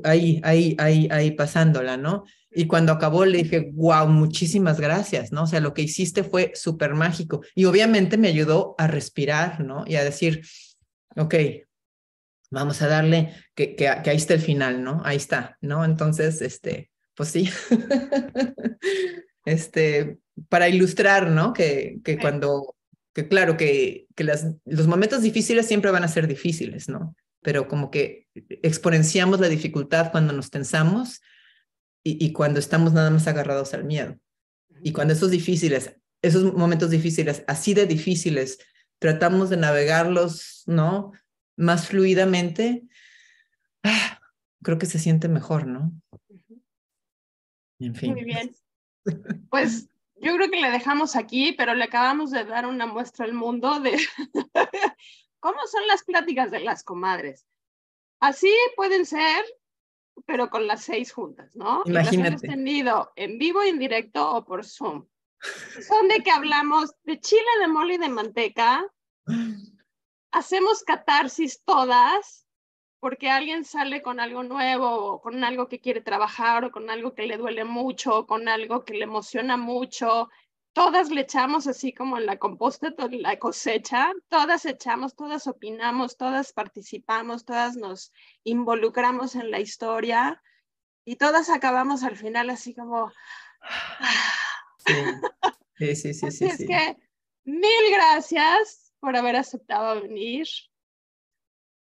[0.05, 2.25] ahí, ahí, ahí, ahí pasándola, ¿no?
[2.51, 5.45] Y cuando acabó le dije, wow, muchísimas gracias, ¿no?
[5.45, 7.43] O sea, lo que hiciste fue súper mágico.
[7.55, 9.85] Y obviamente me ayudó a respirar, ¿no?
[9.87, 10.43] Y a decir,
[11.17, 11.35] ok,
[12.51, 15.03] vamos a darle, que, que, ahí está el final, ¿no?
[15.05, 15.85] Ahí está, ¿no?
[15.85, 17.51] Entonces, este, pues sí.
[19.45, 20.19] este,
[20.49, 21.53] para ilustrar, ¿no?
[21.53, 22.77] Que, que cuando,
[23.15, 27.15] que claro, que, que las, los momentos difíciles siempre van a ser difíciles, ¿no?
[27.43, 28.27] Pero como que
[28.63, 31.21] exponenciamos la dificultad cuando nos tensamos
[32.05, 34.17] y, cuando estamos nada más agarrados al miedo.
[34.83, 38.59] Y cuando esos difíciles, esos momentos difíciles, así de difíciles,
[38.99, 41.13] tratamos de navegarlos, ¿no?
[41.57, 42.85] Más fluidamente,
[43.83, 44.21] ah,
[44.63, 45.93] creo que se siente mejor, ¿no?
[47.79, 48.13] En fin.
[48.13, 48.55] Muy bien.
[49.51, 53.33] Pues yo creo que le dejamos aquí, pero le acabamos de dar una muestra al
[53.33, 53.97] mundo de
[55.41, 57.47] cómo son las pláticas de las comadres.
[58.21, 59.45] Así pueden ser
[60.27, 61.83] pero con las seis juntas, ¿no?
[61.85, 62.17] Imagínate.
[62.17, 65.07] Y hemos tenido en vivo, en directo o por Zoom.
[65.41, 68.85] Son de que hablamos de chile, de mole y de manteca.
[70.33, 72.47] Hacemos catarsis todas
[73.01, 77.15] porque alguien sale con algo nuevo o con algo que quiere trabajar o con algo
[77.15, 80.29] que le duele mucho o con algo que le emociona mucho.
[80.73, 86.53] Todas le echamos así como en la composta, la cosecha, todas echamos, todas opinamos, todas
[86.53, 88.13] participamos, todas nos
[88.45, 90.43] involucramos en la historia.
[91.05, 93.13] Y todas acabamos al final así como...
[95.79, 96.45] Sí, sí, sí, sí.
[96.47, 96.97] es que
[97.45, 100.47] mil gracias por haber aceptado venir.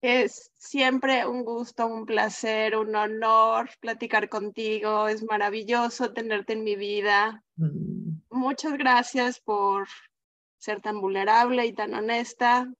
[0.01, 5.07] Es siempre un gusto, un placer, un honor platicar contigo.
[5.07, 7.43] Es maravilloso tenerte en mi vida.
[7.55, 7.97] Mm
[8.37, 9.87] muchas gracias por
[10.57, 12.71] ser tan vulnerable y tan honesta.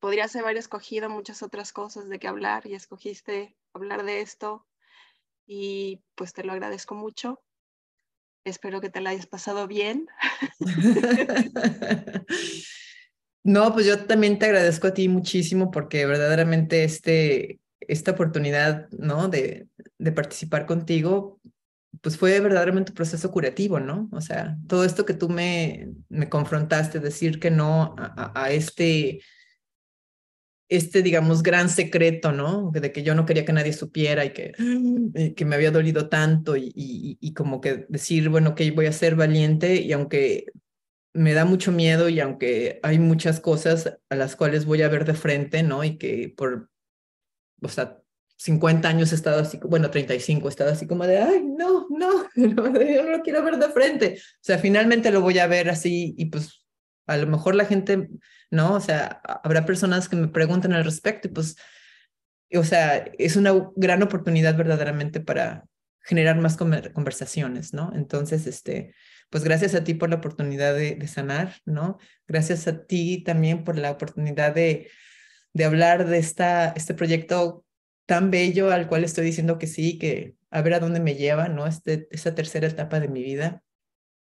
[0.00, 4.66] Podrías haber escogido muchas otras cosas de qué hablar y escogiste hablar de esto
[5.46, 7.40] y pues te lo agradezco mucho.
[8.48, 10.06] Espero que te la hayas pasado bien.
[13.44, 19.28] No, pues yo también te agradezco a ti muchísimo porque verdaderamente este, esta oportunidad, ¿no?
[19.28, 21.40] De, de participar contigo,
[22.02, 24.08] pues fue verdaderamente un proceso curativo, ¿no?
[24.12, 29.20] O sea, todo esto que tú me, me confrontaste, decir que no a, este,
[30.68, 32.70] este, digamos, gran secreto, ¿no?
[32.72, 34.52] De que yo no quería que nadie supiera y que,
[35.34, 38.92] que me había dolido tanto y, y, y como que decir, bueno, que voy a
[38.92, 40.46] ser valiente y aunque
[41.14, 45.04] me da mucho miedo y aunque hay muchas cosas a las cuales voy a ver
[45.04, 45.82] de frente, ¿no?
[45.84, 46.70] Y que por,
[47.62, 47.98] o sea,
[48.36, 52.28] 50 años he estado así, bueno, 35 he estado así como de, ay, no, no,
[52.36, 54.14] yo no lo quiero ver de frente.
[54.16, 56.64] O sea, finalmente lo voy a ver así y pues
[57.06, 58.08] a lo mejor la gente,
[58.50, 58.74] ¿no?
[58.74, 61.56] O sea, habrá personas que me pregunten al respecto y pues,
[62.54, 65.64] o sea, es una gran oportunidad verdaderamente para
[66.00, 67.92] generar más conversaciones, ¿no?
[67.94, 68.94] Entonces, este,
[69.30, 71.98] pues gracias a ti por la oportunidad de, de sanar, ¿no?
[72.26, 74.90] Gracias a ti también por la oportunidad de,
[75.52, 77.64] de hablar de esta, este proyecto
[78.06, 81.48] tan bello al cual estoy diciendo que sí, que a ver a dónde me lleva,
[81.48, 81.66] ¿no?
[81.66, 83.62] Este, esta tercera etapa de mi vida,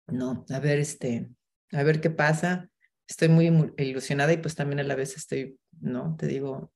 [0.07, 0.43] ¿no?
[0.49, 1.29] A ver, este,
[1.71, 2.69] a ver qué pasa.
[3.07, 6.15] Estoy muy ilusionada y pues también a la vez estoy, ¿no?
[6.17, 6.71] Te digo,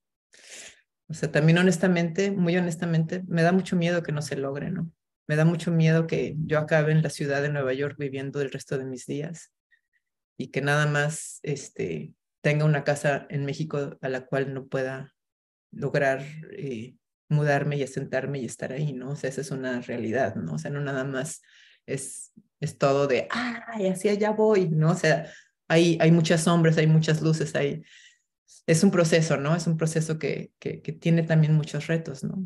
[1.07, 4.91] o sea, también honestamente, muy honestamente, me da mucho miedo que no se logre, ¿no?
[5.27, 8.51] Me da mucho miedo que yo acabe en la ciudad de Nueva York viviendo el
[8.51, 9.51] resto de mis días
[10.37, 15.13] y que nada más, este, tenga una casa en México a la cual no pueda
[15.71, 16.95] lograr eh,
[17.27, 19.11] mudarme y asentarme y estar ahí, ¿no?
[19.11, 20.53] O sea, esa es una realidad, ¿no?
[20.53, 21.41] O sea, no nada más
[21.85, 24.91] es, es todo de, ay, así allá voy, ¿no?
[24.91, 25.31] O sea,
[25.69, 27.83] hay, muchas sombras, hay muchas luces, hay...
[28.65, 29.55] Es un proceso, ¿no?
[29.55, 30.51] Es un proceso que
[30.99, 32.45] tiene también muchos retos, ¿no?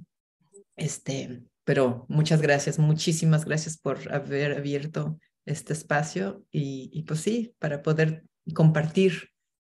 [0.76, 7.56] Este, pero muchas gracias, muchísimas gracias por haber abierto este espacio y, y pues sí,
[7.60, 8.24] para poder
[8.54, 9.30] compartir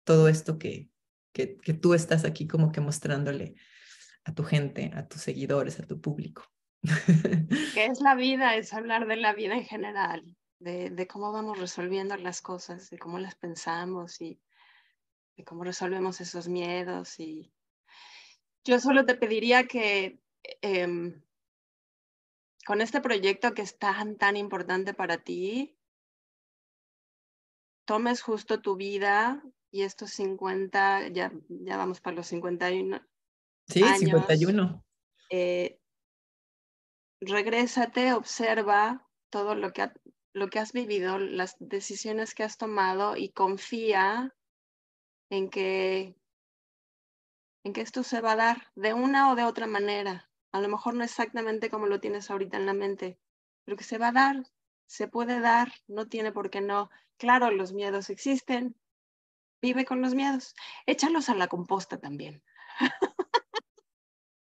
[0.04, 0.88] todo esto que,
[1.32, 3.54] que, que tú estás aquí como que mostrándole
[4.24, 6.44] a tu gente, a tus seguidores, a tu público.
[7.74, 8.56] ¿Qué es la vida?
[8.56, 12.98] Es hablar de la vida en general, de, de, cómo vamos resolviendo las cosas, de
[12.98, 14.40] cómo las pensamos y
[15.36, 17.18] de cómo resolvemos esos miedos.
[17.20, 17.52] Y
[18.64, 20.20] yo solo te pediría que
[20.62, 21.14] eh,
[22.66, 25.78] con este proyecto que es tan, tan importante para ti,
[27.86, 33.00] tomes justo tu vida y estos 50, ya, ya vamos para los 51.
[33.68, 34.84] Sí, 51.
[35.30, 35.80] Eh,
[37.20, 39.90] regrésate, observa todo lo que,
[40.32, 44.34] lo que has vivido, las decisiones que has tomado y confía
[45.30, 46.16] en que
[47.64, 50.30] en que esto se va a dar de una o de otra manera.
[50.52, 53.18] A lo mejor no exactamente como lo tienes ahorita en la mente,
[53.64, 54.42] pero que se va a dar,
[54.86, 56.88] se puede dar, no tiene por qué no.
[57.18, 58.76] Claro, los miedos existen,
[59.60, 60.54] vive con los miedos,
[60.86, 62.42] échalos a la composta también.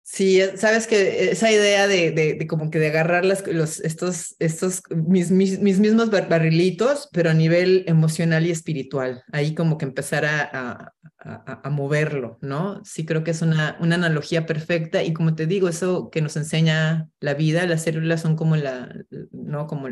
[0.08, 4.36] Sí, eh, sabes que esa idea de, de, como que de agarrar las, los, estos,
[4.38, 10.24] estos mis, mis, mismos barrilitos, pero a nivel emocional y espiritual, ahí como que empezar
[10.24, 12.84] a, a, a, moverlo, ¿no?
[12.84, 16.36] Sí creo que es una, una analogía perfecta y como te digo, eso que nos
[16.36, 18.94] enseña la vida, las células son como la,
[19.32, 19.66] ¿no?
[19.66, 19.88] Como,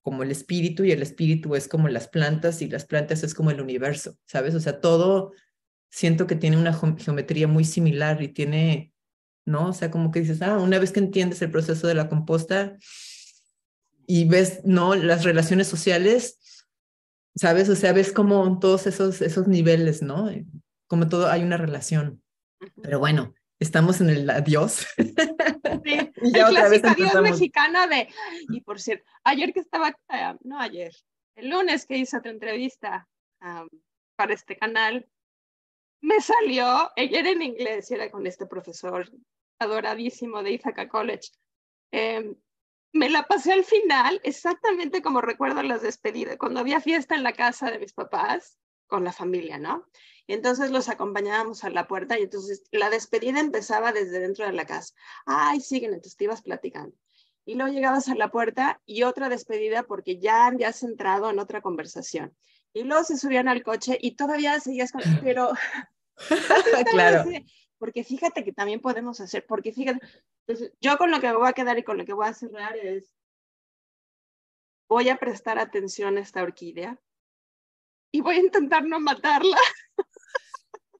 [0.00, 3.50] como el espíritu y el espíritu es como las plantas y las plantas es como
[3.50, 4.54] el universo, ¿sabes?
[4.54, 5.32] O sea, todo
[5.90, 8.89] siento que tiene una geometría muy similar y tiene
[9.50, 9.68] ¿no?
[9.68, 12.76] O sea, como que dices, ah, una vez que entiendes el proceso de la composta
[14.06, 14.94] y ves, ¿no?
[14.94, 16.66] Las relaciones sociales,
[17.34, 17.68] ¿sabes?
[17.68, 20.30] O sea, ves como todos esos, esos niveles, ¿no?
[20.86, 22.22] Como todo hay una relación.
[22.82, 24.86] Pero bueno, estamos en el adiós.
[24.96, 25.06] Sí,
[26.22, 28.08] y ya el otra vez adiós mexicano de,
[28.48, 30.92] y por cierto, ayer que estaba, eh, no ayer,
[31.36, 33.06] el lunes que hice otra entrevista
[34.16, 35.08] para este canal,
[36.02, 39.10] me salió, ella era en inglés y era con este profesor
[39.60, 41.30] adoradísimo de Ithaca College.
[41.92, 42.34] Em,
[42.92, 47.34] me la pasé al final exactamente como recuerdo las despedidas, cuando había fiesta en la
[47.34, 48.58] casa de mis papás
[48.88, 49.86] con la familia, ¿no?
[50.26, 54.52] Y entonces los acompañábamos a la puerta y entonces la despedida empezaba desde dentro de
[54.52, 54.94] la casa.
[55.26, 56.96] Ay, siguen, entonces te ibas platicando.
[57.44, 61.60] Y luego llegabas a la puerta y otra despedida porque ya habías entrado en otra
[61.60, 62.36] conversación.
[62.72, 65.52] Y luego se subían al coche y todavía seguías con, pero...
[66.90, 67.24] claro
[67.80, 70.06] porque fíjate que también podemos hacer, porque fíjate,
[70.46, 72.34] entonces, yo con lo que me voy a quedar y con lo que voy a
[72.34, 73.16] cerrar es,
[74.86, 77.00] voy a prestar atención a esta orquídea
[78.12, 79.56] y voy a intentar no matarla.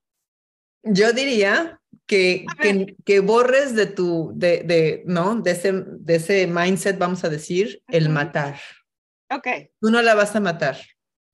[0.83, 5.37] Yo diría que, que, que, borres de tu, de, de, ¿no?
[5.37, 8.59] De ese, de ese mindset, vamos a decir, el matar.
[9.31, 9.47] Ok.
[9.81, 10.79] Tú no la vas a matar.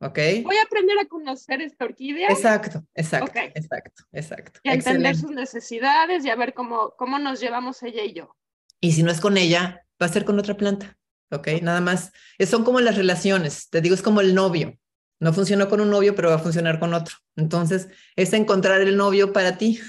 [0.01, 0.18] ¿Ok?
[0.44, 2.28] Voy a aprender a conocer esta orquídea.
[2.28, 4.60] Exacto, exacto, exacto, exacto.
[4.62, 8.36] Y a entender sus necesidades y a ver cómo, cómo nos llevamos ella y yo.
[8.81, 10.98] Y si no es con ella, va a ser con otra planta,
[11.31, 11.48] ¿ok?
[11.62, 12.12] Nada más,
[12.47, 14.78] son como las relaciones, te digo, es como el novio.
[15.18, 17.16] No funcionó con un novio, pero va a funcionar con otro.
[17.36, 19.81] Entonces, es encontrar el novio para ti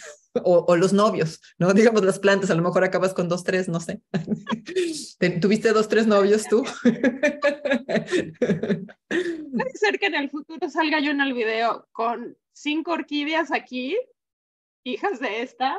[0.44, 1.74] o, los novios, ¿no?
[1.74, 4.02] Digamos las plantas, a lo mejor acabas con dos, tres, no sé.
[5.42, 6.64] ¿Tuviste dos, tres novios tú?
[9.54, 13.98] Puede ser que en el futuro salga yo en el video con cinco orquídeas aquí,
[14.84, 15.78] hijas de esta,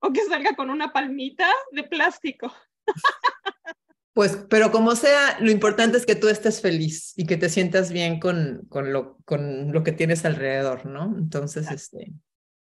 [0.00, 2.52] o que salga con una palmita de plástico.
[4.12, 7.92] Pues, pero como sea, lo importante es que tú estés feliz y que te sientas
[7.92, 11.16] bien con, con, lo, con lo que tienes alrededor, ¿no?
[11.16, 12.12] Entonces, este,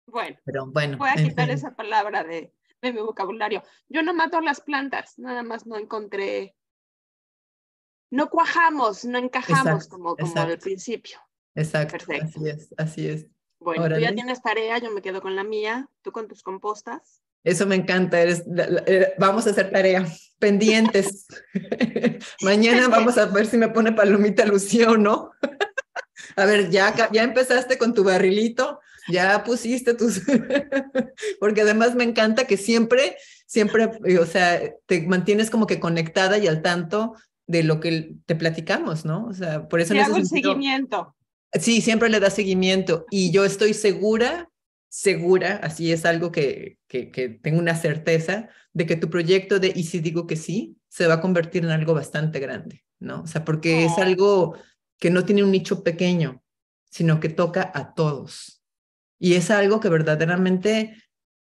[0.08, 3.64] bueno, Pero bueno voy a quitar esa palabra de, de, mi vocabulario.
[3.90, 6.56] Yo no mato las plantas, nada más no encontré,
[8.10, 11.20] no cuajamos, no encajamos como, como al principio.
[11.56, 13.28] Exacto, así es, así es.
[13.60, 17.22] Bueno, tú ya tienes tarea, yo me quedo con la mía, tú con tus compostas.
[17.44, 18.44] Eso me encanta, eres,
[18.86, 20.06] eh, vamos a hacer tarea,
[20.38, 21.28] pendientes.
[22.42, 25.32] Mañana vamos a ver si me pone palomita Lucía o no.
[26.36, 28.80] a ver, ya, ya empezaste con tu barrilito,
[29.10, 30.22] ya pusiste tus,
[31.40, 33.90] porque además me encanta que siempre, siempre,
[34.20, 37.14] o sea, te mantienes como que conectada y al tanto
[37.48, 39.26] de lo que te platicamos, ¿no?
[39.26, 39.94] O sea, por eso...
[39.94, 41.16] Le hago seguimiento.
[41.54, 44.50] Sí, siempre le da seguimiento y yo estoy segura,
[44.90, 49.72] segura, así es algo que, que, que tengo una certeza de que tu proyecto de
[49.74, 53.22] Y si digo que sí, se va a convertir en algo bastante grande, ¿no?
[53.22, 54.56] O sea, porque es algo
[55.00, 56.44] que no tiene un nicho pequeño,
[56.90, 58.57] sino que toca a todos.
[59.20, 60.96] Y es algo que verdaderamente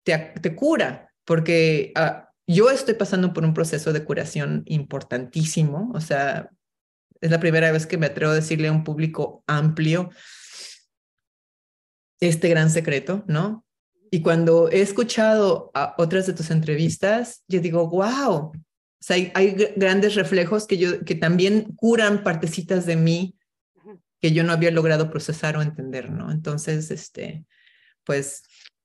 [0.05, 6.01] te, te cura, porque uh, yo estoy pasando por un proceso de curación importantísimo, o
[6.01, 6.51] sea,
[7.21, 10.11] es la primera vez que me atrevo a decirle a un público amplio
[12.21, 13.65] este gran secreto, ¿no?
[14.11, 18.53] Y cuando he escuchado a otras de tus entrevistas, yo digo, wow, o
[19.01, 23.37] sea, hay, hay, grandes reflejos que, yo, que también curan partecitas de mí
[24.21, 26.31] que yo no había logrado procesar o entender, ¿no?
[26.31, 27.45] Entonces, este,
[28.05, 28.45] pues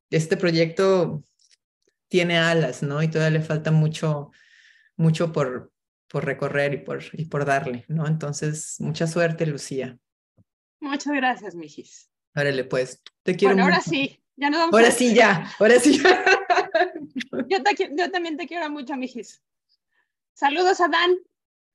[0.09, 1.23] este proyecto
[2.07, 3.01] tiene alas, ¿no?
[3.01, 4.31] Y todavía le falta mucho,
[4.97, 5.71] mucho por,
[6.07, 8.07] por recorrer y por, y por darle, ¿no?
[8.07, 9.97] Entonces, mucha suerte, Lucía.
[10.79, 12.09] Muchas gracias, Mijis.
[12.35, 16.01] Órale, pues, te quiero bueno, ahora sí, ya no vamos Ahora sí, ya, ahora sí.
[17.47, 19.41] yo, te, yo también te quiero mucho, Mijis.
[20.33, 21.17] Saludos a Dan.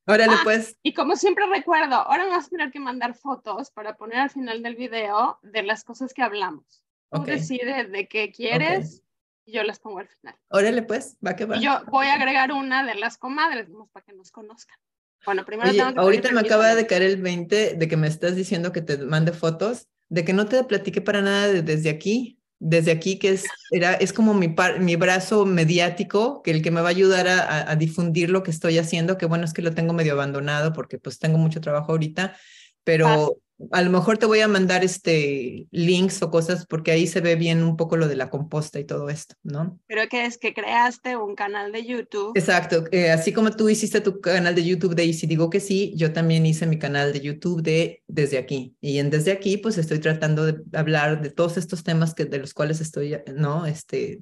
[0.07, 0.77] Órale, ah, pues.
[0.83, 4.63] Y como siempre recuerdo, ahora vas a tener que mandar fotos para poner al final
[4.63, 6.84] del video de las cosas que hablamos.
[7.15, 9.03] Tú decides de qué quieres
[9.45, 10.35] Y yo las pongo al final.
[10.49, 11.57] Órale, pues, va que va.
[11.57, 14.77] Y yo voy a agregar una de las comadres, para que nos conozcan.
[15.25, 18.37] Bueno, primero tengo que Ahorita me acaba de caer el 20 de que me estás
[18.37, 22.93] diciendo que te mande fotos, de que no te platiqué para nada desde aquí, desde
[22.93, 26.89] aquí que es, era, es como mi, mi brazo mediático, que el que me va
[26.89, 29.93] a ayudar a, a, difundir lo que estoy haciendo, que bueno, es que lo tengo
[29.93, 32.37] medio abandonado porque pues tengo mucho trabajo ahorita,
[32.85, 33.37] pero
[33.71, 37.37] a lo mejor te voy a mandar este links o cosas porque ahí se ve
[37.37, 39.79] bien un poco lo de la composta y todo esto, ¿no?
[39.87, 42.33] Pero que es que creaste un canal de YouTube.
[42.35, 45.61] Exacto, eh, así como tú hiciste tu canal de YouTube de Y si digo que
[45.61, 48.77] sí, yo también hice mi canal de YouTube de Desde aquí.
[48.81, 52.39] Y en Desde aquí pues estoy tratando de hablar de todos estos temas que de
[52.39, 53.67] los cuales estoy, ¿no?
[53.67, 54.21] Este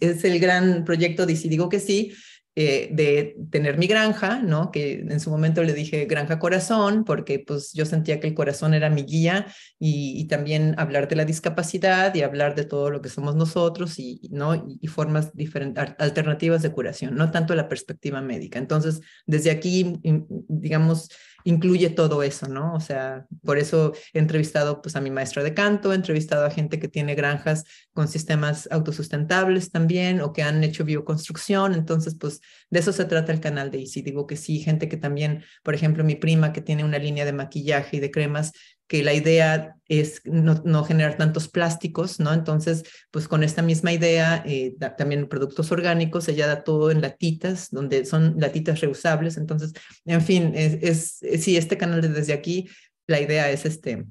[0.00, 2.12] es el gran proyecto de Y si digo que sí,
[2.56, 4.70] eh, de tener mi granja, ¿no?
[4.70, 8.74] Que en su momento le dije granja corazón, porque pues yo sentía que el corazón
[8.74, 9.46] era mi guía
[9.78, 14.20] y, también hablar de la discapacidad y hablar de todo lo que somos nosotros y,
[14.30, 14.54] ¿no?
[14.80, 18.60] y, formas diferentes, alternativas de curación, no tanto la perspectiva médica.
[18.60, 20.00] Entonces, desde aquí,
[20.48, 21.08] digamos,
[21.44, 22.74] incluye todo eso, ¿no?
[22.74, 26.50] O sea, por eso he entrevistado pues a mi maestro de canto, he entrevistado a
[26.50, 32.40] gente que tiene granjas con sistemas autosustentables también o que han hecho bioconstrucción, entonces pues
[32.70, 34.02] de eso se trata el canal de Easy.
[34.02, 37.32] Digo que sí, gente que también, por ejemplo, mi prima que tiene una línea de
[37.32, 38.52] maquillaje y de cremas,
[38.94, 42.32] que la idea es no, generar tantos plásticos, ¿no?
[42.32, 47.72] Entonces, pues con esta misma idea, eh, también productos orgánicos, ella da todo en latitas,
[47.72, 49.36] donde son latitas reusables.
[49.36, 49.72] Entonces,
[50.04, 52.68] en fin, es, es sí, este canal desde aquí,
[53.08, 54.04] la idea es este,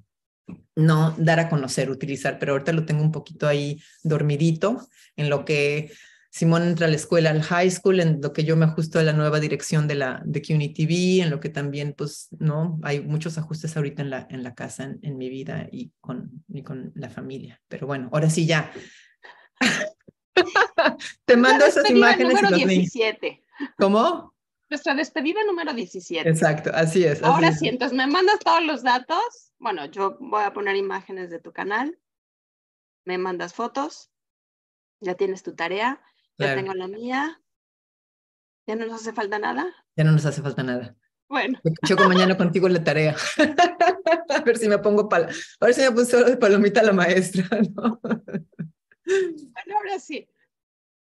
[0.75, 4.85] no dar a conocer, utilizar, pero ahorita lo tengo un poquito ahí dormidito,
[5.15, 5.93] en lo que
[6.33, 9.03] Simón entra a la escuela, al high school, en lo que yo me ajusto a
[9.03, 13.01] la nueva dirección de la de CUNY TV, en lo que también, pues, no, hay
[13.01, 16.91] muchos ajustes ahorita en la, en la casa, en, mi vida y con, y con
[16.95, 17.61] la familia.
[17.67, 18.73] Pero bueno, ahora sí ya.
[21.25, 22.33] Te mando esas imágenes.
[22.41, 23.43] Número 17.
[23.77, 24.33] ¿Cómo?
[24.71, 26.27] Nuestra despedida número 17.
[26.27, 27.21] Exacto, así es.
[27.21, 29.53] Ahora sí, entonces me mandas todos los datos.
[29.59, 31.95] Bueno, yo voy a poner imágenes de tu canal.
[33.05, 34.09] Me mandas fotos.
[34.99, 36.01] Ya tienes tu tarea
[36.37, 37.41] ya tengo la mía.
[38.67, 39.73] ¿Ya no nos hace falta nada?
[39.95, 40.95] Ya no nos hace falta nada.
[41.27, 41.59] Bueno.
[41.87, 43.15] Yo mañana contigo la tarea.
[44.29, 45.29] a ver si me pongo pal
[45.59, 47.45] a ver si me puso de palomita la maestra,
[47.75, 47.99] ¿no?
[48.01, 50.27] bueno, ahora sí.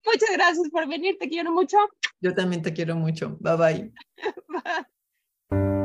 [0.04, 1.78] Muchas gracias por venir, te quiero mucho.
[2.20, 3.36] Yo también te quiero mucho.
[3.40, 3.92] Bye bye.
[5.50, 5.75] bye.